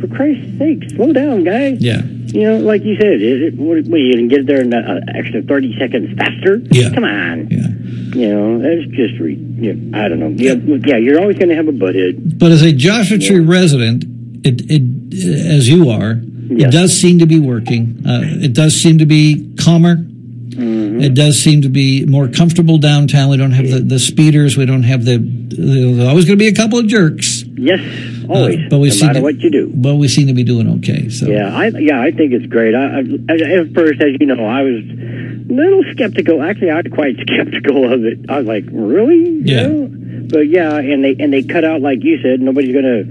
For 0.00 0.08
Christ's 0.08 0.58
sake, 0.58 0.90
slow 0.90 1.12
down, 1.12 1.44
guys. 1.44 1.78
yeah. 1.82 2.02
You 2.02 2.42
know, 2.48 2.58
like 2.58 2.84
you 2.84 2.94
said, 2.96 3.20
it, 3.20 3.42
it, 3.42 3.54
what, 3.58 3.84
what, 3.86 3.98
you 3.98 4.12
can 4.14 4.28
get 4.28 4.46
there 4.46 4.60
in 4.60 4.72
an 4.72 5.08
extra 5.14 5.42
30 5.42 5.76
seconds 5.80 6.16
faster? 6.16 6.62
Yeah. 6.70 6.90
Come 6.94 7.02
on. 7.04 7.48
Yeah. 7.50 7.66
You 8.14 8.28
know, 8.32 8.58
that's 8.60 8.86
just, 8.94 9.18
re- 9.20 9.34
yeah, 9.34 9.72
I 9.98 10.08
don't 10.08 10.20
know. 10.20 10.28
Yeah, 10.28 10.54
yeah, 10.54 10.96
you're 10.96 11.20
always 11.20 11.36
going 11.38 11.48
to 11.48 11.56
have 11.56 11.66
a 11.68 11.72
butthead. 11.72 12.38
But 12.38 12.52
as 12.52 12.62
a 12.62 12.72
Joshua 12.72 13.18
Tree 13.18 13.40
resident, 13.40 14.04
it, 14.44 14.62
it 14.70 15.46
as 15.56 15.68
you 15.68 15.90
are, 15.90 16.14
it 16.52 16.70
does 16.72 16.92
seem 16.98 17.18
to 17.20 17.26
be 17.26 17.38
working. 17.38 18.02
Uh, 18.06 18.20
it 18.24 18.52
does 18.54 18.74
seem 18.74 18.98
to 18.98 19.06
be 19.06 19.54
calmer. 19.62 19.96
Mm-hmm. 19.96 21.00
It 21.00 21.14
does 21.14 21.38
seem 21.38 21.62
to 21.62 21.68
be 21.68 22.04
more 22.06 22.28
comfortable 22.28 22.76
downtown. 22.78 23.30
We 23.30 23.36
don't 23.36 23.52
have 23.52 23.70
the, 23.70 23.78
the 23.80 23.98
speeders. 23.98 24.56
We 24.56 24.66
don't 24.66 24.82
have 24.82 25.04
the. 25.04 25.18
There's 25.18 26.06
always 26.06 26.24
going 26.26 26.38
to 26.38 26.42
be 26.42 26.48
a 26.48 26.54
couple 26.54 26.78
of 26.78 26.86
jerks, 26.86 27.42
Yes, 27.42 27.80
always. 28.28 28.58
Uh, 28.58 28.68
but 28.70 28.78
we 28.78 28.88
no 28.88 28.94
seem 28.94 29.06
matter 29.08 29.18
to- 29.20 29.22
what 29.22 29.36
you 29.40 29.50
do. 29.50 29.70
but 29.74 29.96
we 29.96 30.08
seem 30.08 30.26
to 30.28 30.32
be 30.34 30.44
doing 30.44 30.68
okay. 30.78 31.08
So 31.08 31.26
Yeah, 31.26 31.54
I 31.56 31.66
yeah, 31.68 32.00
I 32.00 32.10
think 32.10 32.32
it's 32.32 32.46
great. 32.46 32.74
I, 32.74 33.00
I 33.00 33.60
at 33.60 33.74
first, 33.74 34.00
as 34.00 34.16
you 34.20 34.26
know, 34.26 34.44
I 34.44 34.62
was 34.62 34.82
a 34.84 35.52
little 35.52 35.82
skeptical. 35.92 36.42
Actually, 36.42 36.70
I 36.70 36.76
was 36.82 36.92
quite 36.92 37.16
skeptical 37.20 37.92
of 37.92 38.04
it. 38.04 38.28
I 38.30 38.38
was 38.38 38.46
like, 38.46 38.64
really? 38.70 39.16
You 39.28 39.42
Yeah. 39.44 39.66
know? 39.66 39.90
But 40.30 40.48
yeah, 40.48 40.76
and 40.76 41.02
they 41.04 41.16
and 41.18 41.32
they 41.32 41.42
cut 41.42 41.64
out 41.64 41.80
like 41.80 42.02
you 42.04 42.20
said. 42.22 42.40
Nobody's 42.40 42.74
gonna 42.74 43.04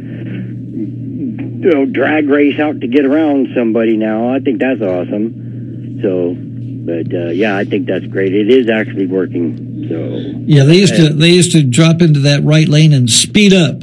you 1.60 1.72
know 1.72 1.86
drag 1.86 2.30
race 2.30 2.60
out 2.60 2.80
to 2.82 2.88
get 2.88 3.06
around 3.06 3.50
somebody 3.56 3.98
now. 3.98 4.34
I 4.34 4.40
think 4.40 4.60
that's 4.60 4.82
awesome. 4.82 6.00
So, 6.02 6.34
but 6.34 7.14
uh, 7.14 7.30
yeah, 7.32 7.58
I 7.58 7.66
think 7.66 7.88
that's 7.88 8.06
great. 8.06 8.34
It 8.34 8.50
is 8.50 8.70
actually 8.70 9.08
working. 9.08 9.88
So, 9.90 9.96
yeah, 10.46 10.64
they 10.64 10.78
used 10.78 10.96
to 10.96 11.14
they 11.14 11.30
used 11.30 11.52
to 11.52 11.64
drop 11.64 12.02
into 12.02 12.22
that 12.22 12.44
right 12.44 12.68
lane 12.68 12.94
and 12.94 13.10
speed 13.10 13.54
up 13.54 13.82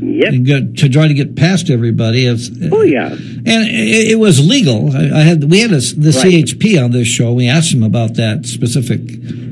yep. 0.00 0.34
go, 0.46 0.72
to 0.74 0.88
try 0.88 1.08
to 1.08 1.14
get 1.14 1.36
past 1.36 1.70
everybody. 1.70 2.26
It's, 2.26 2.50
Oh 2.72 2.82
yeah. 2.82 3.08
and 3.10 3.64
it, 3.68 4.12
it 4.12 4.18
was 4.18 4.46
legal. 4.46 4.94
I, 4.94 5.20
I 5.20 5.22
had 5.22 5.50
we 5.50 5.60
had 5.60 5.72
a, 5.72 5.78
the 5.80 6.12
Right. 6.22 6.44
CHP 6.46 6.82
on 6.82 6.90
this 6.92 7.08
show. 7.08 7.32
We 7.32 7.48
asked 7.48 7.72
them 7.72 7.82
about 7.82 8.14
that 8.14 8.46
specific 8.46 9.00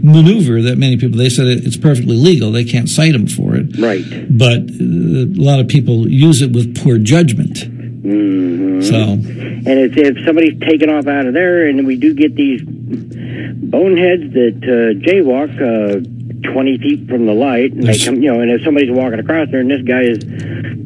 maneuver 0.03 0.63
that 0.63 0.79
many 0.79 0.97
people. 0.97 1.19
They 1.19 1.29
said 1.31 1.47
it, 1.47 1.65
it's 1.67 1.77
perfectly 1.77 2.17
legal. 2.17 2.51
They 2.53 2.65
can't 2.65 2.89
cite 2.89 3.13
them 3.13 3.27
for 3.27 3.55
it, 3.57 3.77
Right. 3.79 4.03
but 4.31 4.59
uh, 4.61 5.27
a 5.29 5.43
lot 5.43 5.61
of 5.61 5.69
people 5.69 6.09
use 6.09 6.41
it 6.43 6.53
with 6.53 6.77
poor 6.83 6.99
judgment. 6.99 7.59
hmm 7.65 8.81
So 8.81 8.97
And 8.97 9.67
if, 9.69 9.97
if 9.97 10.25
somebody's 10.25 10.59
taken 10.61 10.89
off 10.89 11.07
out 11.07 11.27
of 11.27 11.35
there, 11.35 11.67
and 11.69 11.87
we 11.87 11.97
do 11.97 12.15
get 12.15 12.35
these 12.35 12.63
boneheads 12.63 14.33
that 14.33 14.57
uh, 14.65 14.99
jaywalk 15.07 15.51
uh, 15.61 16.01
20 16.43 16.79
feet 16.79 17.09
from 17.09 17.27
the 17.27 17.33
light, 17.35 17.73
and 17.73 17.83
they 17.85 17.99
come, 17.99 18.23
you 18.23 18.33
know, 18.33 18.41
and 18.41 18.51
if 18.51 18.63
somebody's 18.63 18.91
walking 18.91 19.19
across 19.19 19.49
there, 19.51 19.61
and 19.61 19.71
this 19.71 19.83
guy 19.83 20.03
is 20.03 20.19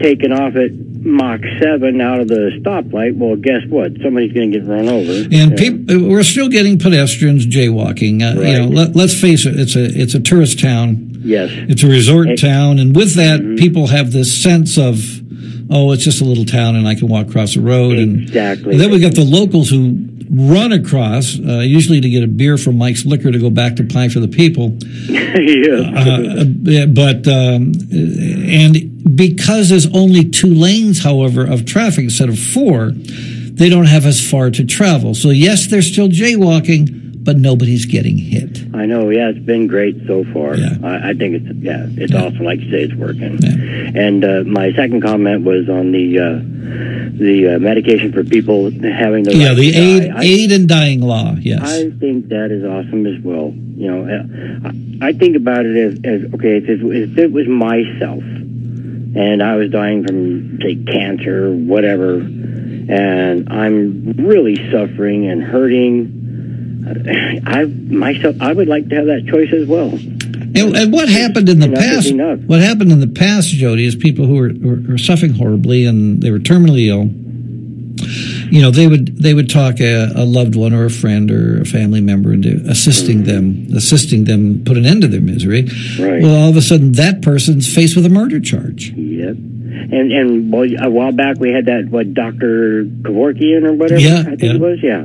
taking 0.00 0.32
off 0.32 0.56
at 0.56 0.70
Mach 0.72 1.40
7 1.60 2.00
out 2.00 2.20
of 2.20 2.28
the 2.28 2.50
stoplight, 2.60 3.16
well, 3.16 3.36
guess 3.36 3.60
what? 3.68 3.92
Somebody's 4.02 4.32
going 4.32 4.50
to 4.52 4.58
get 4.60 4.66
run 4.68 4.88
over. 4.88 5.12
and 5.12 5.32
Yeah. 5.32 5.48
peop 5.56 5.90
we're 5.90 6.22
still 6.22 6.48
getting 6.48 6.78
pedestrians 6.78 7.46
jaywalking. 7.46 8.22
Uh, 8.22 8.40
You 8.40 8.58
know, 8.60 8.66
let, 8.68 8.96
let's 8.96 9.14
face 9.18 9.44
it. 9.46 9.58
It's 9.58 9.76
a 9.76 9.84
it's 9.84 10.14
a 10.14 10.20
tourist 10.20 10.58
town. 10.60 11.10
Yes. 11.22 11.50
It's 11.52 11.82
a 11.82 11.88
resort 11.88 12.28
Hey. 12.28 12.36
town, 12.36 12.78
and 12.78 12.94
with 12.96 13.14
that, 13.14 13.40
Mm-hmm. 13.40 13.56
people 13.56 13.86
have 13.88 14.12
this 14.12 14.32
sense 14.42 14.76
of, 14.78 15.02
oh, 15.70 15.92
it's 15.92 16.04
just 16.04 16.20
a 16.20 16.24
little 16.24 16.44
town, 16.46 16.74
and 16.76 16.86
I 16.88 16.94
can 16.94 17.08
walk 17.08 17.28
across 17.28 17.54
the 17.54 17.60
road. 17.60 17.98
And, 17.98 18.22
Exactly. 18.22 18.72
and 18.72 18.80
then 18.80 18.90
we 18.90 18.98
got 18.98 19.14
the 19.14 19.24
locals 19.24 19.70
who 19.70 19.98
run 20.30 20.72
across, 20.72 21.38
uh, 21.38 21.58
usually 21.60 22.00
to 22.00 22.08
get 22.08 22.22
a 22.22 22.26
beer 22.26 22.56
from 22.56 22.78
Mike's 22.78 23.04
Liquor 23.04 23.30
to 23.32 23.38
go 23.38 23.50
back 23.50 23.76
to 23.76 23.84
Pie 23.84 24.08
for 24.08 24.20
the 24.20 24.28
People. 24.28 24.76
yeah. 25.08 25.90
Uh, 25.94 26.82
uh, 26.82 26.87
but 26.87 27.26
um, 27.28 27.72
and 27.92 29.16
because 29.16 29.68
there's 29.68 29.87
only 29.94 30.24
two 30.28 30.54
lanes, 30.54 31.02
however, 31.02 31.44
of 31.46 31.64
traffic 31.66 32.04
instead 32.04 32.28
of 32.28 32.38
four, 32.38 32.92
they 32.94 33.68
don't 33.68 33.87
have 33.87 34.06
as 34.06 34.20
far 34.28 34.50
to 34.50 34.64
travel. 34.64 35.14
So 35.14 35.30
yes, 35.30 35.66
they're 35.66 35.82
still 35.82 36.08
jaywalking, 36.08 37.22
but 37.24 37.37
nobody's 37.37 37.87
getting 37.87 38.18
hit. 38.18 38.58
I 38.74 38.87
know, 38.87 39.10
yeah, 39.10 39.28
it's 39.28 39.38
been 39.38 39.66
great 39.68 39.96
so 40.06 40.24
far. 40.32 40.56
Yeah. 40.56 40.76
I, 40.82 41.10
I 41.10 41.14
think 41.14 41.34
it's 41.37 41.56
yeah, 41.62 41.87
it's 41.90 42.12
Yeah. 42.12 42.24
awesome. 42.24 42.44
Like 42.44 42.60
you 42.60 42.70
say, 42.70 42.82
it's 42.82 42.94
working. 42.94 43.38
Yeah. 43.40 44.02
And 44.02 44.24
uh, 44.24 44.42
my 44.44 44.72
second 44.72 45.00
comment 45.02 45.44
was 45.44 45.68
on 45.68 45.92
the 45.92 46.18
uh, 46.18 46.40
the 47.12 47.54
uh, 47.54 47.58
medication 47.58 48.12
for 48.12 48.24
people 48.24 48.70
having 48.70 49.24
the 49.24 49.36
Yeah, 49.36 49.48
right 49.48 49.56
the 49.56 49.74
aid. 49.76 50.10
I- 50.10 50.22
aid 50.24 50.52
and 50.52 50.68
dying 50.68 51.00
law. 51.00 51.34
Yes. 51.40 51.60
I 51.62 51.90
think 51.90 52.28
that 52.28 52.50
is 52.50 52.64
awesome 52.64 53.06
as 53.06 53.22
well. 53.22 53.52
You 53.76 53.90
know, 53.90 54.04
uh, 54.04 54.68
I 54.68 55.08
I 55.08 55.12
think 55.12 55.36
about 55.36 55.66
it 55.66 55.76
as, 55.76 55.94
as 56.04 56.34
okay, 56.34 56.56
if 56.58 56.68
it, 56.68 56.80
if 56.80 57.18
it 57.18 57.32
was 57.32 57.46
myself 57.48 58.22
and 58.22 59.42
I 59.42 59.56
was 59.56 59.70
dying 59.70 60.04
from 60.06 60.58
say 60.62 60.76
cancer 60.76 61.48
or 61.48 61.52
whatever, 61.52 62.14
and 62.16 63.48
I'm 63.52 64.12
really 64.18 64.56
suffering 64.70 65.26
and 65.28 65.42
hurting, 65.42 66.20
I 67.46 67.64
myself 67.64 68.36
I 68.40 68.52
would 68.52 68.68
like 68.68 68.88
to 68.88 68.96
have 68.96 69.06
that 69.06 69.26
choice 69.26 69.52
as 69.52 69.66
well. 69.66 69.98
And, 70.54 70.76
and 70.76 70.92
what 70.92 71.08
happened 71.08 71.48
in 71.48 71.58
the 71.58 71.66
Enough 71.66 71.80
past? 71.80 72.46
What 72.46 72.60
happened 72.60 72.92
in 72.92 73.00
the 73.00 73.08
past, 73.08 73.48
Jody, 73.48 73.84
is 73.84 73.96
people 73.96 74.26
who 74.26 74.36
were, 74.36 74.52
were, 74.54 74.92
were 74.92 74.98
suffering 74.98 75.34
horribly 75.34 75.84
and 75.84 76.22
they 76.22 76.30
were 76.30 76.38
terminally 76.38 76.86
ill. 76.86 77.10
You 78.50 78.60
know, 78.60 78.70
they 78.70 78.86
would 78.86 79.16
they 79.16 79.34
would 79.34 79.48
talk 79.48 79.80
a, 79.80 80.12
a 80.14 80.24
loved 80.24 80.54
one 80.56 80.72
or 80.72 80.84
a 80.84 80.90
friend 80.90 81.30
or 81.30 81.60
a 81.62 81.64
family 81.64 82.00
member 82.00 82.32
into 82.32 82.62
assisting 82.68 83.22
mm-hmm. 83.22 83.66
them, 83.66 83.76
assisting 83.76 84.24
them 84.24 84.64
put 84.64 84.76
an 84.76 84.84
end 84.84 85.02
to 85.02 85.08
their 85.08 85.20
misery. 85.20 85.62
Right. 85.98 86.22
Well, 86.22 86.42
all 86.42 86.50
of 86.50 86.56
a 86.56 86.62
sudden, 86.62 86.92
that 86.92 87.22
person's 87.22 87.72
faced 87.72 87.96
with 87.96 88.04
a 88.04 88.10
murder 88.10 88.40
charge. 88.40 88.90
Yep. 88.90 89.36
And 89.36 90.12
and 90.12 90.52
well, 90.52 90.68
a 90.82 90.90
while 90.90 91.12
back 91.12 91.38
we 91.38 91.52
had 91.52 91.66
that 91.66 91.88
what 91.88 92.14
Doctor 92.14 92.84
Kevorkian 92.84 93.66
or 93.66 93.72
whatever 93.74 94.00
Yeah, 94.00 94.20
I 94.20 94.24
think 94.24 94.42
yeah. 94.42 94.54
it 94.54 94.60
was 94.60 94.78
yeah. 94.82 95.04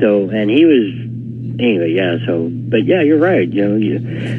So 0.00 0.28
and 0.30 0.50
he 0.50 0.64
was 0.64 1.05
anyway, 1.58 1.92
yeah. 1.92 2.16
So, 2.26 2.48
but 2.50 2.84
yeah, 2.84 3.02
you're 3.02 3.18
right. 3.18 3.48
You 3.48 3.68
know, 3.68 3.76
you, 3.76 3.96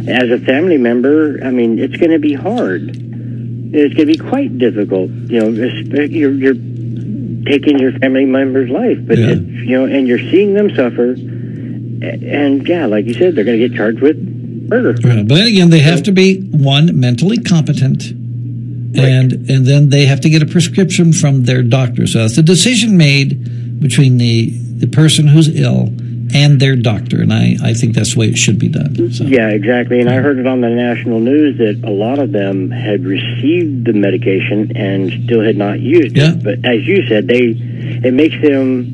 as 0.10 0.30
a 0.30 0.40
family 0.40 0.78
member, 0.78 1.40
I 1.44 1.52
mean, 1.52 1.80
it's 1.80 1.98
going 1.98 2.12
to 2.12 2.20
be 2.20 2.34
hard. 2.34 2.90
It's 2.90 3.94
going 3.96 4.08
to 4.08 4.14
be 4.14 4.18
quite 4.18 4.58
difficult. 4.58 5.10
You 5.10 5.40
know, 5.42 5.50
you're 5.50 6.32
you're 6.32 6.54
taking 7.46 7.80
your 7.80 7.92
family 8.00 8.26
member's 8.26 8.70
life, 8.70 8.98
but 9.06 9.18
Yeah. 9.18 9.36
you 9.36 9.78
know, 9.78 9.86
and 9.86 10.08
you're 10.08 10.20
seeing 10.32 10.54
them 10.54 10.70
suffer. 10.76 11.12
And 11.12 12.68
yeah, 12.68 12.86
like 12.86 13.06
you 13.06 13.14
said, 13.14 13.36
they're 13.36 13.44
going 13.44 13.60
to 13.60 13.68
get 13.68 13.76
charged 13.78 14.02
with 14.02 14.18
murder. 14.70 14.90
Right. 15.04 15.28
But 15.28 15.36
then 15.36 15.48
again, 15.48 15.70
they 15.70 15.80
have 15.80 16.04
to 16.04 16.12
be 16.12 16.42
one 16.42 17.00
mentally 17.00 17.38
competent, 17.38 18.12
and 18.12 19.34
and 19.50 19.66
then 19.66 19.90
they 19.90 20.06
have 20.06 20.22
to 20.22 20.30
get 20.30 20.42
a 20.42 20.46
prescription 20.46 21.14
from 21.14 21.44
their 21.44 21.64
doctor. 21.64 22.06
So 22.08 22.20
it's 22.26 22.38
a 22.38 22.44
decision 22.44 22.98
made 22.98 23.80
between 23.80 24.18
the 24.18 24.50
the 24.50 24.88
person 24.88 25.28
who's 25.28 25.48
ill 25.60 25.90
and 26.34 26.60
their 26.60 26.76
doctor, 26.76 27.22
and 27.22 27.32
I 27.34 27.56
I 27.64 27.74
think 27.74 27.94
that's 27.96 28.14
the 28.14 28.20
way 28.20 28.28
it 28.28 28.38
should 28.38 28.60
be 28.60 28.68
done. 28.70 29.12
So. 29.12 29.24
Yeah, 29.26 29.50
exactly. 29.50 30.00
And 30.00 30.10
I 30.10 30.16
heard 30.16 30.40
it 30.40 30.48
on 30.48 30.62
the 30.62 30.70
national 30.70 31.20
news 31.20 31.58
that 31.60 31.82
a 31.88 31.92
lot 31.92 32.20
of 32.20 32.32
them 32.32 32.70
had 32.72 33.06
received 33.06 33.86
the 33.86 33.94
medication 33.94 34.76
and 34.76 35.12
still 35.26 35.42
had 35.42 35.58
not 35.58 35.80
used 35.80 36.16
Yeah. 36.18 36.32
it. 36.34 36.44
But 36.44 36.66
as 36.66 36.86
you 36.86 37.06
said, 37.08 37.28
they 37.28 37.56
it 38.08 38.14
makes 38.14 38.40
them. 38.42 38.94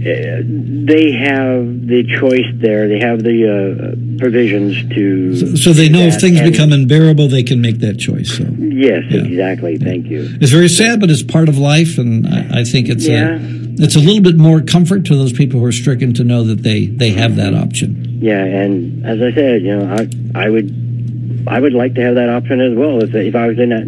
Uh, 0.00 0.40
they 0.86 1.12
have 1.12 1.86
the 1.86 2.02
choice 2.18 2.46
there. 2.54 2.88
They 2.88 3.00
have 3.00 3.22
the 3.22 3.38
uh, 3.44 4.18
provisions 4.18 4.88
to. 4.94 5.56
So 5.58 5.74
they 5.74 5.90
know 5.90 6.00
if 6.06 6.18
things 6.18 6.40
And- 6.40 6.50
become 6.50 6.72
unbearable, 6.72 7.28
they 7.28 7.42
can 7.42 7.60
make 7.60 7.80
that 7.80 7.98
choice. 7.98 8.30
So 8.38 8.44
Yes, 8.58 9.04
Yeah. 9.10 9.24
exactly. 9.24 9.76
Thank 9.76 10.06
you. 10.06 10.26
it's 10.40 10.52
very 10.52 10.70
sad, 10.70 11.00
but 11.00 11.10
it's 11.10 11.22
part 11.22 11.50
of 11.50 11.58
life, 11.58 11.98
and 11.98 12.26
I, 12.26 12.60
I 12.60 12.64
think 12.64 12.88
it's 12.88 13.06
Yeah. 13.06 13.36
a 13.36 13.69
it's 13.82 13.96
a 13.96 14.00
little 14.00 14.22
bit 14.22 14.36
more 14.36 14.60
comfort 14.60 15.04
to 15.06 15.16
those 15.16 15.32
people 15.32 15.60
who 15.60 15.66
are 15.66 15.72
stricken 15.72 16.12
to 16.14 16.24
know 16.24 16.42
that 16.44 16.62
they 16.62 16.86
they 16.86 17.10
have 17.10 17.36
that 17.36 17.54
option. 17.54 18.18
Yeah, 18.20 18.42
and 18.44 19.04
as 19.06 19.20
I 19.20 19.32
said, 19.34 19.62
you 19.62 19.76
know, 19.76 19.94
I 19.94 20.08
I 20.34 20.48
would 20.48 21.44
I 21.46 21.60
would 21.60 21.72
like 21.72 21.94
to 21.94 22.02
have 22.02 22.14
that 22.16 22.28
option 22.28 22.60
as 22.60 22.76
well 22.76 23.02
if 23.02 23.14
if 23.14 23.34
I 23.34 23.46
was 23.46 23.58
in 23.58 23.70
that 23.70 23.86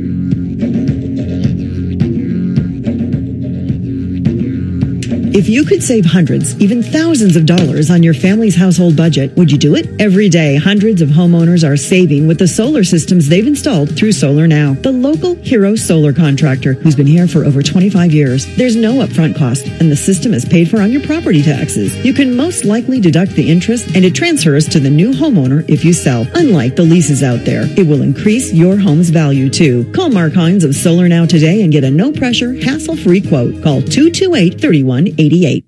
If 5.34 5.48
you 5.48 5.64
could 5.64 5.82
save 5.82 6.04
hundreds, 6.04 6.56
even 6.60 6.80
thousands 6.80 7.34
of 7.34 7.44
dollars 7.44 7.90
on 7.90 8.04
your 8.04 8.14
family's 8.14 8.54
household 8.54 8.96
budget, 8.96 9.36
would 9.36 9.50
you 9.50 9.58
do 9.58 9.74
it? 9.74 10.00
Every 10.00 10.28
day, 10.28 10.54
hundreds 10.54 11.02
of 11.02 11.08
homeowners 11.08 11.68
are 11.68 11.76
saving 11.76 12.28
with 12.28 12.38
the 12.38 12.46
solar 12.46 12.84
systems 12.84 13.28
they've 13.28 13.44
installed 13.44 13.96
through 13.96 14.12
Solar 14.12 14.46
Now, 14.46 14.74
the 14.74 14.92
local 14.92 15.34
hero 15.34 15.74
solar 15.74 16.12
contractor 16.12 16.74
who's 16.74 16.94
been 16.94 17.08
here 17.08 17.26
for 17.26 17.44
over 17.44 17.64
25 17.64 18.12
years. 18.12 18.46
There's 18.54 18.76
no 18.76 19.04
upfront 19.04 19.36
cost, 19.36 19.66
and 19.66 19.90
the 19.90 19.96
system 19.96 20.34
is 20.34 20.44
paid 20.44 20.70
for 20.70 20.80
on 20.80 20.92
your 20.92 21.02
property 21.02 21.42
taxes. 21.42 21.96
You 22.04 22.14
can 22.14 22.36
most 22.36 22.64
likely 22.64 23.00
deduct 23.00 23.32
the 23.32 23.50
interest, 23.50 23.88
and 23.96 24.04
it 24.04 24.14
transfers 24.14 24.68
to 24.68 24.78
the 24.78 24.88
new 24.88 25.10
homeowner 25.10 25.68
if 25.68 25.84
you 25.84 25.92
sell. 25.92 26.28
Unlike 26.34 26.76
the 26.76 26.84
leases 26.84 27.24
out 27.24 27.44
there, 27.44 27.64
it 27.76 27.88
will 27.88 28.02
increase 28.02 28.52
your 28.52 28.76
home's 28.76 29.10
value 29.10 29.50
too. 29.50 29.90
Call 29.94 30.10
Mark 30.10 30.34
Hines 30.34 30.62
of 30.62 30.76
Solar 30.76 31.08
Now 31.08 31.26
today 31.26 31.62
and 31.62 31.72
get 31.72 31.82
a 31.82 31.90
no 31.90 32.12
pressure, 32.12 32.52
hassle 32.52 32.96
free 32.96 33.20
quote. 33.20 33.60
Call 33.64 33.82
228 33.82 34.60
3188. 35.28 35.64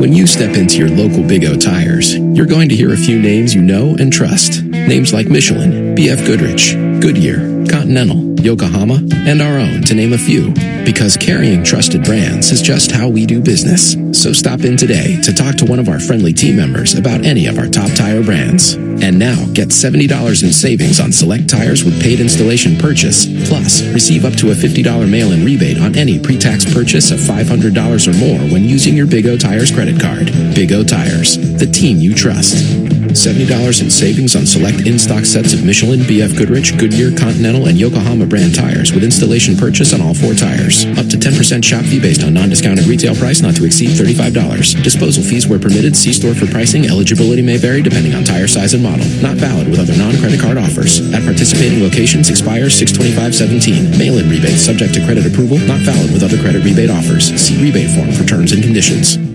When 0.00 0.12
you 0.12 0.26
step 0.26 0.56
into 0.56 0.78
your 0.78 0.88
local 0.88 1.22
Big 1.26 1.44
O 1.44 1.56
tires, 1.56 2.16
you're 2.16 2.46
going 2.46 2.68
to 2.70 2.74
hear 2.74 2.92
a 2.92 2.96
few 2.96 3.20
names 3.20 3.54
you 3.54 3.62
know 3.62 3.94
and 3.98 4.12
trust. 4.12 4.62
Names 4.64 5.12
like 5.12 5.28
Michelin, 5.28 5.94
BF 5.94 6.26
Goodrich, 6.26 6.72
Goodyear, 7.00 7.51
Continental, 7.68 8.34
Yokohama, 8.40 9.00
and 9.26 9.40
our 9.40 9.58
own, 9.58 9.82
to 9.82 9.94
name 9.94 10.12
a 10.12 10.18
few. 10.18 10.52
Because 10.84 11.16
carrying 11.16 11.62
trusted 11.62 12.04
brands 12.04 12.50
is 12.50 12.62
just 12.62 12.90
how 12.90 13.08
we 13.08 13.26
do 13.26 13.40
business. 13.40 13.96
So 14.18 14.32
stop 14.32 14.60
in 14.60 14.76
today 14.76 15.20
to 15.22 15.32
talk 15.32 15.56
to 15.56 15.64
one 15.64 15.78
of 15.78 15.88
our 15.88 16.00
friendly 16.00 16.32
team 16.32 16.56
members 16.56 16.94
about 16.94 17.24
any 17.24 17.46
of 17.46 17.58
our 17.58 17.66
top 17.66 17.90
tire 17.92 18.22
brands. 18.22 18.74
And 18.74 19.18
now 19.18 19.46
get 19.52 19.68
$70 19.68 20.42
in 20.42 20.52
savings 20.52 21.00
on 21.00 21.12
select 21.12 21.48
tires 21.48 21.84
with 21.84 22.00
paid 22.02 22.20
installation 22.20 22.76
purchase. 22.76 23.26
Plus, 23.48 23.82
receive 23.92 24.24
up 24.24 24.34
to 24.34 24.50
a 24.50 24.54
$50 24.54 25.10
mail 25.10 25.32
in 25.32 25.44
rebate 25.44 25.78
on 25.78 25.96
any 25.96 26.18
pre 26.18 26.38
tax 26.38 26.64
purchase 26.72 27.10
of 27.10 27.18
$500 27.18 28.08
or 28.08 28.16
more 28.18 28.40
when 28.52 28.64
using 28.64 28.96
your 28.96 29.06
Big 29.06 29.26
O 29.26 29.36
Tires 29.36 29.70
credit 29.70 30.00
card. 30.00 30.26
Big 30.54 30.72
O 30.72 30.84
Tires, 30.84 31.36
the 31.58 31.66
team 31.66 31.98
you 31.98 32.14
trust. 32.14 33.01
$70 33.14 33.82
in 33.82 33.90
savings 33.90 34.36
on 34.36 34.46
select 34.46 34.86
in 34.86 34.98
stock 34.98 35.24
sets 35.24 35.52
of 35.52 35.64
Michelin, 35.64 36.00
BF 36.00 36.36
Goodrich, 36.36 36.76
Goodyear, 36.78 37.10
Continental, 37.16 37.66
and 37.66 37.78
Yokohama 37.78 38.26
brand 38.26 38.54
tires 38.54 38.92
with 38.92 39.04
installation 39.04 39.56
purchase 39.56 39.92
on 39.94 40.00
all 40.00 40.14
four 40.14 40.34
tires. 40.34 40.84
Up 40.98 41.08
to 41.08 41.16
10% 41.16 41.64
shop 41.64 41.84
fee 41.84 42.00
based 42.00 42.22
on 42.22 42.34
non 42.34 42.48
discounted 42.48 42.86
retail 42.86 43.14
price 43.14 43.40
not 43.40 43.56
to 43.56 43.64
exceed 43.64 43.90
$35. 43.90 44.82
Disposal 44.82 45.22
fees 45.22 45.48
where 45.48 45.58
permitted. 45.58 45.96
See 45.96 46.12
store 46.12 46.34
for 46.34 46.46
pricing. 46.46 46.86
Eligibility 46.86 47.42
may 47.42 47.56
vary 47.56 47.82
depending 47.82 48.14
on 48.14 48.24
tire 48.24 48.48
size 48.48 48.74
and 48.74 48.82
model. 48.82 49.06
Not 49.22 49.36
valid 49.36 49.68
with 49.68 49.80
other 49.80 49.96
non 49.96 50.16
credit 50.18 50.40
card 50.40 50.58
offers. 50.58 51.00
At 51.12 51.24
participating 51.24 51.82
locations 51.82 52.30
expires 52.30 52.74
62517. 52.74 53.98
Mail 53.98 54.18
in 54.18 54.28
rebates 54.28 54.62
subject 54.62 54.94
to 54.94 55.04
credit 55.04 55.26
approval. 55.26 55.58
Not 55.58 55.80
valid 55.80 56.12
with 56.12 56.22
other 56.22 56.38
credit 56.38 56.64
rebate 56.64 56.90
offers. 56.90 57.32
See 57.40 57.56
rebate 57.62 57.90
form 57.90 58.12
for 58.12 58.24
terms 58.24 58.52
and 58.52 58.62
conditions. 58.62 59.31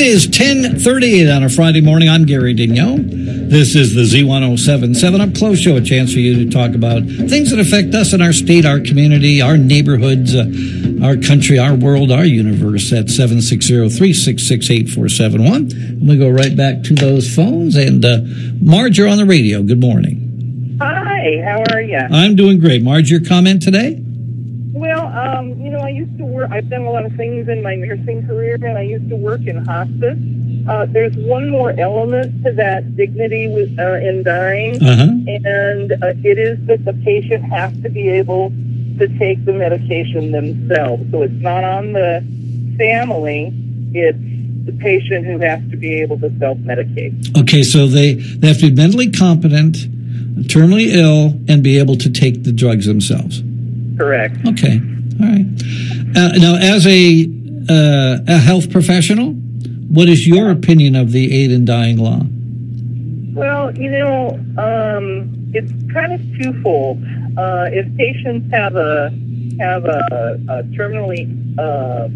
It 0.00 0.06
is 0.06 0.28
1038 0.28 1.28
on 1.28 1.42
a 1.42 1.48
Friday 1.48 1.80
morning. 1.80 2.08
I'm 2.08 2.24
Gary 2.24 2.54
Daigneault. 2.54 3.50
This 3.50 3.74
is 3.74 3.96
the 3.96 4.02
Z1077 4.02 5.20
Up 5.20 5.34
Close 5.34 5.60
Show, 5.60 5.74
a 5.74 5.80
chance 5.80 6.12
for 6.12 6.20
you 6.20 6.44
to 6.44 6.48
talk 6.48 6.76
about 6.76 7.02
things 7.02 7.50
that 7.50 7.58
affect 7.58 7.92
us 7.96 8.12
in 8.12 8.22
our 8.22 8.32
state, 8.32 8.64
our 8.64 8.78
community, 8.78 9.42
our 9.42 9.56
neighborhoods, 9.56 10.36
uh, 10.36 10.46
our 11.02 11.16
country, 11.16 11.58
our 11.58 11.74
world, 11.74 12.12
our 12.12 12.24
universe 12.24 12.92
at 12.92 13.06
760-366-8471. 13.06 16.06
We 16.06 16.16
go 16.16 16.30
right 16.30 16.56
back 16.56 16.84
to 16.84 16.94
those 16.94 17.34
phones. 17.34 17.74
And 17.74 18.04
uh, 18.04 18.20
Marge, 18.60 18.98
you're 18.98 19.08
on 19.08 19.18
the 19.18 19.26
radio. 19.26 19.64
Good 19.64 19.80
morning. 19.80 20.78
Hi, 20.80 21.42
how 21.44 21.64
are 21.74 21.82
you? 21.82 21.98
I'm 21.98 22.36
doing 22.36 22.60
great. 22.60 22.84
Marge, 22.84 23.10
your 23.10 23.24
comment 23.24 23.62
today? 23.62 24.00
Um, 25.38 25.60
you 25.60 25.70
know, 25.70 25.78
I 25.78 25.90
used 25.90 26.16
to 26.18 26.24
work. 26.24 26.50
I've 26.50 26.68
done 26.68 26.82
a 26.82 26.90
lot 26.90 27.04
of 27.06 27.12
things 27.12 27.48
in 27.48 27.62
my 27.62 27.74
nursing 27.76 28.26
career, 28.26 28.54
and 28.54 28.76
I 28.76 28.82
used 28.82 29.08
to 29.08 29.16
work 29.16 29.42
in 29.46 29.64
hospice. 29.64 30.18
Uh, 30.68 30.86
there's 30.86 31.16
one 31.16 31.48
more 31.48 31.70
element 31.78 32.44
to 32.44 32.52
that 32.52 32.96
dignity 32.96 33.48
with, 33.48 33.78
uh, 33.78 33.94
in 33.94 34.22
dying, 34.22 34.82
Uh-huh. 34.82 35.02
and 35.44 35.92
uh, 35.92 36.12
it 36.24 36.38
is 36.38 36.58
that 36.66 36.84
the 36.84 36.92
patient 37.04 37.44
has 37.44 37.72
to 37.82 37.88
be 37.88 38.08
able 38.08 38.50
to 38.98 39.06
take 39.18 39.44
the 39.44 39.52
medication 39.52 40.32
themselves. 40.32 41.10
So 41.12 41.22
it's 41.22 41.40
not 41.40 41.62
on 41.64 41.92
the 41.92 42.24
family; 42.76 43.52
it's 43.94 44.18
the 44.66 44.72
patient 44.72 45.24
who 45.24 45.38
has 45.38 45.60
to 45.70 45.76
be 45.76 46.00
able 46.00 46.18
to 46.18 46.30
self-medicate. 46.38 47.38
Okay, 47.40 47.62
so 47.62 47.86
they, 47.86 48.14
they 48.14 48.48
have 48.48 48.58
to 48.58 48.70
be 48.70 48.74
mentally 48.76 49.10
competent, 49.10 49.76
terminally 50.48 50.88
ill, 50.94 51.38
and 51.48 51.62
be 51.62 51.78
able 51.78 51.96
to 51.96 52.10
take 52.10 52.42
the 52.44 52.52
drugs 52.52 52.86
themselves. 52.86 53.42
Correct. 53.96 54.36
Okay. 54.46 54.80
Right. 55.18 55.46
Uh, 56.16 56.32
now, 56.38 56.56
as 56.56 56.86
a 56.86 57.26
uh, 57.68 58.18
a 58.26 58.38
health 58.38 58.70
professional, 58.70 59.32
what 59.88 60.08
is 60.08 60.26
your 60.26 60.50
opinion 60.50 60.96
of 60.96 61.12
the 61.12 61.32
aid 61.32 61.50
in 61.50 61.64
dying 61.64 61.98
law? 61.98 62.20
Well, 63.34 63.76
you 63.76 63.90
know, 63.90 64.30
um, 64.58 65.50
it's 65.54 65.72
kind 65.92 66.12
of 66.12 66.20
twofold. 66.40 67.02
Uh, 67.36 67.68
if 67.70 67.96
patients 67.96 68.50
have 68.52 68.76
a 68.76 69.10
have 69.60 69.84
a, 69.84 70.40
a 70.48 70.62
terminally 70.74 71.26
uh, 71.58 72.08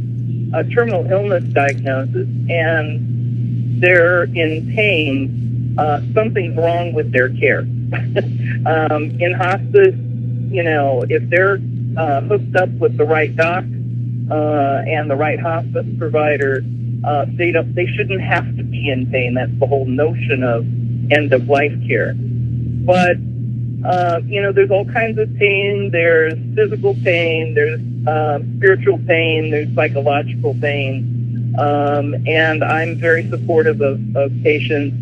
a 0.58 0.64
terminal 0.70 1.10
illness 1.10 1.44
diagnosis 1.52 2.28
and 2.48 3.80
they're 3.82 4.24
in 4.24 4.72
pain, 4.74 5.74
uh, 5.78 6.00
something's 6.14 6.56
wrong 6.56 6.92
with 6.92 7.12
their 7.12 7.30
care. 7.30 7.60
um, 8.66 9.10
in 9.20 9.34
hospice, 9.36 9.94
you 10.50 10.62
know, 10.62 11.04
if 11.08 11.28
they're 11.30 11.58
uh, 11.96 12.20
hooked 12.22 12.56
up 12.56 12.70
with 12.70 12.96
the 12.96 13.04
right 13.04 13.34
doc 13.34 13.64
uh, 14.30 14.82
and 14.86 15.10
the 15.10 15.16
right 15.16 15.40
hospice 15.40 15.86
provider, 15.98 16.62
uh, 17.04 17.26
they 17.36 17.50
don't, 17.50 17.74
they 17.74 17.86
shouldn't 17.86 18.20
have 18.20 18.44
to 18.56 18.62
be 18.62 18.88
in 18.90 19.10
pain. 19.10 19.34
That's 19.34 19.56
the 19.58 19.66
whole 19.66 19.86
notion 19.86 20.42
of 20.42 20.64
end 21.12 21.32
of 21.32 21.48
life 21.48 21.74
care. 21.86 22.14
But 22.14 23.16
uh, 23.84 24.20
you 24.26 24.40
know, 24.40 24.52
there's 24.52 24.70
all 24.70 24.84
kinds 24.84 25.18
of 25.18 25.34
pain. 25.36 25.90
There's 25.90 26.34
physical 26.54 26.94
pain. 27.02 27.54
There's 27.54 27.80
um, 28.06 28.56
spiritual 28.58 28.98
pain. 28.98 29.50
There's 29.50 29.74
psychological 29.74 30.54
pain. 30.54 31.54
Um, 31.58 32.14
and 32.26 32.62
I'm 32.64 32.96
very 32.98 33.28
supportive 33.28 33.80
of, 33.80 34.00
of 34.16 34.32
patients 34.42 34.96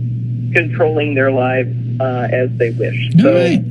controlling 0.55 1.15
their 1.15 1.31
lives 1.31 1.71
uh, 2.01 2.29
as 2.33 2.51
they 2.57 2.71
wish. 2.71 3.11
So, 3.21 3.35
right. 3.35 3.63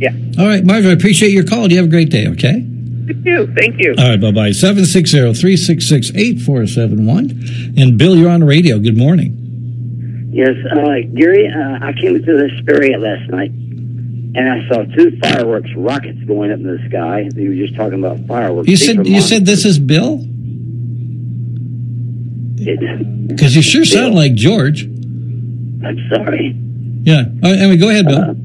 Yeah. 0.00 0.12
All 0.38 0.46
right, 0.46 0.64
Marge, 0.64 0.86
I 0.86 0.92
appreciate 0.92 1.32
your 1.32 1.44
call. 1.44 1.70
You 1.70 1.76
have 1.76 1.86
a 1.86 1.90
great 1.90 2.10
day, 2.10 2.26
okay? 2.28 2.66
Thank 3.06 3.26
you. 3.26 3.54
Thank 3.54 3.80
you. 3.80 3.94
All 3.98 4.08
right, 4.08 4.20
bye 4.20 4.30
bye. 4.32 4.52
760 4.52 5.34
366 5.34 6.10
8471. 6.14 7.74
And 7.76 7.98
Bill, 7.98 8.16
you're 8.16 8.30
on 8.30 8.40
the 8.40 8.46
radio. 8.46 8.78
Good 8.78 8.96
morning. 8.96 9.36
Yes, 10.32 10.56
uh, 10.72 11.00
Gary, 11.14 11.48
uh, 11.48 11.84
I 11.84 11.92
came 12.00 12.14
to 12.14 12.20
the 12.20 12.48
Hesperia 12.48 12.98
last 12.98 13.28
night, 13.30 13.50
and 13.50 14.38
I 14.48 14.66
saw 14.68 14.84
two 14.84 15.18
fireworks 15.20 15.68
rockets 15.76 16.22
going 16.24 16.52
up 16.52 16.60
in 16.60 16.66
the 16.66 16.78
sky. 16.88 17.28
You 17.34 17.50
were 17.50 17.56
just 17.56 17.74
talking 17.76 17.98
about 17.98 18.26
fireworks. 18.26 18.68
You 18.68 18.76
These 18.76 18.86
said 18.86 19.06
you 19.06 19.20
said 19.20 19.44
this 19.44 19.64
is 19.66 19.78
Bill? 19.78 20.18
Because 22.56 23.56
you 23.56 23.62
sure 23.62 23.84
sound 23.84 24.14
like 24.14 24.34
George. 24.34 24.84
I'm 24.84 25.98
sorry. 26.14 26.54
Yeah. 27.02 27.24
All 27.42 27.50
right, 27.50 27.58
anyway, 27.58 27.76
go 27.76 27.88
ahead, 27.88 28.06
Bill. 28.06 28.36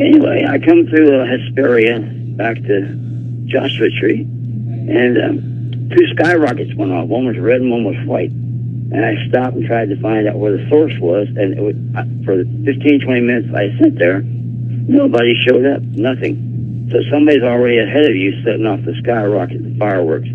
Anyway, 0.00 0.46
I 0.48 0.58
come 0.58 0.86
through 0.86 1.20
uh, 1.20 1.26
Hesperia 1.26 2.00
back 2.00 2.56
to 2.56 3.44
Joshua 3.44 3.90
Tree, 4.00 4.22
and 4.22 5.18
um, 5.20 5.88
two 5.90 6.06
skyrockets 6.14 6.74
went 6.74 6.90
off. 6.90 7.06
One 7.06 7.26
was 7.26 7.36
red 7.36 7.60
and 7.60 7.70
one 7.70 7.84
was 7.84 8.00
white. 8.06 8.30
And 8.30 9.04
I 9.04 9.14
stopped 9.28 9.56
and 9.56 9.66
tried 9.66 9.90
to 9.90 10.00
find 10.00 10.26
out 10.26 10.38
where 10.38 10.56
the 10.56 10.68
source 10.70 10.94
was. 10.98 11.28
And 11.28 11.52
it 11.52 11.60
was, 11.60 11.76
uh, 11.94 12.02
for 12.24 12.36
the 12.36 12.48
15, 12.64 13.00
20 13.04 13.20
minutes 13.20 13.48
I 13.54 13.76
sat 13.78 13.94
there, 13.98 14.22
nobody 14.24 15.34
showed 15.46 15.66
up. 15.66 15.82
Nothing. 15.82 16.88
So 16.90 16.98
somebody's 17.12 17.44
already 17.44 17.78
ahead 17.78 18.06
of 18.06 18.16
you 18.16 18.42
setting 18.42 18.66
off 18.66 18.80
the 18.82 18.96
skyrocket, 19.04 19.62
the 19.62 19.78
fireworks. 19.78 20.28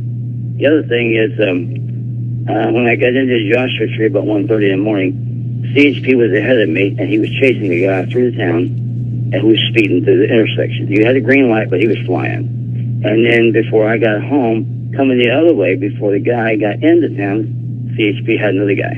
The 0.55 0.67
other 0.67 0.83
thing 0.87 1.17
is, 1.17 1.33
um, 1.41 2.47
uh, 2.47 2.71
when 2.71 2.85
I 2.85 2.95
got 2.95 3.17
into 3.17 3.51
Joshua 3.51 3.87
Tree 3.97 4.07
about 4.07 4.23
1.30 4.23 4.71
in 4.71 4.77
the 4.77 4.83
morning, 4.85 5.73
CHP 5.75 6.15
was 6.15 6.31
ahead 6.31 6.61
of 6.61 6.69
me, 6.69 6.95
and 6.99 7.09
he 7.09 7.17
was 7.17 7.29
chasing 7.31 7.73
a 7.73 7.81
guy 7.81 8.05
through 8.05 8.31
the 8.31 8.37
town, 8.37 8.84
who 9.41 9.47
was 9.47 9.59
speeding 9.69 10.03
through 10.03 10.27
the 10.27 10.33
intersection. 10.33 10.87
He 10.87 11.03
had 11.03 11.15
a 11.15 11.21
green 11.21 11.49
light, 11.49 11.69
but 11.69 11.79
he 11.79 11.87
was 11.87 11.97
flying. 12.05 13.01
And 13.03 13.25
then 13.25 13.51
before 13.51 13.87
I 13.87 13.97
got 13.97 14.21
home, 14.23 14.93
coming 14.95 15.17
the 15.19 15.31
other 15.31 15.53
way, 15.53 15.75
before 15.75 16.11
the 16.11 16.19
guy 16.19 16.55
got 16.55 16.81
into 16.83 17.09
town, 17.15 17.93
CHP 17.97 18.39
had 18.39 18.55
another 18.55 18.75
guy. 18.75 18.95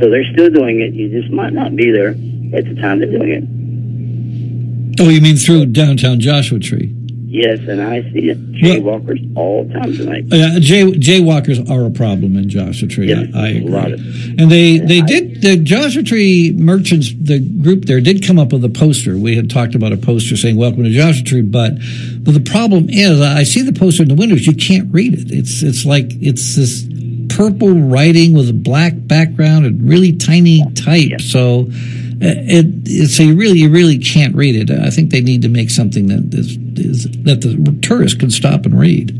So 0.00 0.10
they're 0.10 0.30
still 0.32 0.50
doing 0.50 0.80
it. 0.80 0.92
You 0.92 1.08
just 1.08 1.32
might 1.32 1.52
not 1.52 1.74
be 1.74 1.90
there 1.90 2.10
at 2.10 2.64
the 2.64 2.76
time 2.80 2.98
they're 3.00 3.10
doing 3.10 3.30
it. 3.30 5.00
Oh, 5.00 5.08
you 5.08 5.20
mean 5.20 5.36
through 5.36 5.66
downtown 5.66 6.20
Joshua 6.20 6.58
Tree? 6.58 6.94
Yes, 7.36 7.58
and 7.68 7.82
I 7.82 8.00
see 8.12 8.30
it. 8.30 8.52
Jaywalkers 8.52 9.36
all 9.36 9.64
the 9.64 9.74
time 9.74 9.92
tonight. 9.92 10.24
Uh, 10.32 10.58
jay, 10.58 10.84
jaywalkers 10.84 11.68
are 11.68 11.84
a 11.84 11.90
problem 11.90 12.34
in 12.34 12.48
Joshua 12.48 12.88
Tree. 12.88 13.12
I, 13.12 13.28
I 13.34 13.48
agree. 13.48 13.68
lot 13.68 13.92
of 13.92 14.00
And 14.00 14.50
they, 14.50 14.78
they 14.78 15.02
did, 15.02 15.42
the 15.42 15.58
Joshua 15.58 16.02
Tree 16.02 16.54
merchants, 16.56 17.12
the 17.12 17.38
group 17.38 17.84
there 17.84 18.00
did 18.00 18.26
come 18.26 18.38
up 18.38 18.54
with 18.54 18.64
a 18.64 18.70
poster. 18.70 19.18
We 19.18 19.36
had 19.36 19.50
talked 19.50 19.74
about 19.74 19.92
a 19.92 19.98
poster 19.98 20.34
saying, 20.34 20.56
welcome 20.56 20.84
to 20.84 20.90
Joshua 20.90 21.24
Tree, 21.24 21.42
but, 21.42 21.72
but 22.20 22.32
the 22.32 22.40
problem 22.40 22.88
is, 22.88 23.20
I 23.20 23.42
see 23.42 23.60
the 23.60 23.78
poster 23.78 24.04
in 24.04 24.08
the 24.08 24.14
windows, 24.14 24.46
you 24.46 24.54
can't 24.54 24.90
read 24.90 25.12
it. 25.12 25.30
It's, 25.30 25.62
it's 25.62 25.84
like, 25.84 26.06
it's 26.12 26.56
this 26.56 26.88
purple 27.36 27.74
writing 27.74 28.32
with 28.32 28.48
a 28.48 28.54
black 28.54 28.94
background 28.96 29.66
and 29.66 29.86
really 29.86 30.16
tiny 30.16 30.64
type. 30.72 31.20
So, 31.20 31.66
uh, 31.68 32.32
it, 32.48 32.64
it, 32.86 33.08
so 33.08 33.24
you 33.24 33.36
really, 33.36 33.58
you 33.58 33.68
really 33.70 33.98
can't 33.98 34.34
read 34.34 34.56
it. 34.56 34.70
I 34.70 34.88
think 34.88 35.10
they 35.10 35.20
need 35.20 35.42
to 35.42 35.50
make 35.50 35.68
something 35.68 36.06
that 36.06 36.32
is, 36.32 36.56
is 36.78 37.04
that 37.24 37.40
the 37.40 37.78
tourists 37.82 38.18
can 38.18 38.30
stop 38.30 38.66
and 38.66 38.78
read. 38.78 39.10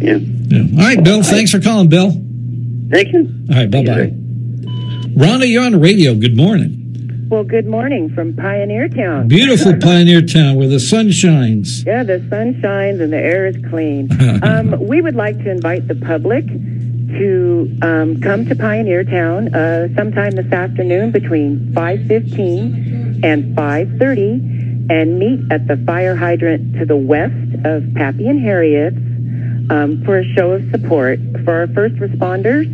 Yeah. 0.00 0.16
Yeah. 0.16 0.80
All 0.80 0.88
right, 0.88 1.02
Bill. 1.02 1.22
Thanks 1.22 1.50
for 1.50 1.60
calling, 1.60 1.88
Bill. 1.88 2.10
Thank 2.90 3.12
you. 3.12 3.32
All 3.50 3.56
right. 3.56 3.70
Bye 3.70 3.84
bye. 3.84 4.12
Rhonda, 5.14 5.50
you're 5.50 5.64
on 5.64 5.72
the 5.72 5.78
radio. 5.78 6.14
Good 6.14 6.36
morning. 6.36 7.26
Well, 7.28 7.44
good 7.44 7.66
morning 7.66 8.14
from 8.14 8.34
Pioneer 8.34 8.88
Town. 8.88 9.28
Beautiful 9.28 9.76
Pioneer 9.80 10.22
Town 10.22 10.56
where 10.56 10.68
the 10.68 10.80
sun 10.80 11.10
shines. 11.10 11.84
Yeah, 11.84 12.02
the 12.02 12.26
sun 12.30 12.58
shines 12.62 13.00
and 13.00 13.12
the 13.12 13.18
air 13.18 13.46
is 13.46 13.56
clean. 13.68 14.08
um, 14.42 14.86
we 14.86 15.02
would 15.02 15.14
like 15.14 15.36
to 15.44 15.50
invite 15.50 15.86
the 15.88 15.94
public 15.94 16.46
to 16.46 17.76
um, 17.82 18.20
come 18.20 18.46
to 18.46 18.54
Pioneer 18.54 19.04
Town 19.04 19.54
uh, 19.54 19.88
sometime 19.94 20.32
this 20.32 20.50
afternoon 20.50 21.10
between 21.10 21.72
5:15 21.74 23.24
and 23.24 23.56
5:30, 23.56 24.57
and 24.90 25.18
meet 25.18 25.40
at 25.50 25.66
the 25.66 25.76
fire 25.86 26.16
hydrant 26.16 26.74
to 26.78 26.84
the 26.84 26.96
west 26.96 27.34
of 27.64 27.84
Pappy 27.94 28.26
and 28.28 28.40
Harriet's 28.40 28.96
um, 29.70 30.02
for 30.04 30.18
a 30.18 30.24
show 30.34 30.52
of 30.52 30.70
support 30.70 31.18
for 31.44 31.52
our 31.52 31.66
first 31.68 31.94
responders. 31.96 32.66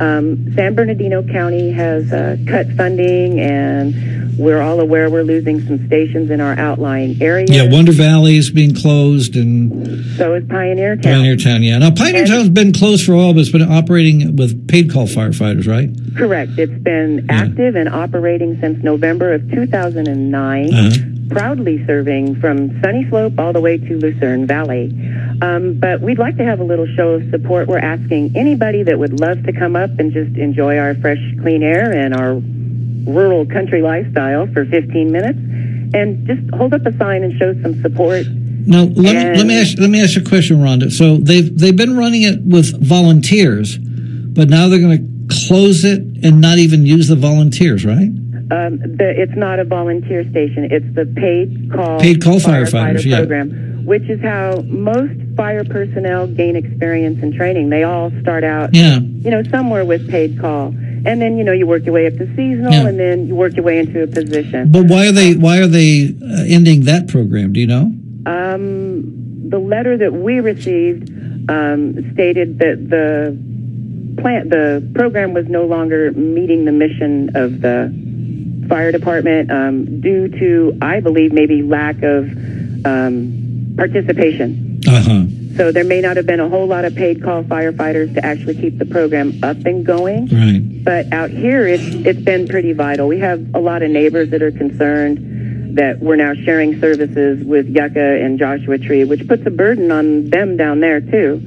Um, 0.00 0.52
San 0.54 0.74
Bernardino 0.74 1.22
County 1.22 1.72
has 1.72 2.10
uh, 2.12 2.36
cut 2.46 2.68
funding, 2.76 3.38
and 3.40 4.38
we're 4.38 4.60
all 4.62 4.80
aware 4.80 5.10
we're 5.10 5.22
losing 5.24 5.60
some 5.66 5.86
stations 5.88 6.30
in 6.30 6.40
our 6.40 6.56
outlying 6.58 7.20
area. 7.20 7.46
Yeah, 7.48 7.70
Wonder 7.70 7.92
Valley 7.92 8.36
is 8.36 8.50
being 8.50 8.74
closed 8.74 9.36
and 9.36 10.16
So 10.16 10.34
is 10.34 10.44
Pioneer 10.48 10.96
Town. 10.96 11.02
Pioneer 11.14 11.36
Town. 11.36 11.62
Yeah. 11.62 11.78
Now, 11.78 11.90
Pioneer 11.90 12.22
And- 12.22 12.30
Town's 12.30 12.48
been 12.48 12.72
closed 12.72 13.04
for 13.04 13.12
a 13.12 13.16
while, 13.18 13.34
but 13.34 13.40
it's 13.40 13.50
been 13.52 13.62
operating 13.70 14.36
with 14.36 14.68
paid 14.68 14.90
call 14.90 15.06
firefighters, 15.06 15.66
right? 15.68 15.90
Correct. 16.16 16.52
It's 16.56 16.82
been 16.82 17.26
active 17.28 17.74
and 17.74 17.88
operating 17.88 18.58
since 18.60 18.82
November 18.82 19.34
of 19.34 19.50
2009, 19.50 20.74
Uh-huh. 20.74 20.90
Proudly 21.30 21.84
serving 21.86 22.40
from 22.40 22.80
Sunny 22.82 23.08
Slope 23.08 23.38
all 23.38 23.52
the 23.52 23.60
way 23.60 23.78
to 23.78 23.96
Lucerne 23.96 24.46
Valley. 24.46 24.90
Um, 25.40 25.78
but 25.78 26.00
we'd 26.00 26.18
like 26.18 26.36
to 26.36 26.44
have 26.44 26.60
a 26.60 26.64
little 26.64 26.86
show 26.96 27.10
of 27.10 27.30
support. 27.30 27.68
We're 27.68 27.78
asking 27.78 28.36
anybody 28.36 28.82
that 28.82 28.98
would 28.98 29.20
love 29.20 29.42
to 29.44 29.52
come 29.52 29.76
up 29.76 29.90
and 29.98 30.12
just 30.12 30.36
enjoy 30.36 30.78
our 30.78 30.94
fresh, 30.96 31.22
clean 31.40 31.62
air 31.62 31.92
and 31.92 32.14
our 32.14 32.34
rural 33.10 33.46
country 33.46 33.80
lifestyle 33.80 34.46
for 34.52 34.64
15 34.66 35.10
minutes 35.10 35.38
and 35.94 36.26
just 36.26 36.42
hold 36.54 36.74
up 36.74 36.84
a 36.84 36.96
sign 36.98 37.22
and 37.22 37.38
show 37.38 37.54
some 37.62 37.80
support. 37.80 38.26
Now, 38.66 38.82
let 38.82 38.96
me, 38.96 39.38
let 39.38 39.46
me 39.46 39.60
ask 39.60 39.78
let 39.78 39.88
me 39.88 40.02
ask 40.02 40.16
you 40.16 40.22
a 40.22 40.24
question, 40.24 40.58
Rhonda. 40.58 40.92
So 40.92 41.16
they've 41.16 41.58
they've 41.58 41.76
been 41.76 41.96
running 41.96 42.22
it 42.22 42.42
with 42.42 42.80
volunteers, 42.82 43.78
but 43.78 44.50
now 44.50 44.68
they're 44.68 44.80
going 44.80 44.98
to 44.98 45.34
close 45.48 45.84
it 45.84 46.02
and 46.22 46.40
not 46.40 46.58
even 46.58 46.84
use 46.84 47.08
the 47.08 47.16
volunteers, 47.16 47.86
right? 47.86 48.10
Um, 48.50 48.78
the, 48.80 49.14
it's 49.16 49.36
not 49.36 49.60
a 49.60 49.64
volunteer 49.64 50.28
station. 50.30 50.68
It's 50.70 50.94
the 50.94 51.06
paid 51.06 51.70
call 51.72 52.00
Paid 52.00 52.22
call 52.22 52.38
firefighter 52.40 52.94
firefighters, 52.96 53.04
yeah. 53.04 53.16
program, 53.18 53.82
which 53.86 54.02
is 54.10 54.20
how 54.20 54.56
most 54.66 55.12
fire 55.36 55.62
personnel 55.64 56.26
gain 56.26 56.56
experience 56.56 57.22
and 57.22 57.32
training. 57.32 57.70
They 57.70 57.84
all 57.84 58.10
start 58.20 58.42
out, 58.42 58.74
Yeah. 58.74 58.98
you 58.98 59.30
know, 59.30 59.42
somewhere 59.44 59.84
with 59.84 60.08
paid 60.10 60.40
call, 60.40 60.68
and 60.68 61.22
then 61.22 61.38
you 61.38 61.44
know 61.44 61.52
you 61.52 61.66
work 61.66 61.84
your 61.84 61.94
way 61.94 62.06
up 62.08 62.14
to 62.14 62.26
seasonal, 62.34 62.72
Yeah. 62.72 62.88
and 62.88 62.98
then 62.98 63.28
you 63.28 63.36
work 63.36 63.54
your 63.54 63.64
way 63.64 63.78
into 63.78 64.02
a 64.02 64.06
position. 64.08 64.72
But 64.72 64.86
why 64.86 65.06
are 65.06 65.12
they 65.12 65.34
why 65.34 65.58
are 65.58 65.68
they 65.68 66.08
uh, 66.20 66.44
ending 66.48 66.84
that 66.86 67.06
program? 67.08 67.52
Do 67.52 67.60
you 67.60 67.68
know? 67.68 67.92
Um, 68.26 69.48
the 69.48 69.58
letter 69.60 69.96
that 69.96 70.12
we 70.12 70.40
received 70.40 71.08
um, 71.48 72.12
stated 72.14 72.58
that 72.58 72.88
the 72.90 73.38
plant, 74.20 74.50
the 74.50 74.88
program 74.94 75.34
was 75.34 75.46
no 75.48 75.64
longer 75.66 76.10
meeting 76.12 76.64
the 76.64 76.72
mission 76.72 77.30
of 77.34 77.60
the 77.60 77.92
fire 78.70 78.92
department 78.92 79.50
um, 79.50 80.00
due 80.00 80.28
to, 80.28 80.78
I 80.80 81.00
believe, 81.00 81.34
maybe 81.34 81.62
lack 81.62 82.02
of 82.02 82.24
um, 82.86 83.74
participation. 83.76 84.80
Uh 84.88 85.02
huh. 85.02 85.24
So 85.56 85.72
there 85.72 85.84
may 85.84 86.00
not 86.00 86.16
have 86.16 86.26
been 86.26 86.40
a 86.40 86.48
whole 86.48 86.66
lot 86.66 86.86
of 86.86 86.94
paid 86.94 87.22
call 87.22 87.42
firefighters 87.42 88.14
to 88.14 88.24
actually 88.24 88.54
keep 88.54 88.78
the 88.78 88.86
program 88.86 89.40
up 89.42 89.58
and 89.66 89.84
going. 89.84 90.28
Right. 90.28 90.84
But 90.84 91.12
out 91.12 91.30
here, 91.30 91.66
it's 91.66 91.84
it's 92.06 92.20
been 92.22 92.48
pretty 92.48 92.72
vital. 92.72 93.08
We 93.08 93.18
have 93.18 93.54
a 93.54 93.58
lot 93.58 93.82
of 93.82 93.90
neighbors 93.90 94.30
that 94.30 94.42
are 94.42 94.52
concerned 94.52 95.76
that 95.76 96.00
we're 96.00 96.16
now 96.16 96.34
sharing 96.34 96.80
services 96.80 97.44
with 97.44 97.68
Yucca 97.68 98.24
and 98.24 98.38
Joshua 98.38 98.78
Tree, 98.78 99.04
which 99.04 99.26
puts 99.28 99.44
a 99.44 99.50
burden 99.50 99.90
on 99.90 100.30
them 100.30 100.56
down 100.56 100.80
there 100.80 101.00
too. 101.00 101.42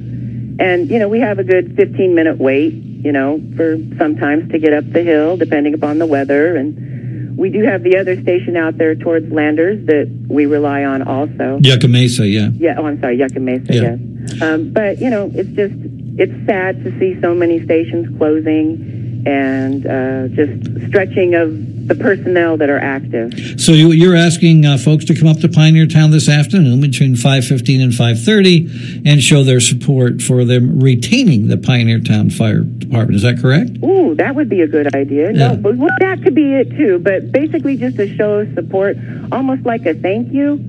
And 0.60 0.88
you 0.88 0.98
know, 0.98 1.08
we 1.08 1.20
have 1.20 1.38
a 1.38 1.44
good 1.44 1.74
15 1.74 2.14
minute 2.14 2.38
wait, 2.38 2.74
you 2.74 3.10
know, 3.10 3.40
for 3.56 3.76
sometimes 3.98 4.52
to 4.52 4.58
get 4.58 4.72
up 4.72 4.90
the 4.92 5.02
hill, 5.02 5.36
depending 5.36 5.74
upon 5.74 5.98
the 5.98 6.06
weather. 6.06 6.56
And 6.56 6.94
we 7.36 7.50
do 7.50 7.64
have 7.64 7.82
the 7.82 7.96
other 7.96 8.20
station 8.22 8.56
out 8.56 8.78
there 8.78 8.94
towards 8.94 9.30
Landers 9.32 9.86
that 9.86 10.26
we 10.28 10.46
rely 10.46 10.84
on 10.84 11.02
also. 11.02 11.58
Yucca 11.62 11.88
Mesa, 11.88 12.26
yeah. 12.26 12.48
Yeah. 12.54 12.76
Oh, 12.78 12.86
I'm 12.86 13.00
sorry, 13.00 13.18
Yucca 13.18 13.40
Mesa. 13.40 13.74
Yeah. 13.74 13.96
Yes. 13.96 14.42
Um, 14.42 14.72
but 14.72 15.00
you 15.00 15.10
know, 15.10 15.30
it's 15.34 15.50
just 15.50 15.74
it's 16.16 16.46
sad 16.46 16.82
to 16.84 16.98
see 16.98 17.20
so 17.20 17.34
many 17.34 17.62
stations 17.64 18.16
closing 18.18 19.03
and 19.26 19.86
uh, 19.86 20.28
just 20.28 20.88
stretching 20.88 21.34
of 21.34 21.88
the 21.88 21.94
personnel 21.94 22.56
that 22.56 22.70
are 22.70 22.78
active. 22.78 23.60
So 23.60 23.72
you, 23.72 23.92
you're 23.92 24.16
asking 24.16 24.64
uh, 24.64 24.78
folks 24.78 25.04
to 25.06 25.14
come 25.14 25.28
up 25.28 25.38
to 25.40 25.48
Pioneer 25.48 25.86
Town 25.86 26.10
this 26.10 26.28
afternoon 26.28 26.80
between 26.80 27.14
5:15 27.14 27.82
and 27.82 27.92
5:30 27.92 29.06
and 29.06 29.22
show 29.22 29.42
their 29.42 29.60
support 29.60 30.22
for 30.22 30.44
them 30.44 30.80
retaining 30.80 31.48
the 31.48 31.56
Pioneer 31.56 32.00
Town 32.00 32.30
Fire 32.30 32.60
Department. 32.60 33.16
Is 33.16 33.22
that 33.22 33.38
correct? 33.38 33.70
Ooh, 33.82 34.14
that 34.14 34.34
would 34.34 34.48
be 34.48 34.62
a 34.62 34.66
good 34.66 34.94
idea. 34.94 35.32
Yeah. 35.32 35.48
No, 35.48 35.56
but 35.56 35.76
well, 35.76 35.90
that 36.00 36.22
could 36.22 36.34
be 36.34 36.54
it 36.54 36.70
too. 36.70 36.98
But 36.98 37.32
basically, 37.32 37.76
just 37.76 37.98
a 37.98 38.14
show 38.16 38.40
of 38.40 38.54
support, 38.54 38.96
almost 39.32 39.64
like 39.64 39.86
a 39.86 39.94
thank 39.94 40.32
you. 40.32 40.60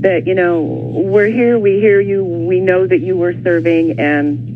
That 0.00 0.28
you 0.28 0.34
know, 0.34 0.62
we're 0.62 1.26
here, 1.26 1.58
we 1.58 1.80
hear 1.80 2.00
you, 2.00 2.24
we 2.24 2.60
know 2.60 2.86
that 2.86 3.00
you 3.00 3.16
were 3.16 3.34
serving, 3.42 3.98
and 3.98 4.47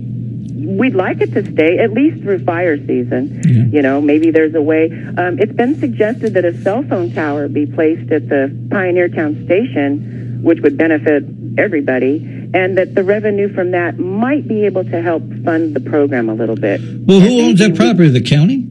we'd 0.65 0.95
like 0.95 1.21
it 1.21 1.33
to 1.35 1.43
stay 1.53 1.79
at 1.79 1.93
least 1.93 2.23
through 2.23 2.45
fire 2.45 2.77
season. 2.77 3.43
You 3.73 3.83
know, 3.83 4.01
maybe 4.01 4.31
there's 4.31 4.55
a 4.55 4.63
way. 4.63 4.87
Um, 4.91 5.39
it's 5.39 5.53
been 5.53 5.79
suggested 5.79 6.35
that 6.35 6.45
a 6.45 6.61
cell 6.63 6.83
phone 6.83 7.13
tower 7.13 7.49
be 7.49 7.67
placed 7.67 8.11
at 8.13 8.29
the 8.29 8.51
Pioneer 8.71 9.09
Town 9.09 9.45
station, 9.45 10.41
which 10.43 10.61
would 10.61 10.77
benefit 10.77 11.25
everybody. 11.59 12.41
and 12.55 12.77
that 12.77 12.95
the 12.95 13.03
revenue 13.03 13.53
from 13.55 13.71
that 13.71 13.99
might 13.99 14.47
be 14.47 14.67
able 14.67 14.85
to 14.85 15.01
help 15.01 15.23
fund 15.45 15.75
the 15.75 15.81
program 15.81 16.29
a 16.29 16.35
little 16.35 16.57
bit. 16.57 16.81
Well, 17.07 17.21
who 17.21 17.41
owns 17.41 17.59
that 17.61 17.75
property? 17.75 18.09
The 18.11 18.21
county? 18.23 18.69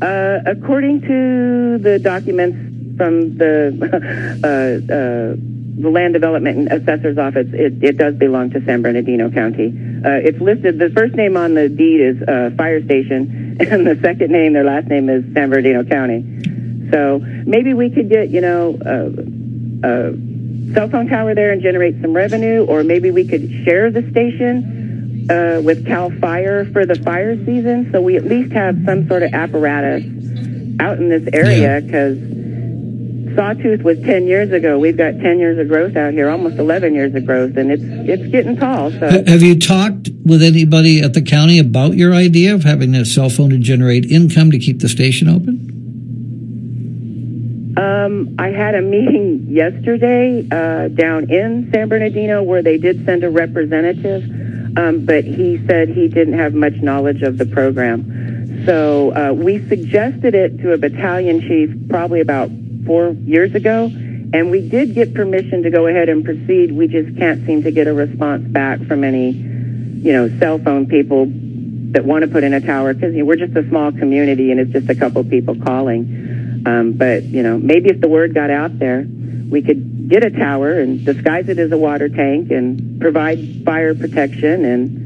Uh, 0.00 0.38
according 0.46 1.00
to 1.02 1.78
the 1.78 1.98
documents 1.98 2.96
from 2.96 3.36
the 3.36 3.74
uh, 4.44 4.92
uh, 4.94 5.36
the 5.76 5.90
Land 5.90 6.14
Development 6.14 6.56
and 6.56 6.72
Assessor's 6.72 7.18
Office, 7.18 7.48
it, 7.52 7.82
it 7.82 7.98
does 7.98 8.14
belong 8.14 8.50
to 8.50 8.64
San 8.64 8.82
Bernardino 8.82 9.30
County. 9.30 9.68
Uh, 9.68 10.20
it's 10.22 10.40
listed, 10.40 10.78
the 10.78 10.90
first 10.90 11.14
name 11.14 11.36
on 11.36 11.54
the 11.54 11.68
deed 11.68 12.00
is 12.00 12.22
uh, 12.22 12.50
Fire 12.56 12.82
Station, 12.84 13.56
and 13.60 13.86
the 13.86 13.98
second 14.00 14.30
name, 14.30 14.52
their 14.52 14.64
last 14.64 14.86
name 14.86 15.08
is 15.08 15.24
San 15.34 15.50
Bernardino 15.50 15.84
County. 15.84 16.90
So 16.90 17.18
maybe 17.18 17.74
we 17.74 17.90
could 17.90 18.08
get, 18.08 18.30
you 18.30 18.40
know, 18.40 18.78
uh, 18.84 19.88
a 19.88 20.74
cell 20.74 20.88
phone 20.88 21.08
tower 21.08 21.34
there 21.34 21.50
and 21.50 21.62
generate 21.62 22.00
some 22.00 22.12
revenue, 22.12 22.64
or 22.64 22.84
maybe 22.84 23.10
we 23.10 23.26
could 23.26 23.50
share 23.64 23.90
the 23.90 24.08
station 24.10 25.26
uh, 25.30 25.60
with 25.64 25.86
Cal 25.86 26.10
Fire 26.20 26.66
for 26.66 26.86
the 26.86 26.96
fire 26.96 27.36
season, 27.44 27.90
so 27.92 28.00
we 28.00 28.16
at 28.16 28.24
least 28.24 28.52
have 28.52 28.76
some 28.84 29.08
sort 29.08 29.22
of 29.22 29.32
apparatus 29.32 30.04
out 30.80 30.98
in 30.98 31.08
this 31.08 31.28
area 31.32 31.80
because 31.80 32.18
Sawtooth 33.34 33.82
was 33.82 33.98
10 34.00 34.26
years 34.26 34.52
ago. 34.52 34.78
We've 34.78 34.96
got 34.96 35.12
10 35.12 35.38
years 35.38 35.58
of 35.58 35.68
growth 35.68 35.96
out 35.96 36.12
here, 36.12 36.28
almost 36.28 36.56
11 36.58 36.94
years 36.94 37.14
of 37.14 37.24
growth, 37.26 37.56
and 37.56 37.70
it's 37.70 37.82
it's 37.84 38.30
getting 38.30 38.56
tall. 38.56 38.90
So 38.90 39.24
Have 39.26 39.42
you 39.42 39.58
talked 39.58 40.10
with 40.24 40.42
anybody 40.42 41.00
at 41.00 41.14
the 41.14 41.22
county 41.22 41.58
about 41.58 41.94
your 41.94 42.14
idea 42.14 42.54
of 42.54 42.64
having 42.64 42.94
a 42.94 43.04
cell 43.04 43.30
phone 43.30 43.50
to 43.50 43.58
generate 43.58 44.04
income 44.06 44.50
to 44.50 44.58
keep 44.58 44.80
the 44.80 44.88
station 44.88 45.28
open? 45.28 45.74
um, 47.76 48.36
I 48.38 48.48
had 48.48 48.74
a 48.74 48.82
meeting 48.82 49.46
yesterday 49.48 50.46
uh, 50.50 50.88
down 50.88 51.30
in 51.30 51.70
San 51.72 51.88
Bernardino 51.88 52.42
where 52.42 52.62
they 52.62 52.78
did 52.78 53.04
send 53.04 53.24
a 53.24 53.30
representative, 53.30 54.22
um, 54.76 55.04
but 55.04 55.24
he 55.24 55.64
said 55.66 55.88
he 55.88 56.08
didn't 56.08 56.38
have 56.38 56.54
much 56.54 56.74
knowledge 56.74 57.22
of 57.22 57.38
the 57.38 57.46
program. 57.46 58.64
So 58.64 59.12
uh, 59.14 59.32
we 59.32 59.66
suggested 59.68 60.34
it 60.34 60.58
to 60.58 60.72
a 60.72 60.78
battalion 60.78 61.40
chief 61.40 61.70
probably 61.88 62.20
about 62.20 62.50
four 62.86 63.10
years 63.10 63.54
ago, 63.54 63.84
and 63.84 64.50
we 64.50 64.68
did 64.68 64.94
get 64.94 65.14
permission 65.14 65.62
to 65.62 65.70
go 65.70 65.86
ahead 65.86 66.08
and 66.08 66.24
proceed. 66.24 66.72
We 66.72 66.88
just 66.88 67.16
can't 67.16 67.46
seem 67.46 67.62
to 67.62 67.70
get 67.70 67.86
a 67.86 67.94
response 67.94 68.46
back 68.48 68.80
from 68.86 69.04
any, 69.04 69.30
you 69.30 70.12
know, 70.12 70.28
cell 70.38 70.58
phone 70.58 70.86
people 70.86 71.26
that 71.94 72.04
want 72.04 72.22
to 72.24 72.28
put 72.28 72.42
in 72.42 72.52
a 72.52 72.60
tower 72.60 72.92
because 72.92 73.14
you 73.14 73.20
know, 73.20 73.24
we're 73.24 73.36
just 73.36 73.56
a 73.56 73.68
small 73.68 73.92
community 73.92 74.50
and 74.50 74.58
it's 74.58 74.72
just 74.72 74.90
a 74.90 74.94
couple 74.94 75.22
people 75.22 75.54
calling. 75.54 76.62
Um, 76.66 76.94
but 76.94 77.22
you 77.24 77.42
know, 77.42 77.58
maybe 77.58 77.90
if 77.90 78.00
the 78.00 78.08
word 78.08 78.34
got 78.34 78.50
out 78.50 78.78
there, 78.78 79.06
we 79.48 79.62
could 79.62 80.08
get 80.08 80.24
a 80.24 80.30
tower 80.30 80.80
and 80.80 81.04
disguise 81.04 81.48
it 81.48 81.58
as 81.58 81.70
a 81.70 81.78
water 81.78 82.08
tank 82.08 82.50
and 82.50 83.00
provide 83.00 83.64
fire 83.64 83.94
protection 83.94 84.64
and 84.64 85.04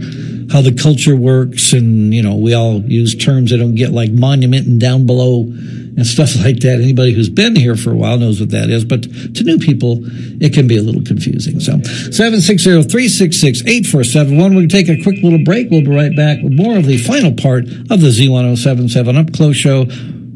how 0.51 0.61
the 0.61 0.77
culture 0.79 1.15
works. 1.15 1.73
And, 1.73 2.13
you 2.13 2.21
know, 2.21 2.35
we 2.35 2.53
all 2.53 2.81
use 2.81 3.15
terms 3.15 3.51
they 3.51 3.57
don't 3.57 3.75
get 3.75 3.91
like 3.91 4.11
monument 4.11 4.67
and 4.67 4.79
down 4.79 5.05
below 5.05 5.51
and 5.97 6.05
stuff 6.05 6.35
like 6.43 6.59
that. 6.61 6.79
Anybody 6.81 7.13
who's 7.13 7.29
been 7.29 7.55
here 7.55 7.75
for 7.75 7.91
a 7.91 7.95
while 7.95 8.17
knows 8.17 8.39
what 8.39 8.51
that 8.51 8.69
is, 8.69 8.85
but 8.85 9.03
to 9.03 9.43
new 9.43 9.57
people, 9.57 9.97
it 10.41 10.53
can 10.53 10.67
be 10.67 10.77
a 10.77 10.81
little 10.81 11.03
confusing. 11.03 11.59
So 11.59 11.73
760-366-8471. 11.73 14.31
We're 14.31 14.49
going 14.49 14.69
to 14.69 14.75
take 14.75 14.87
a 14.89 15.01
quick 15.03 15.21
little 15.23 15.43
break. 15.43 15.69
We'll 15.71 15.81
be 15.81 15.93
right 15.93 16.15
back 16.15 16.41
with 16.41 16.53
more 16.53 16.77
of 16.77 16.85
the 16.85 16.97
final 16.97 17.33
part 17.33 17.65
of 17.65 18.01
the 18.01 18.09
Z1077 18.09 19.17
Up 19.17 19.33
Close 19.33 19.57
show 19.57 19.87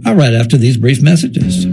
uh, 0.06 0.14
right 0.14 0.34
after 0.34 0.58
these 0.58 0.76
brief 0.78 1.02
messages. 1.02 1.66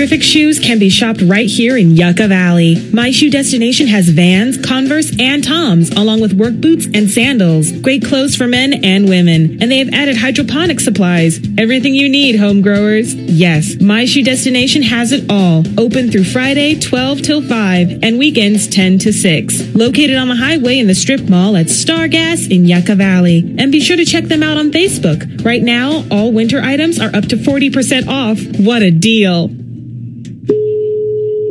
Terrific 0.00 0.22
shoes 0.22 0.58
can 0.58 0.78
be 0.78 0.88
shopped 0.88 1.20
right 1.20 1.46
here 1.46 1.76
in 1.76 1.94
Yucca 1.94 2.26
Valley. 2.26 2.88
My 2.90 3.10
Shoe 3.10 3.28
Destination 3.28 3.86
has 3.88 4.08
Vans, 4.08 4.56
Converse, 4.56 5.14
and 5.20 5.44
Toms, 5.44 5.90
along 5.90 6.22
with 6.22 6.32
work 6.32 6.54
boots 6.54 6.86
and 6.94 7.10
sandals. 7.10 7.70
Great 7.70 8.02
clothes 8.02 8.34
for 8.34 8.46
men 8.46 8.82
and 8.82 9.10
women. 9.10 9.58
And 9.60 9.70
they 9.70 9.76
have 9.76 9.92
added 9.92 10.16
hydroponic 10.16 10.80
supplies. 10.80 11.38
Everything 11.58 11.94
you 11.94 12.08
need, 12.08 12.36
home 12.36 12.62
growers. 12.62 13.14
Yes, 13.14 13.78
My 13.78 14.06
Shoe 14.06 14.24
Destination 14.24 14.80
has 14.84 15.12
it 15.12 15.30
all. 15.30 15.64
Open 15.78 16.10
through 16.10 16.24
Friday, 16.24 16.80
12 16.80 17.20
till 17.20 17.42
5, 17.42 17.98
and 18.02 18.18
weekends 18.18 18.68
10 18.68 19.00
to 19.00 19.12
6. 19.12 19.74
Located 19.74 20.16
on 20.16 20.28
the 20.28 20.36
highway 20.36 20.78
in 20.78 20.86
the 20.86 20.94
strip 20.94 21.28
mall 21.28 21.58
at 21.58 21.66
Stargas 21.66 22.50
in 22.50 22.64
Yucca 22.64 22.94
Valley. 22.94 23.54
And 23.58 23.70
be 23.70 23.80
sure 23.80 23.98
to 23.98 24.06
check 24.06 24.24
them 24.24 24.42
out 24.42 24.56
on 24.56 24.70
Facebook. 24.70 25.44
Right 25.44 25.62
now, 25.62 26.06
all 26.10 26.32
winter 26.32 26.62
items 26.62 26.98
are 26.98 27.14
up 27.14 27.26
to 27.26 27.36
40% 27.36 28.08
off. 28.08 28.40
What 28.58 28.80
a 28.80 28.90
deal! 28.90 29.59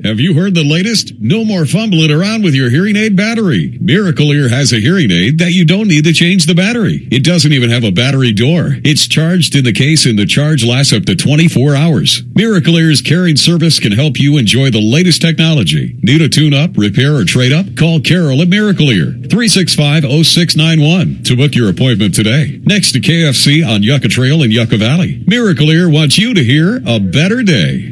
Have 0.03 0.19
you 0.19 0.33
heard 0.33 0.55
the 0.55 0.63
latest? 0.63 1.13
No 1.19 1.43
more 1.43 1.65
fumbling 1.65 2.09
around 2.09 2.41
with 2.41 2.55
your 2.55 2.69
hearing 2.69 2.95
aid 2.95 3.17
battery. 3.17 3.77
Miracle 3.81 4.31
Ear 4.31 4.47
has 4.47 4.71
a 4.71 4.79
hearing 4.79 5.11
aid 5.11 5.39
that 5.39 5.51
you 5.51 5.65
don't 5.65 5.89
need 5.89 6.05
to 6.05 6.13
change 6.13 6.45
the 6.45 6.55
battery. 6.55 7.05
It 7.11 7.25
doesn't 7.25 7.51
even 7.51 7.69
have 7.69 7.83
a 7.83 7.91
battery 7.91 8.31
door. 8.31 8.77
It's 8.85 9.07
charged 9.07 9.55
in 9.55 9.65
the 9.65 9.73
case 9.73 10.05
and 10.05 10.17
the 10.17 10.25
charge 10.25 10.63
lasts 10.63 10.93
up 10.93 11.03
to 11.05 11.17
24 11.17 11.75
hours. 11.75 12.23
Miracle 12.33 12.77
Ear's 12.77 13.01
caring 13.01 13.35
service 13.35 13.77
can 13.77 13.91
help 13.91 14.17
you 14.17 14.37
enjoy 14.37 14.69
the 14.69 14.79
latest 14.79 15.21
technology. 15.21 15.99
Need 16.01 16.21
a 16.21 16.29
tune 16.29 16.53
up, 16.53 16.77
repair, 16.77 17.15
or 17.15 17.25
trade 17.25 17.51
up? 17.51 17.75
Call 17.75 17.99
Carol 17.99 18.41
at 18.41 18.47
Miracle 18.47 18.89
Ear, 18.91 19.07
365-0691 19.07 21.25
to 21.25 21.35
book 21.35 21.55
your 21.55 21.69
appointment 21.69 22.15
today. 22.15 22.61
Next 22.63 22.93
to 22.93 23.01
KFC 23.01 23.67
on 23.67 23.83
Yucca 23.83 24.07
Trail 24.07 24.43
in 24.43 24.51
Yucca 24.51 24.77
Valley. 24.77 25.21
Miracle 25.27 25.69
Ear 25.69 25.89
wants 25.89 26.17
you 26.17 26.33
to 26.33 26.41
hear 26.43 26.81
a 26.87 27.01
better 27.01 27.43
day. 27.43 27.91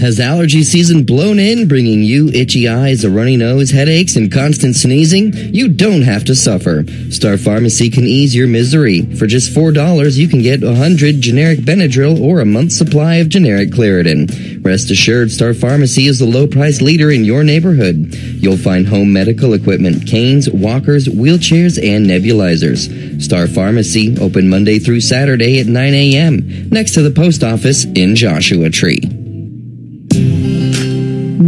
Has 0.00 0.20
allergy 0.20 0.62
season 0.62 1.02
blown 1.02 1.40
in, 1.40 1.66
bringing 1.66 2.04
you 2.04 2.28
itchy 2.28 2.68
eyes, 2.68 3.02
a 3.02 3.10
runny 3.10 3.36
nose, 3.36 3.72
headaches, 3.72 4.14
and 4.14 4.30
constant 4.30 4.76
sneezing? 4.76 5.32
You 5.34 5.68
don't 5.68 6.02
have 6.02 6.22
to 6.26 6.36
suffer. 6.36 6.84
Star 7.10 7.36
Pharmacy 7.36 7.90
can 7.90 8.04
ease 8.04 8.32
your 8.32 8.46
misery. 8.46 9.02
For 9.16 9.26
just 9.26 9.52
$4, 9.52 10.16
you 10.16 10.28
can 10.28 10.40
get 10.40 10.62
100 10.62 11.20
generic 11.20 11.58
Benadryl 11.58 12.20
or 12.20 12.38
a 12.38 12.44
month's 12.44 12.78
supply 12.78 13.16
of 13.16 13.28
generic 13.28 13.70
Claritin. 13.70 14.64
Rest 14.64 14.88
assured, 14.92 15.32
Star 15.32 15.52
Pharmacy 15.52 16.06
is 16.06 16.20
the 16.20 16.26
low 16.26 16.46
price 16.46 16.80
leader 16.80 17.10
in 17.10 17.24
your 17.24 17.42
neighborhood. 17.42 18.14
You'll 18.14 18.56
find 18.56 18.86
home 18.86 19.12
medical 19.12 19.52
equipment, 19.52 20.06
canes, 20.06 20.48
walkers, 20.48 21.08
wheelchairs, 21.08 21.76
and 21.76 22.06
nebulizers. 22.06 23.20
Star 23.20 23.48
Pharmacy, 23.48 24.16
open 24.20 24.48
Monday 24.48 24.78
through 24.78 25.00
Saturday 25.00 25.58
at 25.58 25.66
9 25.66 25.94
a.m., 25.94 26.68
next 26.68 26.94
to 26.94 27.02
the 27.02 27.10
post 27.10 27.42
office 27.42 27.84
in 27.84 28.14
Joshua 28.14 28.70
Tree. 28.70 29.17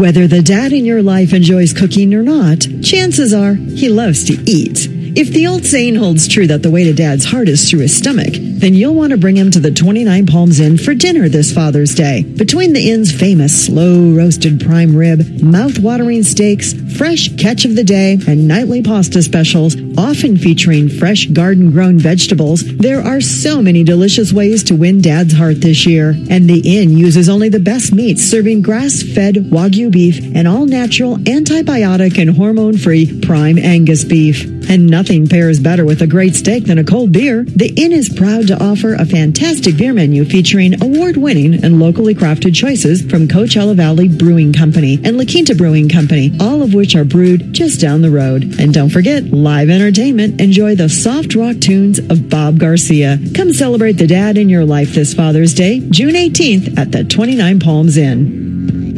Whether 0.01 0.27
the 0.27 0.41
dad 0.41 0.73
in 0.73 0.87
your 0.87 1.03
life 1.03 1.35
enjoys 1.35 1.75
cooking 1.75 2.15
or 2.15 2.23
not, 2.23 2.67
chances 2.83 3.35
are 3.35 3.53
he 3.53 3.91
loves 3.91 4.25
to 4.29 4.33
eat. 4.51 4.89
If 5.15 5.29
the 5.35 5.47
old 5.47 5.67
saying 5.67 5.97
holds 5.97 6.27
true 6.27 6.47
that 6.47 6.63
the 6.63 6.71
way 6.71 6.85
to 6.85 6.95
dad's 6.95 7.27
heart 7.27 7.51
is 7.51 7.69
through 7.69 7.81
his 7.81 7.95
stomach, 7.95 8.33
then 8.33 8.73
you'll 8.73 8.95
want 8.95 9.11
to 9.11 9.19
bring 9.19 9.37
him 9.37 9.51
to 9.51 9.61
the 9.61 9.71
29 9.71 10.25
Palms 10.27 10.59
Inn 10.59 10.79
for 10.79 10.95
dinner 10.95 11.29
this 11.29 11.53
Father's 11.53 11.95
Day. 11.95 12.23
Between 12.23 12.73
the 12.73 12.91
inn's 12.91 13.13
famous 13.13 13.67
slow 13.67 14.13
roasted 14.13 14.65
prime 14.65 14.97
rib, 14.97 15.43
mouth-watering 15.43 16.23
steaks, 16.23 16.73
fresh 16.97 17.29
catch 17.37 17.67
of 17.67 17.77
the 17.77 17.85
day, 17.85 18.17
and 18.27 18.49
nightly 18.49 18.83
pasta 18.83 19.23
specials, 19.23 19.75
often 20.01 20.37
featuring 20.39 20.89
fresh 20.89 21.27
garden-grown 21.27 21.99
vegetables, 21.99 22.65
there 22.79 23.03
are 23.03 23.21
so 23.21 23.61
many 23.61 23.85
delicious 23.85 24.33
ways 24.33 24.65
to 24.65 24.75
win 24.75 25.03
dad's 25.03 25.35
heart 25.35 25.61
this 25.61 25.87
year. 25.87 26.17
And 26.31 26.49
the 26.49 26.63
inn 26.65 26.97
uses 26.97 27.29
only 27.29 27.51
the 27.51 27.61
best 27.61 27.93
meats, 27.93 28.23
serving 28.23 28.63
grass-fed 28.63 29.35
Wagyu 29.51 29.91
beef 29.93 30.19
and 30.35 30.49
all-natural, 30.49 31.17
antibiotic 31.19 32.19
and 32.19 32.35
hormone-free 32.35 33.21
prime 33.21 33.59
Angus 33.59 34.05
beef. 34.05 34.47
And 34.71 34.87
nothing 34.87 35.27
pairs 35.27 35.61
better 35.61 35.85
with 35.85 36.01
a 36.01 36.07
great 36.07 36.35
steak 36.35 36.65
than 36.65 36.79
a 36.79 36.85
cold 36.85 37.13
beer. 37.13 37.45
The 37.45 37.75
Inn 37.77 37.93
is 37.93 38.09
proud 38.09 38.47
to 38.47 38.63
offer 38.63 38.95
a 38.95 39.05
fantastic 39.05 39.77
beer 39.77 39.93
menu 39.93 40.25
featuring 40.25 40.83
award-winning 40.83 41.63
and 41.63 41.79
locally 41.79 42.15
crafted 42.15 42.55
choices 42.55 43.03
from 43.03 43.29
Coachella 43.29 43.75
Valley 43.75 44.09
Brewing 44.09 44.53
Company 44.53 44.99
and 45.05 45.19
La 45.19 45.25
Quinta 45.25 45.55
Brewing 45.55 45.89
Company, 45.91 46.33
all 46.41 46.63
of 46.63 46.73
which 46.73 46.95
are 46.95 47.05
brewed 47.05 47.53
just 47.53 47.81
down 47.81 48.01
the 48.01 48.11
road. 48.11 48.59
And 48.59 48.73
don't 48.73 48.91
forget, 48.91 49.25
live 49.25 49.69
entertainment. 49.69 49.89
Enjoy 49.99 50.76
the 50.76 50.88
soft 50.88 51.34
rock 51.34 51.59
tunes 51.59 51.99
of 51.99 52.30
Bob 52.30 52.61
Garcia. 52.61 53.18
Come 53.34 53.53
celebrate 53.53 53.95
the 53.95 54.07
dad 54.07 54.38
in 54.38 54.49
your 54.49 54.64
life 54.64 54.95
this 54.95 55.12
Father's 55.12 55.53
Day, 55.53 55.80
June 55.91 56.14
18th 56.14 56.78
at 56.78 56.93
the 56.93 57.03
29 57.03 57.59
Palms 57.59 57.97
Inn. 57.97 58.97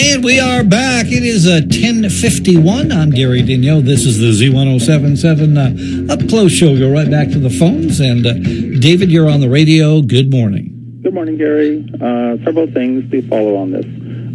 And 0.00 0.24
we 0.24 0.40
are 0.40 0.64
back. 0.64 1.06
It 1.06 1.22
is 1.22 1.46
uh, 1.46 1.60
1051. 1.62 2.90
I'm 2.90 3.10
Gary 3.10 3.42
Daigneault. 3.42 3.84
This 3.84 4.04
is 4.04 4.18
the 4.18 4.32
Z1077 4.32 6.08
uh, 6.08 6.12
Up 6.12 6.28
Close 6.28 6.50
Show. 6.50 6.76
Go 6.76 6.90
right 6.90 7.08
back 7.08 7.28
to 7.28 7.38
the 7.38 7.50
phones. 7.50 8.00
And 8.00 8.26
uh, 8.26 8.32
David, 8.80 9.12
you're 9.12 9.30
on 9.30 9.40
the 9.40 9.48
radio. 9.48 10.02
Good 10.02 10.32
morning. 10.32 11.00
Good 11.04 11.14
morning, 11.14 11.38
Gary. 11.38 11.88
Uh, 11.94 12.36
several 12.44 12.66
things 12.72 13.08
to 13.12 13.22
follow 13.28 13.54
on 13.54 13.70
this. 13.70 13.86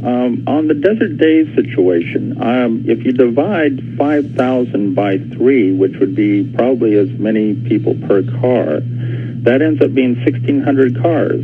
Um, 0.03 0.43
on 0.47 0.67
the 0.67 0.73
Desert 0.73 1.17
Daze 1.17 1.47
situation, 1.55 2.41
um, 2.43 2.83
if 2.87 3.05
you 3.05 3.13
divide 3.13 3.97
5,000 3.97 4.93
by 4.93 5.17
3, 5.17 5.71
which 5.71 5.95
would 5.99 6.13
be 6.13 6.43
probably 6.43 6.95
as 6.95 7.07
many 7.11 7.53
people 7.53 7.95
per 7.95 8.21
car, 8.41 8.81
that 9.43 9.61
ends 9.61 9.81
up 9.81 9.93
being 9.93 10.15
1,600 10.15 11.01
cars. 11.01 11.41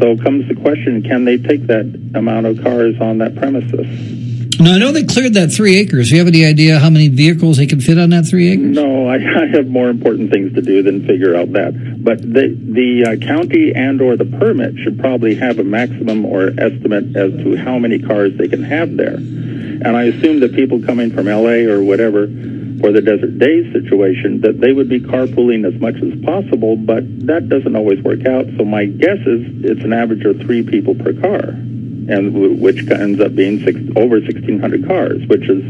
So 0.00 0.16
comes 0.22 0.48
the 0.48 0.56
question, 0.60 1.02
can 1.02 1.24
they 1.24 1.38
take 1.38 1.66
that 1.68 1.86
amount 2.14 2.44
of 2.44 2.62
cars 2.62 2.96
on 3.00 3.18
that 3.18 3.36
premises? 3.36 4.14
Now, 4.60 4.74
I 4.74 4.78
know 4.78 4.92
they 4.92 5.04
cleared 5.04 5.34
that 5.34 5.50
three 5.50 5.76
acres. 5.76 6.08
Do 6.08 6.16
you 6.16 6.20
have 6.20 6.28
any 6.28 6.44
idea 6.44 6.78
how 6.78 6.90
many 6.90 7.08
vehicles 7.08 7.56
they 7.56 7.66
can 7.66 7.80
fit 7.80 7.98
on 7.98 8.10
that 8.10 8.26
three 8.26 8.52
acres? 8.52 8.76
No, 8.76 9.08
I, 9.08 9.14
I 9.42 9.46
have 9.54 9.66
more 9.66 9.88
important 9.88 10.30
things 10.30 10.54
to 10.54 10.62
do 10.62 10.82
than 10.82 11.06
figure 11.06 11.34
out 11.34 11.52
that. 11.52 11.72
But 12.04 12.20
the 12.20 12.54
the 12.54 13.06
uh, 13.06 13.26
county 13.26 13.74
and 13.74 13.98
or 14.02 14.14
the 14.16 14.26
permit 14.26 14.76
should 14.76 14.98
probably 14.98 15.36
have 15.36 15.58
a 15.58 15.64
maximum 15.64 16.26
or 16.26 16.48
estimate 16.48 17.16
as 17.16 17.32
to 17.42 17.56
how 17.56 17.78
many 17.78 17.98
cars 17.98 18.36
they 18.36 18.46
can 18.46 18.62
have 18.62 18.94
there. 18.94 19.16
And 19.16 19.96
I 19.96 20.04
assume 20.04 20.40
that 20.40 20.54
people 20.54 20.82
coming 20.82 21.10
from 21.12 21.26
LA 21.26 21.64
or 21.72 21.82
whatever 21.82 22.26
for 22.26 22.92
the 22.92 23.00
Desert 23.00 23.38
Daze 23.38 23.72
situation 23.72 24.42
that 24.42 24.60
they 24.60 24.72
would 24.72 24.90
be 24.90 25.00
carpooling 25.00 25.64
as 25.64 25.80
much 25.80 25.96
as 25.96 26.12
possible, 26.22 26.76
but 26.76 27.04
that 27.26 27.48
doesn't 27.48 27.74
always 27.74 28.02
work 28.02 28.26
out. 28.26 28.44
So 28.58 28.66
my 28.66 28.84
guess 28.84 29.20
is 29.24 29.64
it's 29.64 29.82
an 29.82 29.94
average 29.94 30.26
of 30.26 30.40
three 30.40 30.62
people 30.62 30.94
per 30.94 31.14
car, 31.14 31.56
and 31.56 32.60
which 32.60 32.86
ends 32.90 33.18
up 33.20 33.34
being 33.34 33.64
six, 33.64 33.80
over 33.96 34.20
1,600 34.20 34.86
cars, 34.86 35.26
which 35.26 35.48
is 35.48 35.64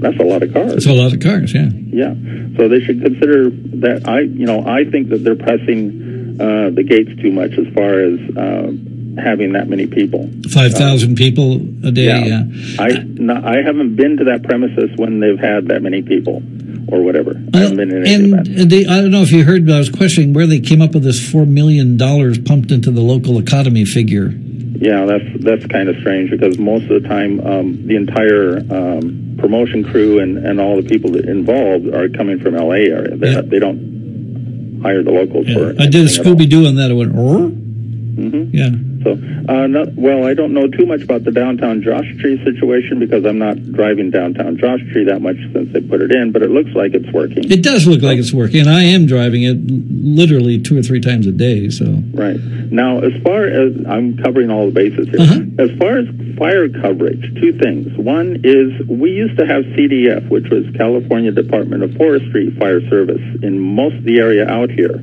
that's 0.00 0.18
a 0.18 0.24
lot 0.24 0.42
of 0.42 0.52
cars. 0.52 0.72
It's 0.72 0.86
a 0.86 0.92
lot 0.92 1.12
of 1.12 1.20
cars, 1.20 1.52
yeah. 1.54 1.68
Yeah. 1.72 2.14
So 2.56 2.68
they 2.68 2.80
should 2.80 3.02
consider 3.02 3.50
that. 3.50 4.08
I, 4.08 4.20
you 4.20 4.46
know, 4.46 4.64
I 4.66 4.84
think 4.84 5.10
that 5.10 5.24
they're 5.24 5.36
pressing 5.36 6.38
uh, 6.40 6.70
the 6.70 6.82
gates 6.82 7.10
too 7.20 7.30
much 7.30 7.52
as 7.52 7.66
far 7.74 8.00
as 8.00 8.18
uh, 8.36 8.72
having 9.20 9.52
that 9.52 9.68
many 9.68 9.86
people. 9.86 10.30
5,000 10.50 11.16
people 11.16 11.56
a 11.86 11.92
day, 11.92 12.06
yeah. 12.06 12.44
I, 12.78 13.04
no, 13.04 13.34
I 13.34 13.62
haven't 13.62 13.96
been 13.96 14.16
to 14.18 14.24
that 14.24 14.42
premises 14.42 14.90
when 14.96 15.20
they've 15.20 15.38
had 15.38 15.68
that 15.68 15.82
many 15.82 16.02
people 16.02 16.42
or 16.88 17.02
whatever. 17.02 17.40
I 17.52 17.58
haven't 17.58 17.76
been 17.76 17.92
in 17.94 18.06
any 18.06 18.24
of 18.24 18.30
that. 18.30 18.48
And 18.48 18.70
they, 18.70 18.86
I 18.86 19.00
don't 19.02 19.10
know 19.10 19.22
if 19.22 19.32
you 19.32 19.44
heard, 19.44 19.66
but 19.66 19.74
I 19.74 19.78
was 19.78 19.90
questioning 19.90 20.32
where 20.32 20.46
they 20.46 20.60
came 20.60 20.80
up 20.80 20.94
with 20.94 21.04
this 21.04 21.20
$4 21.20 21.46
million 21.46 21.98
pumped 22.44 22.70
into 22.70 22.90
the 22.90 23.00
local 23.00 23.38
economy 23.38 23.84
figure. 23.84 24.32
Yeah, 24.72 25.04
that's 25.04 25.24
that's 25.44 25.66
kind 25.66 25.88
of 25.88 25.96
strange 25.96 26.30
because 26.30 26.58
most 26.58 26.84
of 26.90 27.02
the 27.02 27.08
time 27.08 27.40
um, 27.46 27.86
the 27.86 27.96
entire 27.96 28.58
um, 28.58 29.36
promotion 29.38 29.84
crew 29.84 30.20
and, 30.20 30.38
and 30.38 30.60
all 30.60 30.76
the 30.80 30.88
people 30.88 31.12
that 31.12 31.24
involved 31.26 31.88
are 31.88 32.08
coming 32.08 32.38
from 32.40 32.54
LA 32.54 32.86
area. 32.88 33.16
They, 33.16 33.32
Yeah. 33.32 33.40
they 33.42 33.58
don't 33.58 34.80
hire 34.82 35.02
the 35.02 35.10
locals 35.10 35.46
for. 35.52 35.70
It. 35.70 35.80
I 35.80 35.86
did 35.86 36.06
a 36.06 36.08
Scooby 36.08 36.48
Doo 36.48 36.66
on 36.66 36.76
that. 36.76 36.90
I 36.90 36.94
went, 36.94 37.12
oh? 37.16 37.48
hmm 37.48 38.50
Yeah. 38.52 38.70
So, 39.02 39.12
uh, 39.12 39.66
not, 39.66 39.94
well, 39.94 40.26
I 40.26 40.34
don't 40.34 40.52
know 40.52 40.66
too 40.68 40.84
much 40.84 41.02
about 41.02 41.24
the 41.24 41.30
downtown 41.30 41.82
Josh 41.82 42.06
Tree 42.18 42.42
situation 42.44 42.98
because 42.98 43.24
I'm 43.24 43.38
not 43.38 43.56
driving 43.72 44.10
downtown 44.10 44.58
Josh 44.58 44.80
Tree 44.92 45.04
that 45.04 45.20
much 45.22 45.36
since 45.52 45.72
they 45.72 45.80
put 45.80 46.02
it 46.02 46.14
in, 46.14 46.32
but 46.32 46.42
it 46.42 46.50
looks 46.50 46.70
like 46.74 46.92
it's 46.94 47.10
working. 47.12 47.50
It 47.50 47.62
does 47.62 47.86
look 47.86 48.02
like 48.02 48.18
it's 48.18 48.32
working. 48.32 48.60
And 48.60 48.70
I 48.70 48.82
am 48.82 49.06
driving 49.06 49.42
it 49.44 49.56
literally 49.66 50.60
two 50.60 50.76
or 50.78 50.82
three 50.82 51.00
times 51.00 51.26
a 51.26 51.32
day. 51.32 51.70
So 51.70 52.02
Right. 52.12 52.38
Now, 52.70 52.98
as 53.00 53.12
far 53.22 53.44
as 53.44 53.72
I'm 53.88 54.18
covering 54.18 54.50
all 54.50 54.66
the 54.66 54.72
bases 54.72 55.08
here, 55.08 55.20
Uh-huh. 55.20 55.40
as 55.58 55.70
far 55.78 55.98
as 55.98 56.06
fire 56.36 56.68
coverage, 56.68 57.34
two 57.40 57.52
things. 57.58 57.96
One 57.96 58.40
is 58.44 58.86
we 58.86 59.10
used 59.12 59.38
to 59.38 59.46
have 59.46 59.64
CDF, 59.76 60.28
which 60.28 60.48
was 60.50 60.64
California 60.76 61.30
Department 61.32 61.82
of 61.82 61.94
Forestry 61.96 62.50
Fire 62.58 62.80
Service, 62.88 63.20
in 63.42 63.58
most 63.58 63.96
of 63.96 64.04
the 64.04 64.18
area 64.18 64.48
out 64.48 64.70
here. 64.70 65.00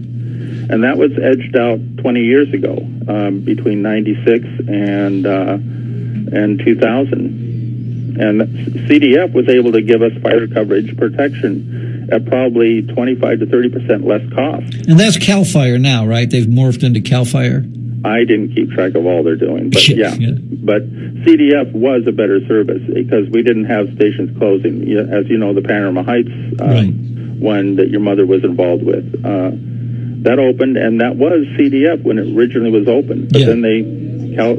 And 0.69 0.83
that 0.83 0.97
was 0.97 1.11
edged 1.17 1.55
out 1.55 1.79
20 1.97 2.21
years 2.21 2.53
ago, 2.53 2.77
um, 3.07 3.41
between 3.41 3.81
96 3.81 4.45
and, 4.67 5.25
uh, 5.25 5.57
and 6.35 6.59
2000. 6.59 8.17
And 8.19 8.41
CDF 8.87 9.31
was 9.33 9.47
able 9.47 9.71
to 9.73 9.81
give 9.81 10.01
us 10.01 10.11
fire 10.21 10.47
coverage 10.47 10.97
protection 10.97 12.09
at 12.11 12.25
probably 12.25 12.81
25 12.81 13.39
to 13.39 13.45
30 13.45 13.69
percent 13.69 14.07
less 14.07 14.27
cost. 14.33 14.73
and 14.87 14.99
that's 14.99 15.17
Cal 15.17 15.43
Fire 15.43 15.77
now, 15.77 16.05
right? 16.07 16.29
They've 16.29 16.45
morphed 16.45 16.83
into 16.83 17.01
Cal 17.01 17.25
Fire. 17.25 17.63
I 18.05 18.23
didn't 18.23 18.53
keep 18.53 18.71
track 18.71 18.95
of 18.95 19.05
all 19.05 19.23
they're 19.23 19.35
doing, 19.35 19.69
but 19.69 19.87
yeah. 19.89 20.15
But 20.15 20.89
CDF 21.23 21.73
was 21.73 22.07
a 22.07 22.11
better 22.11 22.39
service 22.47 22.81
because 22.91 23.29
we 23.29 23.43
didn't 23.43 23.65
have 23.65 23.93
stations 23.95 24.37
closing. 24.37 24.83
As 25.11 25.27
you 25.27 25.37
know, 25.37 25.53
the 25.53 25.61
Panorama 25.61 26.03
Heights 26.03 26.29
um, 26.59 27.39
one 27.39 27.75
that 27.75 27.89
your 27.89 27.99
mother 27.99 28.25
was 28.25 28.43
involved 28.43 28.83
with, 28.83 29.25
uh, 29.25 29.51
that 30.23 30.39
opened, 30.39 30.77
and 30.77 31.01
that 31.01 31.15
was 31.15 31.45
CDF 31.57 32.03
when 32.03 32.17
it 32.17 32.35
originally 32.35 32.71
was 32.71 32.87
open. 32.87 33.27
But 33.31 33.45
then 33.45 33.61
they, 33.61 33.81
uh, 34.37 34.53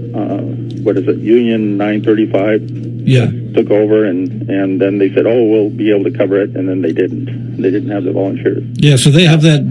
what 0.82 0.96
is 0.96 1.06
it, 1.08 1.18
Union 1.18 1.76
935 1.76 2.70
Yeah. 3.06 3.30
took 3.54 3.70
over, 3.70 4.04
and 4.04 4.48
and 4.48 4.80
then 4.80 4.98
they 4.98 5.12
said, 5.14 5.26
oh, 5.26 5.44
we'll 5.44 5.70
be 5.70 5.90
able 5.90 6.04
to 6.10 6.16
cover 6.16 6.40
it, 6.40 6.56
and 6.56 6.68
then 6.68 6.82
they 6.82 6.92
didn't. 6.92 7.56
They 7.60 7.70
didn't 7.70 7.90
have 7.90 8.04
the 8.04 8.12
volunteers. 8.12 8.62
Yeah. 8.74 8.96
So 8.96 9.10
they 9.10 9.24
have 9.24 9.42
that 9.42 9.62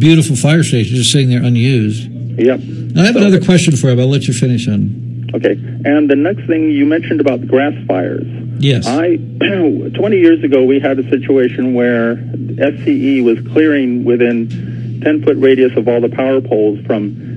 beautiful 0.00 0.34
fire 0.36 0.62
station 0.64 0.96
just 0.96 1.12
sitting 1.12 1.30
there 1.30 1.42
unused. 1.42 2.10
Yep. 2.10 2.60
I 2.96 3.04
have 3.06 3.16
another 3.16 3.40
question 3.40 3.76
for 3.76 3.88
you, 3.90 3.96
but 3.96 4.02
I'll 4.02 4.08
let 4.08 4.26
you 4.28 4.34
finish 4.34 4.66
on. 4.68 5.30
Okay. 5.34 5.52
And 5.84 6.08
the 6.10 6.16
next 6.16 6.46
thing 6.46 6.70
you 6.70 6.84
mentioned 6.86 7.20
about 7.20 7.40
the 7.40 7.46
grass 7.46 7.74
fires. 7.86 8.26
Yes. 8.58 8.86
I 8.86 9.16
20 9.38 10.16
years 10.16 10.42
ago 10.42 10.64
we 10.64 10.80
had 10.80 10.98
a 10.98 11.08
situation 11.10 11.74
where 11.74 12.16
SCE 12.16 13.22
was 13.22 13.38
clearing 13.52 14.04
within 14.04 14.75
10 15.00 15.22
foot 15.22 15.36
radius 15.38 15.76
of 15.76 15.88
all 15.88 16.00
the 16.00 16.08
power 16.08 16.40
poles 16.40 16.78
from 16.86 17.36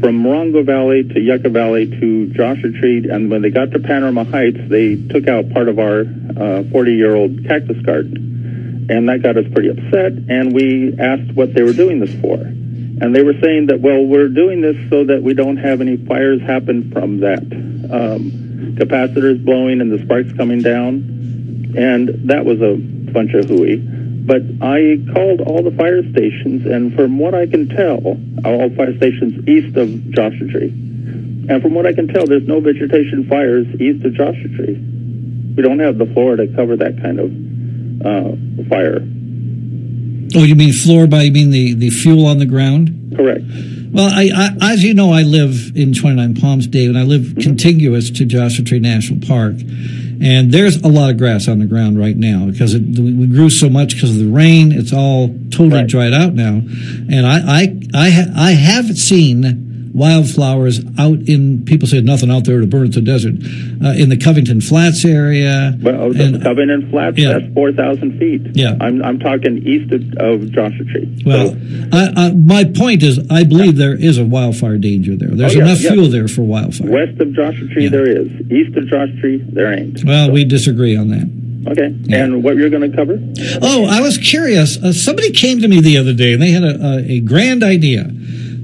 from 0.00 0.22
Morongo 0.22 0.64
Valley 0.64 1.02
to 1.02 1.20
Yucca 1.20 1.50
Valley 1.50 1.86
to 1.86 2.28
Joshua 2.28 2.72
Tree, 2.72 3.06
and 3.10 3.30
when 3.30 3.42
they 3.42 3.50
got 3.50 3.70
to 3.72 3.78
Panorama 3.78 4.24
Heights, 4.24 4.58
they 4.68 4.96
took 4.96 5.28
out 5.28 5.50
part 5.50 5.68
of 5.68 5.78
our 5.78 6.06
40 6.72 6.94
year 6.94 7.14
old 7.14 7.46
cactus 7.46 7.76
garden, 7.82 8.86
and 8.88 9.08
that 9.10 9.22
got 9.22 9.36
us 9.36 9.44
pretty 9.52 9.68
upset. 9.68 10.12
And 10.12 10.54
we 10.54 10.96
asked 10.98 11.34
what 11.34 11.52
they 11.52 11.62
were 11.62 11.74
doing 11.74 12.00
this 12.00 12.14
for, 12.20 12.36
and 12.36 13.14
they 13.14 13.22
were 13.22 13.34
saying 13.42 13.66
that 13.66 13.80
well, 13.80 14.02
we're 14.02 14.28
doing 14.28 14.62
this 14.62 14.76
so 14.88 15.04
that 15.04 15.22
we 15.22 15.34
don't 15.34 15.58
have 15.58 15.82
any 15.82 15.98
fires 15.98 16.40
happen 16.40 16.90
from 16.90 17.20
that. 17.20 17.42
Um, 17.42 18.76
capacitors 18.76 19.44
blowing 19.44 19.80
and 19.80 19.92
the 19.92 20.02
sparks 20.04 20.32
coming 20.32 20.62
down, 20.62 21.74
and 21.76 22.28
that 22.30 22.44
was 22.46 22.60
a 22.62 22.76
bunch 23.12 23.34
of 23.34 23.46
hooey. 23.46 23.99
But 24.26 24.42
I 24.60 24.98
called 25.12 25.40
all 25.40 25.62
the 25.62 25.74
fire 25.76 26.02
stations, 26.10 26.66
and 26.66 26.94
from 26.94 27.18
what 27.18 27.34
I 27.34 27.46
can 27.46 27.68
tell, 27.68 27.98
all 28.44 28.70
fire 28.76 28.96
stations 28.96 29.48
east 29.48 29.76
of 29.76 29.88
Joshua 30.10 30.46
Tree, 30.48 30.68
and 31.48 31.62
from 31.62 31.74
what 31.74 31.86
I 31.86 31.92
can 31.92 32.06
tell, 32.06 32.26
there's 32.26 32.46
no 32.46 32.60
vegetation 32.60 33.26
fires 33.28 33.66
east 33.80 34.04
of 34.04 34.14
Joshua 34.14 34.48
Tree. 34.56 34.76
We 35.56 35.62
don't 35.62 35.80
have 35.80 35.98
the 35.98 36.06
floor 36.06 36.36
to 36.36 36.46
cover 36.54 36.76
that 36.76 37.00
kind 37.02 37.18
of 37.18 37.30
uh, 38.06 38.68
fire. 38.68 39.00
Oh, 40.36 40.44
you 40.44 40.54
mean 40.54 40.72
floor 40.72 41.06
by 41.06 41.22
you 41.22 41.32
mean 41.32 41.50
the, 41.50 41.74
the 41.74 41.90
fuel 41.90 42.26
on 42.26 42.38
the 42.38 42.46
ground? 42.46 43.14
Correct. 43.16 43.42
Well, 43.92 44.08
I, 44.12 44.30
I, 44.60 44.72
as 44.72 44.84
you 44.84 44.94
know, 44.94 45.12
I 45.12 45.22
live 45.22 45.72
in 45.76 45.92
29 45.94 46.36
Palms, 46.36 46.66
Dave, 46.66 46.88
and 46.90 46.98
I 46.98 47.02
live 47.02 47.20
Mm-hmm. 47.22 47.40
contiguous 47.40 48.10
to 48.10 48.24
Joshua 48.24 48.64
Tree 48.64 48.78
National 48.78 49.26
Park. 49.26 49.54
And 50.22 50.52
there's 50.52 50.76
a 50.82 50.88
lot 50.88 51.10
of 51.10 51.16
grass 51.18 51.48
on 51.48 51.58
the 51.60 51.66
ground 51.66 51.98
right 51.98 52.16
now 52.16 52.46
because 52.46 52.74
it, 52.74 52.82
we 52.82 53.26
grew 53.26 53.48
so 53.50 53.68
much 53.70 53.94
because 53.94 54.10
of 54.10 54.18
the 54.18 54.26
rain. 54.26 54.70
It's 54.72 54.92
all 54.92 55.28
totally 55.50 55.86
dried 55.86 56.12
out 56.12 56.34
now. 56.34 56.60
And 57.10 57.26
I, 57.26 57.38
I, 57.38 57.80
I, 57.94 58.10
ha, 58.10 58.24
I 58.36 58.50
have 58.52 58.96
seen 58.98 59.69
wildflowers 59.92 60.80
out 60.98 61.18
in, 61.28 61.64
people 61.64 61.86
say 61.88 62.00
nothing 62.00 62.30
out 62.30 62.44
there 62.44 62.60
to 62.60 62.66
burn 62.66 62.90
the 62.90 63.00
desert, 63.00 63.34
uh, 63.84 63.94
in 63.96 64.08
the 64.08 64.16
Covington 64.16 64.60
Flats 64.60 65.04
area. 65.04 65.76
Well, 65.82 66.10
the 66.12 66.40
Covington 66.42 66.90
Flats, 66.90 67.18
Yeah. 67.18 67.38
that's 67.38 67.52
4,000 67.54 68.18
feet. 68.18 68.42
Yeah. 68.54 68.76
I'm, 68.80 69.02
I'm 69.02 69.18
talking 69.18 69.58
east 69.66 69.92
of, 69.92 70.02
of 70.18 70.50
Joshua 70.52 70.84
Tree. 70.86 71.22
Well, 71.24 71.56
I, 71.92 72.12
I, 72.16 72.32
my 72.32 72.64
point 72.64 73.02
is, 73.02 73.18
I 73.30 73.44
believe 73.44 73.76
there 73.76 73.94
is 73.94 74.18
a 74.18 74.24
wildfire 74.24 74.78
danger 74.78 75.16
there. 75.16 75.28
There's 75.30 75.54
Oh, 75.54 75.58
yeah, 75.58 75.64
enough 75.64 75.80
yeah. 75.80 75.90
fuel 75.92 76.08
there 76.08 76.28
for 76.28 76.42
wildfire. 76.42 76.90
West 76.90 77.20
of 77.20 77.32
Joshua 77.32 77.66
Tree, 77.68 77.88
there 77.88 78.06
is. 78.08 78.28
East 78.50 78.76
of 78.76 78.86
Joshua 78.86 79.16
Tree, 79.20 79.38
there 79.48 79.72
ain't. 79.72 80.04
Well, 80.04 80.30
we 80.30 80.44
disagree 80.44 80.96
on 80.96 81.08
that. 81.08 81.72
Okay. 81.72 81.94
And 82.16 82.42
what 82.42 82.56
you're 82.56 82.70
going 82.70 82.90
to 82.90 82.96
cover? 82.96 83.18
Oh, 83.60 83.84
I 83.84 84.00
was 84.00 84.16
curious. 84.16 84.82
Uh, 84.82 84.92
somebody 84.94 85.30
came 85.32 85.60
to 85.60 85.68
me 85.68 85.80
the 85.80 85.98
other 85.98 86.14
day 86.14 86.32
and 86.32 86.40
they 86.40 86.52
had 86.52 86.62
a, 86.64 86.80
a, 86.80 86.96
a 87.16 87.20
grand 87.20 87.62
idea. 87.62 88.10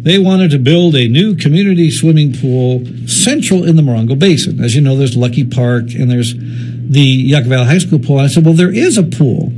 They 0.07 0.20
wanted 0.20 0.52
to 0.52 0.61
build 0.61 0.94
a 0.94 1.09
new 1.09 1.34
community 1.34 1.90
swimming 1.90 2.32
pool 2.32 2.86
central 3.09 3.64
in 3.64 3.74
the 3.74 3.82
Morongo 3.82 4.16
Basin. 4.16 4.62
As 4.62 4.72
you 4.76 4.80
know, 4.80 4.96
there's 4.96 5.16
Luckie 5.16 5.44
Park 5.44 5.86
and 5.98 6.09
there's 6.09 6.32
the 6.32 7.00
Yucca 7.00 7.48
Valley 7.48 7.66
High 7.66 7.78
School 7.78 7.98
pool. 7.98 8.20
I 8.20 8.28
said, 8.28 8.44
well, 8.44 8.54
there 8.54 8.72
is 8.72 8.98
a 8.98 9.02
pool. 9.02 9.50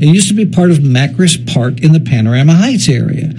It 0.00 0.06
used 0.06 0.28
to 0.28 0.34
be 0.34 0.46
part 0.46 0.70
of 0.70 0.76
Macris 0.76 1.52
Park 1.52 1.80
in 1.80 1.92
the 1.92 1.98
Panorama 1.98 2.54
Heights 2.54 2.88
area. 2.88 3.32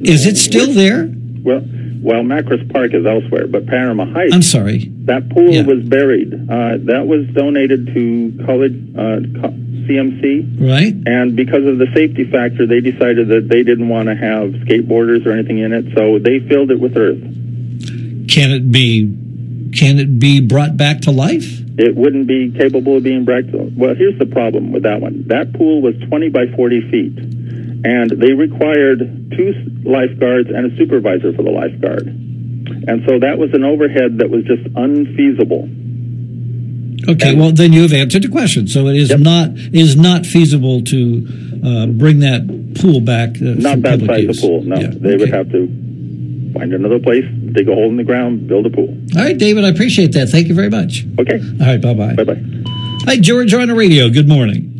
Is 0.00 0.24
it 0.24 0.38
still 0.38 0.72
there? 0.72 1.12
Well, 1.42 1.60
well, 2.02 2.22
Macris 2.22 2.70
Park 2.72 2.94
is 2.94 3.04
elsewhere, 3.06 3.46
but 3.46 3.66
Panorama 3.66 4.06
Heights. 4.06 4.34
I'm 4.34 4.42
sorry. 4.42 4.90
That 5.04 5.28
pool 5.30 5.50
Yeah. 5.52 5.62
was 5.66 5.82
buried. 5.84 6.32
Uh, 6.34 6.78
that 6.84 7.06
was 7.06 7.26
donated 7.28 7.86
to 7.94 8.32
college 8.46 8.74
uh, 8.96 9.20
CMC, 9.86 10.46
Right? 10.60 10.94
and 11.06 11.34
because 11.36 11.64
of 11.66 11.78
the 11.78 11.86
safety 11.94 12.24
factor, 12.24 12.66
they 12.66 12.80
decided 12.80 13.28
that 13.28 13.48
they 13.48 13.62
didn't 13.62 13.88
want 13.88 14.08
to 14.08 14.14
have 14.14 14.50
skateboarders 14.66 15.24
or 15.26 15.32
anything 15.32 15.58
in 15.58 15.72
it, 15.72 15.86
so 15.96 16.18
they 16.18 16.40
filled 16.40 16.70
it 16.70 16.78
with 16.80 16.96
earth. 16.96 17.20
Can 18.28 18.50
it 18.50 18.70
be? 18.70 19.10
Can 19.72 19.98
it 19.98 20.18
be 20.18 20.40
brought 20.40 20.76
back 20.76 21.02
to 21.02 21.10
life? 21.10 21.60
It 21.78 21.94
wouldn't 21.94 22.26
be 22.26 22.50
capable 22.50 22.96
of 22.96 23.02
being 23.04 23.24
brought 23.24 23.50
to. 23.52 23.70
Well, 23.76 23.94
here's 23.94 24.18
the 24.18 24.26
problem 24.26 24.72
with 24.72 24.82
that 24.82 25.00
one. 25.00 25.24
That 25.28 25.52
pool 25.52 25.80
was 25.80 25.94
20 26.08 26.28
by 26.30 26.46
40 26.56 26.80
feet, 26.90 27.37
and 27.84 28.10
they 28.10 28.32
required 28.32 28.98
two 29.36 29.52
lifeguards 29.84 30.48
and 30.50 30.72
a 30.72 30.76
supervisor 30.76 31.32
for 31.32 31.42
the 31.42 31.50
lifeguard. 31.50 32.06
And 32.06 33.04
so 33.08 33.18
that 33.20 33.38
was 33.38 33.50
an 33.54 33.64
overhead 33.64 34.18
that 34.18 34.30
was 34.30 34.44
just 34.44 34.62
unfeasible. 34.76 35.68
Okay, 37.08 37.34
well 37.34 37.52
then 37.52 37.72
you 37.72 37.82
have 37.82 37.92
answered 37.92 38.22
the 38.22 38.28
question. 38.28 38.66
So 38.66 38.88
it 38.88 38.96
is 38.96 39.10
not 39.18 39.50
is 39.72 39.96
not 39.96 40.26
feasible 40.26 40.82
to 40.84 41.26
uh, 41.64 41.86
bring 41.86 42.18
that 42.20 42.74
pool 42.80 43.00
back. 43.00 43.30
Uh, 43.36 43.54
Not 43.56 43.82
that 43.82 44.00
size 44.00 44.24
use. 44.24 44.38
of 44.38 44.42
pool. 44.42 44.62
No, 44.62 44.76
they 44.76 45.16
would 45.16 45.30
have 45.30 45.50
to 45.52 45.66
find 46.54 46.72
another 46.72 46.98
place, 46.98 47.24
dig 47.52 47.68
a 47.68 47.74
hole 47.74 47.88
in 47.88 47.96
the 47.96 48.04
ground, 48.04 48.46
build 48.48 48.66
a 48.66 48.70
pool. 48.70 48.88
All 49.16 49.22
right, 49.22 49.36
David, 49.38 49.64
I 49.64 49.68
appreciate 49.68 50.12
that. 50.12 50.28
Thank 50.28 50.48
you 50.48 50.54
very 50.54 50.70
much. 50.70 51.04
Okay. 51.18 51.38
All 51.60 51.66
right, 51.66 51.80
bye 51.80 51.94
bye. 51.94 52.14
Bye 52.14 52.24
bye. 52.24 52.42
Hi, 53.06 53.16
George 53.18 53.54
on 53.54 53.68
the 53.68 53.74
radio. 53.74 54.08
Good 54.10 54.28
morning. 54.28 54.74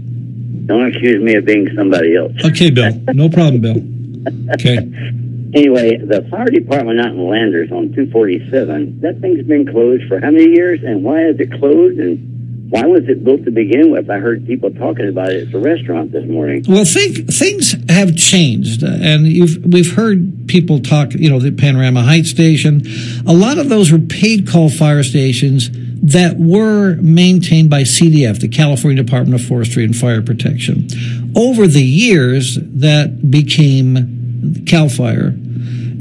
Don't 0.69 0.95
accuse 0.95 1.23
me 1.23 1.35
of 1.35 1.47
being 1.47 1.67
somebody 1.75 2.15
else. 2.15 2.33
Okay, 2.45 2.71
Bill. 2.71 2.93
No 3.15 3.31
problem, 3.31 3.61
Bill. 3.61 4.53
Okay. 4.55 4.79
Anyway, 5.55 5.97
the 5.97 6.29
fire 6.31 6.45
department 6.45 7.01
out 7.01 7.07
in 7.07 7.27
Landers 7.27 7.73
on 7.73 7.89
247, 7.95 9.01
that 9.01 9.19
thing's 9.23 9.47
been 9.47 9.67
closed 9.67 10.07
for 10.07 10.21
how 10.21 10.31
many 10.31 10.51
years? 10.51 10.81
And 10.85 11.03
why 11.03 11.25
is 11.25 11.41
it 11.41 11.51
closed? 11.59 11.99
And 11.99 12.71
why 12.71 12.85
was 12.85 13.09
it 13.09 13.25
built 13.25 13.47
to 13.47 13.51
begin 13.51 13.91
with? 13.91 14.11
I 14.11 14.19
heard 14.19 14.47
people 14.47 14.71
talking 14.75 15.09
about 15.09 15.33
it 15.33 15.45
at 15.45 15.53
the 15.53 15.59
restaurant 15.59 16.13
this 16.13 16.29
morning. 16.29 16.67
Well, 16.69 16.85
think, 16.85 17.33
things 17.33 17.75
have 17.89 18.15
changed, 18.15 18.83
and 18.83 19.27
you've, 19.27 19.65
we've 19.65 19.95
heard 19.95 20.49
people 20.49 20.81
talk. 20.81 21.15
You 21.15 21.31
know, 21.31 21.41
the 21.41 21.51
Panorama 21.51 22.03
Heights 22.03 22.29
station. 22.29 22.83
A 23.27 23.33
lot 23.33 23.57
of 23.57 23.71
those 23.71 23.91
were 23.91 23.99
paid 23.99 24.47
call 24.47 24.69
fire 24.69 25.03
stations 25.03 25.71
that 26.03 26.37
were 26.39 26.97
maintained 26.97 27.71
by 27.71 27.83
CDF, 27.83 28.41
the 28.41 28.49
California 28.49 29.03
Department 29.03 29.41
of 29.41 29.47
Forestry 29.47 29.85
and 29.85 29.97
Fire 29.97 30.23
Protection. 30.23 30.89
Over 31.37 31.67
the 31.67 31.83
years, 31.83 32.59
that 32.61 33.31
became 33.31 34.65
Cal 34.67 34.89
Fire, 34.89 35.35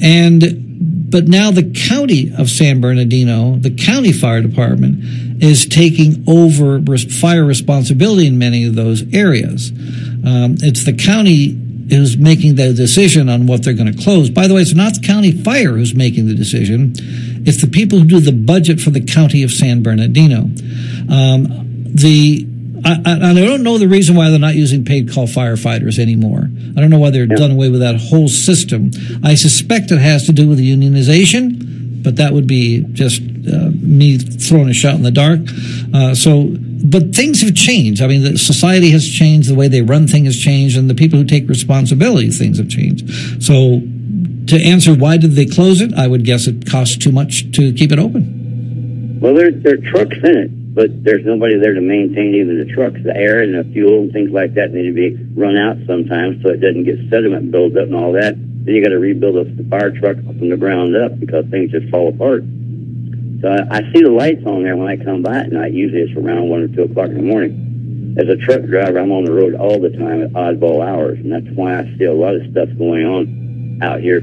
and 0.02 0.66
but 1.10 1.28
now 1.28 1.52
the 1.52 1.72
county 1.88 2.34
of 2.38 2.50
San 2.50 2.82
Bernardino, 2.82 3.56
the 3.56 3.72
county 3.72 4.12
fire 4.12 4.42
department, 4.42 5.04
is 5.42 5.66
taking 5.66 6.24
over 6.28 6.82
fire 6.98 7.46
responsibility 7.46 8.28
in 8.28 8.38
many 8.38 8.66
of 8.66 8.76
those 8.76 9.04
areas. 9.14 9.72
Um, 9.72 10.58
it's 10.60 10.84
the 10.84 10.94
county 10.94 11.58
who's 11.90 12.18
making 12.18 12.56
the 12.56 12.74
decision 12.74 13.30
on 13.30 13.48
what 13.48 13.64
they're 13.64 13.74
going 13.74 13.92
to 13.92 14.04
close. 14.04 14.30
By 14.30 14.48
the 14.48 14.54
way, 14.54 14.62
it's 14.62 14.74
not 14.74 14.96
the 14.96 15.08
county 15.08 15.32
fire 15.32 15.72
who's 15.72 15.96
making 15.96 16.28
the 16.28 16.36
decision. 16.36 16.94
It's 17.48 17.62
the 17.62 17.68
people 17.68 18.00
who 18.00 18.06
do 18.06 18.20
the 18.20 18.34
budget 18.34 18.82
for 18.82 18.90
the 18.90 19.00
county 19.00 19.42
of 19.42 19.52
San 19.52 19.82
Bernardino. 19.82 20.50
Um, 21.10 21.48
the 21.96 22.46
I, 22.84 23.02
I, 23.06 23.32
I 23.32 23.34
don't 23.34 23.64
know 23.64 23.78
the 23.78 23.88
reason 23.88 24.16
why 24.16 24.30
they're 24.30 24.38
not 24.38 24.56
using 24.56 24.84
paid 24.84 25.12
call 25.12 25.28
firefighters 25.28 25.98
anymore. 25.98 26.50
I 26.76 26.82
don't 26.82 26.90
know 26.90 27.00
why 27.00 27.10
they're 27.10 27.26
done 27.26 27.52
away 27.52 27.70
with 27.70 27.80
that 27.80 27.96
whole 27.96 28.28
system. 28.28 28.92
I 29.24 29.36
suspect 29.36 29.92
it 29.92 29.98
has 29.98 30.26
to 30.28 30.34
do 30.34 30.48
with 30.48 30.58
the 30.58 30.70
unionization, 30.70 32.04
but 32.04 32.18
that 32.18 32.34
would 32.34 32.48
be 32.48 32.86
just 32.92 33.22
uh, 33.22 33.72
me 33.74 34.18
throwing 34.18 34.70
a 34.70 34.74
shot 34.74 34.96
in 34.96 35.04
the 35.04 35.12
dark. 35.12 35.40
Uh, 35.94 36.14
so, 36.16 36.54
but 36.84 37.16
things 37.16 37.42
have 37.42 37.56
changed. 37.56 38.02
I 38.02 38.08
mean, 38.08 38.24
the 38.24 38.38
society 38.38 38.92
has 38.92 39.08
changed, 39.10 39.50
the 39.50 39.56
way 39.56 39.70
they 39.70 39.82
run 39.82 40.08
things 40.08 40.28
has 40.28 40.38
changed, 40.38 40.78
and 40.78 40.90
the 40.90 40.96
people 40.96 41.18
who 41.18 41.26
take 41.26 41.48
responsibility, 41.50 42.30
things 42.30 42.58
have 42.58 42.70
changed. 42.70 43.44
So, 43.44 43.82
to 44.48 44.62
answer 44.62 44.94
why 44.94 45.18
did 45.18 45.32
they 45.32 45.46
close 45.46 45.82
it, 45.82 45.94
I 45.94 46.08
would 46.08 46.24
guess 46.24 46.48
it 46.48 46.70
costs 46.70 46.98
too 46.98 47.12
much 47.12 47.52
to 47.54 47.74
keep 47.74 47.92
it 47.92 48.00
open. 48.00 49.20
Well, 49.22 49.34
there, 49.34 49.52
there 49.52 49.74
are 49.74 49.92
trucks 49.92 50.18
in 50.24 50.38
it, 50.38 50.76
but 50.76 51.04
there's 51.04 51.26
nobody 51.26 51.58
there 51.58 51.74
to 51.74 51.82
maintain 51.82 52.36
even 52.36 52.60
the 52.60 52.72
trucks. 52.72 53.02
The 53.04 53.16
air 53.16 53.42
and 53.42 53.56
the 53.56 53.64
fuel 53.74 54.04
and 54.04 54.14
things 54.14 54.32
like 54.32 54.54
that 54.54 54.72
need 54.72 54.88
to 54.88 54.94
be 54.94 55.18
run 55.34 55.58
out 55.58 55.78
sometimes 55.88 56.44
so 56.44 56.50
it 56.50 56.62
doesn't 56.62 56.84
get 56.84 57.00
sediment 57.10 57.52
build 57.52 57.76
up 57.78 57.88
and 57.88 57.96
all 57.96 58.14
that. 58.14 58.36
Then 58.38 58.76
you 58.76 58.84
got 58.84 58.90
to 58.90 59.00
rebuild 59.00 59.38
a 59.38 59.64
fire 59.70 59.92
truck 59.92 60.18
from 60.18 60.50
the 60.50 60.58
ground 60.58 60.96
up 60.96 61.20
because 61.20 61.46
things 61.50 61.72
just 61.72 61.90
fall 61.90 62.10
apart. 62.10 62.44
So 63.42 63.50
I, 63.50 63.82
I 63.82 63.82
see 63.92 64.02
the 64.02 64.14
lights 64.14 64.46
on 64.46 64.64
there 64.64 64.78
when 64.78 64.88
I 64.88 65.04
come 65.04 65.24
by 65.24 65.40
at 65.40 65.52
night. 65.52 65.74
Usually 65.74 66.02
it's 66.02 66.18
around 66.18 66.50
one 66.50 66.62
or 66.62 66.68
two 66.68 66.84
o'clock 66.84 67.10
in 67.10 67.16
the 67.16 67.24
morning. 67.24 68.16
As 68.20 68.30
a 68.30 68.38
truck 68.38 68.62
driver, 68.66 69.00
I'm 69.00 69.12
on 69.12 69.26
the 69.26 69.34
road 69.34 69.56
all 69.56 69.80
the 69.80 69.92
time 69.92 70.22
at 70.24 70.34
oddball 70.34 70.86
hours, 70.86 71.20
and 71.20 71.32
that's 71.32 71.50
why 71.56 71.78
I 71.78 71.84
see 71.98 72.06
a 72.06 72.14
lot 72.14 72.36
of 72.36 72.50
stuff 72.52 72.70
going 72.78 73.06
on 73.06 73.80
out 73.82 74.02
here. 74.02 74.22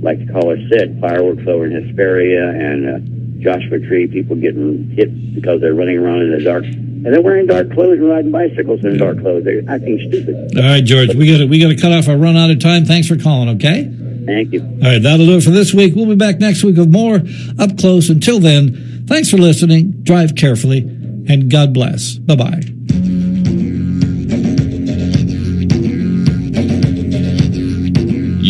Like 0.00 0.24
the 0.24 0.32
caller 0.32 0.56
said, 0.72 0.98
fireworks 1.00 1.46
over 1.48 1.66
in 1.66 1.72
Hesperia 1.72 2.48
and 2.50 2.80
uh, 2.86 2.98
Joshua 3.42 3.78
Tree, 3.80 4.06
people 4.06 4.36
getting 4.36 4.90
hit 4.90 5.34
because 5.34 5.60
they're 5.60 5.74
running 5.74 5.98
around 5.98 6.22
in 6.22 6.32
the 6.32 6.44
dark. 6.44 6.64
And 6.64 7.06
they're 7.06 7.22
wearing 7.22 7.46
dark 7.46 7.72
clothes 7.72 7.98
and 7.98 8.08
riding 8.08 8.30
bicycles 8.32 8.84
in 8.84 8.98
dark 8.98 9.20
clothes. 9.20 9.44
They're 9.44 9.62
acting 9.68 9.98
stupid. 10.08 10.56
All 10.56 10.62
right, 10.64 10.84
George, 10.84 11.14
we 11.14 11.30
got 11.30 11.38
to 11.38 11.46
we 11.46 11.60
got 11.60 11.68
to 11.68 11.76
cut 11.76 11.92
off 11.92 12.08
our 12.08 12.16
run 12.16 12.36
out 12.36 12.50
of 12.50 12.58
time. 12.58 12.84
Thanks 12.84 13.06
for 13.08 13.16
calling. 13.16 13.48
Okay. 13.56 13.84
Thank 14.26 14.52
you. 14.52 14.60
All 14.62 14.90
right, 14.90 14.98
that'll 15.02 15.26
do 15.26 15.36
it 15.36 15.42
for 15.44 15.50
this 15.50 15.72
week. 15.72 15.94
We'll 15.94 16.06
be 16.06 16.16
back 16.16 16.40
next 16.40 16.64
week 16.64 16.76
with 16.76 16.90
more 16.90 17.20
up 17.60 17.78
close. 17.78 18.10
Until 18.10 18.40
then, 18.40 19.04
thanks 19.06 19.30
for 19.30 19.38
listening. 19.38 20.02
Drive 20.02 20.34
carefully, 20.34 20.78
and 20.78 21.48
God 21.48 21.72
bless. 21.72 22.14
Bye 22.14 22.34
bye. 22.34 23.05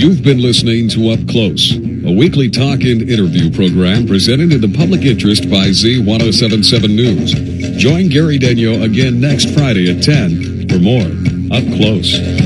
You've 0.07 0.23
been 0.23 0.41
listening 0.41 0.89
to 0.91 1.11
Up 1.11 1.29
Close, 1.29 1.73
a 1.75 2.13
weekly 2.13 2.49
talk 2.49 2.83
and 2.83 3.03
interview 3.11 3.51
program 3.51 4.07
presented 4.07 4.53
in 4.53 4.61
the 4.61 4.73
public 4.79 5.03
interest 5.03 5.51
by 5.51 5.67
Z1077 5.71 6.95
News. 6.95 7.33
Join 7.77 8.09
Gary 8.09 8.39
Daigneault 8.39 8.85
again 8.85 9.21
next 9.21 9.53
Friday 9.53 9.91
at 9.91 10.05
10 10.05 10.69
for 10.69 10.79
more 10.79 11.11
Up 11.51 11.65
Close. 11.77 12.46